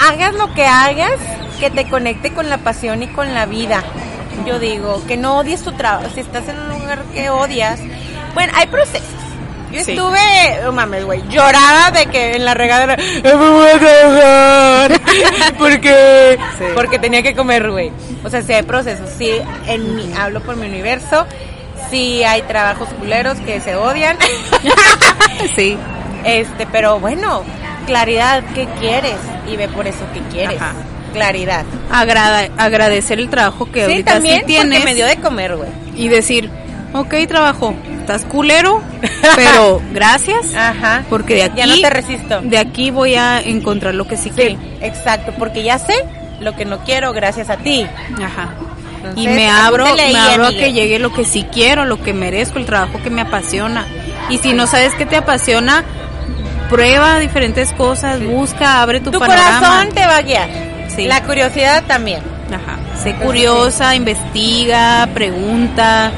hagas 0.00 0.34
lo 0.34 0.52
que 0.54 0.66
hagas 0.66 1.12
que 1.58 1.70
te 1.70 1.88
conecte 1.88 2.32
con 2.32 2.48
la 2.50 2.58
pasión 2.58 3.02
y 3.02 3.08
con 3.08 3.34
la 3.34 3.46
vida. 3.46 3.82
Yo 4.46 4.58
digo, 4.58 5.02
que 5.06 5.16
no 5.16 5.38
odies 5.38 5.62
tu 5.62 5.72
trabajo. 5.72 6.08
Si 6.14 6.20
estás 6.20 6.48
en 6.48 6.58
un 6.58 6.68
lugar 6.68 7.02
que 7.12 7.28
odias, 7.30 7.80
bueno, 8.34 8.52
hay 8.56 8.66
procesos. 8.66 9.06
Yo 9.70 9.84
Sí. 9.84 9.92
estuve, 9.92 10.18
no 10.64 10.72
mames, 10.72 11.04
güey, 11.04 11.22
lloraba 11.28 11.92
de 11.92 12.06
que 12.06 12.32
en 12.34 12.44
la 12.44 12.54
regadera, 12.54 12.96
"No 13.22 13.38
me 13.38 13.50
voy 13.50 13.68
a 13.68 13.78
trabajar, 13.78 15.00
porque, 15.58 16.38
Sí. 16.58 16.64
porque 16.74 16.98
tenía 16.98 17.22
que 17.22 17.36
comer, 17.36 17.70
güey. 17.70 17.92
O 18.24 18.30
sea, 18.30 18.42
sí 18.42 18.52
hay 18.52 18.62
procesos, 18.64 19.08
sí, 19.16 19.30
en 19.68 19.94
mi, 19.94 20.12
hablo 20.18 20.40
por 20.40 20.56
mi 20.56 20.66
universo, 20.66 21.24
sí 21.90 22.22
hay 22.24 22.42
trabajos 22.42 22.88
culeros 22.98 23.38
que 23.38 23.60
se 23.60 23.76
odian, 23.76 24.16
sí, 25.56 25.76
este, 26.24 26.66
pero 26.66 27.00
bueno, 27.00 27.42
claridad, 27.86 28.42
¿qué 28.54 28.66
quieres? 28.78 29.16
Y 29.50 29.56
ve 29.56 29.68
por 29.68 29.86
eso 29.86 30.00
que 30.12 30.20
quieres. 30.32 30.60
Ajá. 30.60 30.72
Claridad. 31.12 31.64
agrada, 31.90 32.48
agradecer 32.56 33.18
el 33.18 33.28
trabajo 33.30 33.66
que 33.72 33.80
Sí, 33.80 33.90
ahorita 33.90 34.12
también 34.12 34.40
sí 34.40 34.46
tienes 34.46 34.78
porque 34.78 34.84
me 34.84 34.94
dio 34.94 35.06
de 35.06 35.16
comer, 35.16 35.56
güey. 35.56 35.68
y 35.96 36.06
decir, 36.06 36.48
ok, 36.92 37.12
trabajo, 37.26 37.74
estás 37.98 38.24
culero, 38.26 38.80
pero 39.36 39.82
gracias, 39.92 40.54
Ajá. 40.54 41.02
porque 41.10 41.34
de 41.34 41.42
aquí 41.44 41.56
Ya 41.56 41.66
no 41.66 41.80
te 41.80 41.90
resisto. 41.90 42.40
de 42.42 42.58
aquí 42.58 42.92
voy 42.92 43.16
a 43.16 43.40
encontrar 43.40 43.94
lo 43.96 44.06
que 44.06 44.16
sí, 44.16 44.28
Sí, 44.28 44.36
quiero. 44.36 44.60
exacto, 44.82 45.32
porque 45.36 45.64
ya 45.64 45.80
sé 45.80 45.94
lo 46.38 46.54
que 46.54 46.64
no 46.64 46.78
quiero 46.84 47.12
gracias 47.12 47.50
a 47.50 47.56
ti. 47.56 47.84
Ajá. 48.22 48.50
Entonces, 49.02 49.24
y 49.24 49.28
me 49.28 49.48
abro, 49.50 49.86
me 49.96 50.18
abro 50.18 50.46
a 50.46 50.50
que 50.50 50.72
llegue 50.74 50.98
lo 50.98 51.10
que 51.12 51.24
sí 51.24 51.46
quiero, 51.50 51.86
lo 51.86 52.02
que 52.02 52.12
merezco, 52.12 52.58
el 52.58 52.66
trabajo 52.66 53.00
que 53.02 53.08
me 53.08 53.22
apasiona. 53.22 53.86
Y 54.28 54.36
si 54.38 54.52
no 54.52 54.66
sabes 54.66 54.94
qué 54.94 55.06
te 55.06 55.16
apasiona, 55.16 55.84
prueba 56.68 57.18
diferentes 57.18 57.72
cosas, 57.72 58.22
busca, 58.22 58.82
abre 58.82 59.00
tu, 59.00 59.10
Tu 59.10 59.18
panorama. 59.18 59.58
corazón 59.58 59.88
te 59.94 60.06
va 60.06 60.16
a 60.16 60.22
guiar. 60.22 60.48
Sí. 60.94 61.06
La 61.06 61.22
curiosidad 61.22 61.82
también. 61.86 62.20
Ajá. 62.52 62.78
Sé 63.02 63.14
curiosa, 63.14 63.94
investiga, 63.94 65.08
pregunta, 65.14 66.12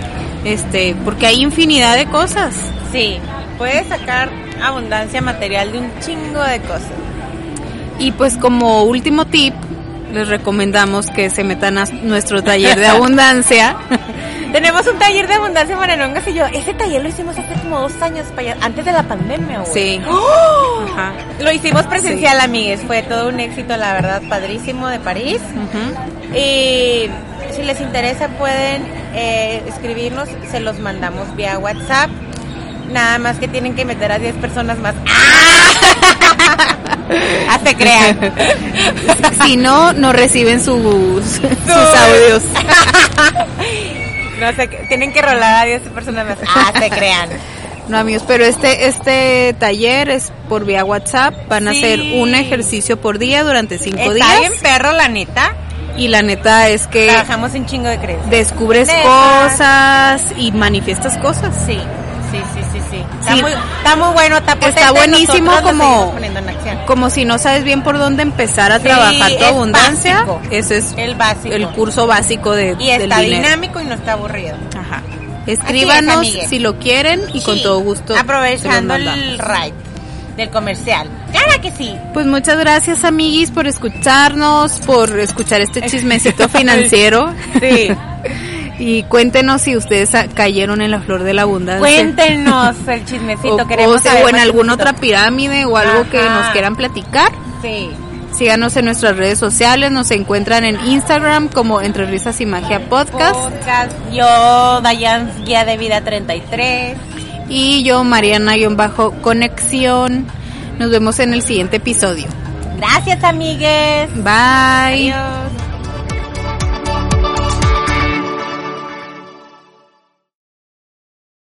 este, 0.45 0.97
porque 1.05 1.27
hay 1.27 1.41
infinidad 1.43 1.95
de 1.97 2.07
cosas. 2.07 2.55
Sí, 2.91 3.19
puedes 3.59 3.87
sacar 3.89 4.29
abundancia 4.63 5.21
material 5.23 5.71
de 5.73 5.79
un 5.79 5.91
chingo 6.01 6.43
de 6.43 6.61
cosas. 6.61 6.91
Y 7.99 8.11
pues 8.13 8.37
como 8.37 8.83
último 8.83 9.27
tip, 9.27 9.55
les 10.13 10.29
recomendamos 10.29 11.07
que 11.11 11.31
se 11.31 11.45
metan 11.45 11.79
a 11.79 11.85
nuestro 12.03 12.43
taller 12.43 12.79
de 12.79 12.87
abundancia. 12.87 13.77
Tenemos 14.53 14.87
un 14.87 14.99
taller 14.99 15.27
de 15.27 15.35
abundancia 15.35 15.77
Marenongas 15.77 16.29
y 16.29 16.35
yo. 16.35 16.45
Ese 16.47 16.75
taller 16.75 17.03
lo 17.03 17.09
hicimos 17.09 17.39
hace 17.39 17.55
como 17.63 17.81
dos 17.81 18.03
años 18.03 18.27
antes 18.61 18.85
de 18.85 18.93
la 18.93 19.03
pandemia, 19.03 19.61
güey. 19.61 19.73
Sí. 19.73 20.03
¡Oh! 20.07 20.85
Ajá. 20.93 21.13
Lo 21.41 21.51
hicimos 21.51 21.87
presencial, 21.87 22.39
amigues. 22.39 22.83
Fue 22.83 23.03
todo 23.03 23.29
un 23.29 23.41
éxito, 23.41 23.77
la 23.79 23.95
verdad, 23.95 24.23
padrísimo 24.29 24.89
de 24.89 25.01
París. 25.01 25.41
Y 26.35 27.09
si 27.55 27.63
les 27.63 27.81
interesa 27.81 28.29
pueden 28.29 28.85
eh, 29.15 29.63
escribirnos, 29.67 30.29
se 30.51 30.61
los 30.61 30.79
mandamos 30.79 31.35
vía 31.35 31.59
WhatsApp. 31.59 32.11
Nada 32.91 33.19
más 33.19 33.39
que 33.39 33.49
tienen 33.49 33.75
que 33.75 33.87
meter 33.87 34.13
a 34.13 34.19
10 34.19 34.35
personas 34.37 34.79
más. 34.79 34.95
¡Ah! 35.09 36.02
Se 37.65 37.75
crean. 37.77 38.19
Si 39.45 39.57
no, 39.57 39.93
no 39.93 40.13
reciben 40.13 40.63
sus, 40.63 40.83
sus 40.83 41.45
audios. 41.45 42.43
No 44.41 44.53
sé, 44.57 44.67
tienen 44.89 45.13
que 45.13 45.23
rolar 45.23 45.63
a 45.63 45.65
10 45.65 45.83
personas 45.91 46.27
más. 46.27 46.39
Ah, 46.49 46.73
se 46.79 46.91
crean. 46.91 47.29
No, 47.89 47.99
amigos, 47.99 48.25
pero 48.27 48.45
este 48.45 48.87
este 48.87 49.55
taller 49.59 50.09
es 50.09 50.33
por 50.49 50.65
vía 50.65 50.85
WhatsApp. 50.85 51.35
Van 51.49 51.69
a 51.69 51.73
Sí. 51.73 51.79
hacer 51.79 52.01
un 52.15 52.35
ejercicio 52.35 53.01
por 53.01 53.19
día 53.19 53.43
durante 53.45 53.79
cinco 53.79 53.99
Está 54.01 54.15
días. 54.15 54.41
bien 54.41 54.53
perro, 54.63 54.93
la 54.93 55.09
neta. 55.09 55.55
Y 55.97 56.09
la 56.09 56.23
neta 56.23 56.69
es 56.71 56.87
que 56.87 57.07
Trabajamos 57.09 57.53
un 57.55 57.67
chingo 57.67 57.89
de 57.89 57.99
creencias. 57.99 58.31
descubres 58.31 58.89
cosas 58.89 60.23
y 60.39 60.51
manifiestas 60.53 61.19
cosas. 61.19 61.55
Sí, 61.67 61.79
sí, 62.31 62.39
sí. 62.55 62.62
Está, 63.23 63.35
Sí. 63.35 63.43
Muy, 63.43 63.53
está 63.53 63.97
muy 63.97 64.13
bueno, 64.13 64.37
está. 64.39 64.53
Está 64.61 64.93
buenísimo 64.93 65.53
como-. 65.63 66.15
Como 66.87 67.09
si 67.11 67.25
no 67.25 67.39
sabes 67.39 67.65
bien 67.65 67.83
por 67.83 67.99
dónde 67.99 68.23
empezar 68.23 68.73
a 68.73 68.79
Sí, 68.79 68.85
trabajar 68.85 69.31
tu 69.31 69.37
es 69.37 69.43
abundancia, 69.45 70.15
básico. 70.25 70.41
ese 70.51 70.79
es 70.79 70.93
El 70.97 71.15
básico. 71.15 71.55
el 71.55 71.69
curso 71.69 72.07
básico 72.07 72.53
de, 72.53 72.77
y 72.79 72.91
del 72.91 73.03
está 73.03 73.19
dinero. 73.21 73.43
dinámico 73.45 73.81
y 73.81 73.85
no 73.85 73.95
está 73.95 74.13
aburrido. 74.15 74.57
Ajá. 74.79 75.03
Escríbanos 75.47 76.17
amigues. 76.19 76.49
si 76.49 76.59
lo 76.59 76.79
quieren 76.79 77.21
y 77.33 77.41
con 77.41 77.61
todo 77.63 77.81
gusto. 77.81 78.17
Aprovechando 78.17 78.95
el 78.95 79.39
ride 79.39 79.75
del 80.37 80.51
comercial. 80.51 81.09
Claro 81.31 81.61
que 81.61 81.71
sí. 81.73 81.95
Pues 82.15 82.27
muchas 82.27 82.59
gracias, 82.59 83.05
amiguis, 83.05 83.51
por 83.51 83.67
escucharnos, 83.67 84.73
por 84.87 85.19
escuchar 85.21 85.61
este 85.61 85.83
chismecito 85.89 86.49
financiero. 86.49 87.33
Sí. 87.61 87.89
Y 88.79 89.03
cuéntenos 89.05 89.63
si 89.63 89.77
ustedes 89.77 90.11
cayeron 90.35 90.81
en 90.81 90.91
la 90.91 91.01
flor 91.01 91.23
de 91.23 91.35
la 91.35 91.43
abundancia. 91.43 91.81
Cuéntenos 91.81 92.77
el 92.89 93.05
chismecito. 93.05 93.57
O, 93.57 93.67
queremos 93.67 93.97
o 93.97 93.99
saber 93.99 94.25
o 94.25 94.29
en 94.29 94.37
alguna 94.37 94.75
otra 94.75 94.93
pirámide 94.95 95.65
o 95.65 95.77
algo 95.77 96.09
que 96.11 96.23
nos 96.23 96.49
quieran 96.49 96.77
platicar. 96.77 97.31
Sí. 97.61 97.91
Síganos 98.35 98.77
en 98.77 98.87
nuestras 98.87 99.17
redes 99.17 99.39
sociales, 99.39 99.93
nos 99.93 100.11
encuentran 100.11 100.65
en 100.65 100.81
Instagram 100.87 101.49
como 101.49 101.83
Entre 101.83 102.07
Risas 102.07 102.41
y 102.41 102.47
Magia 102.47 102.81
Podcast. 102.89 103.35
Podcast. 103.35 103.93
Yo, 104.11 104.81
Dayan, 104.81 105.31
guía 105.45 105.67
de 105.67 105.77
vida 105.77 106.01
33. 106.01 106.97
Y 107.49 107.85
yo, 107.85 108.03
Mariana-Conexión. 108.05 110.27
Nos 110.79 110.91
vemos 110.91 111.19
en 111.21 111.35
el 111.35 111.43
siguiente 111.43 111.77
episodio. 111.77 112.25
Gracias, 112.79 113.23
amigues. 113.23 114.09
Bye. 114.15 115.13
Adiós. 115.13 115.72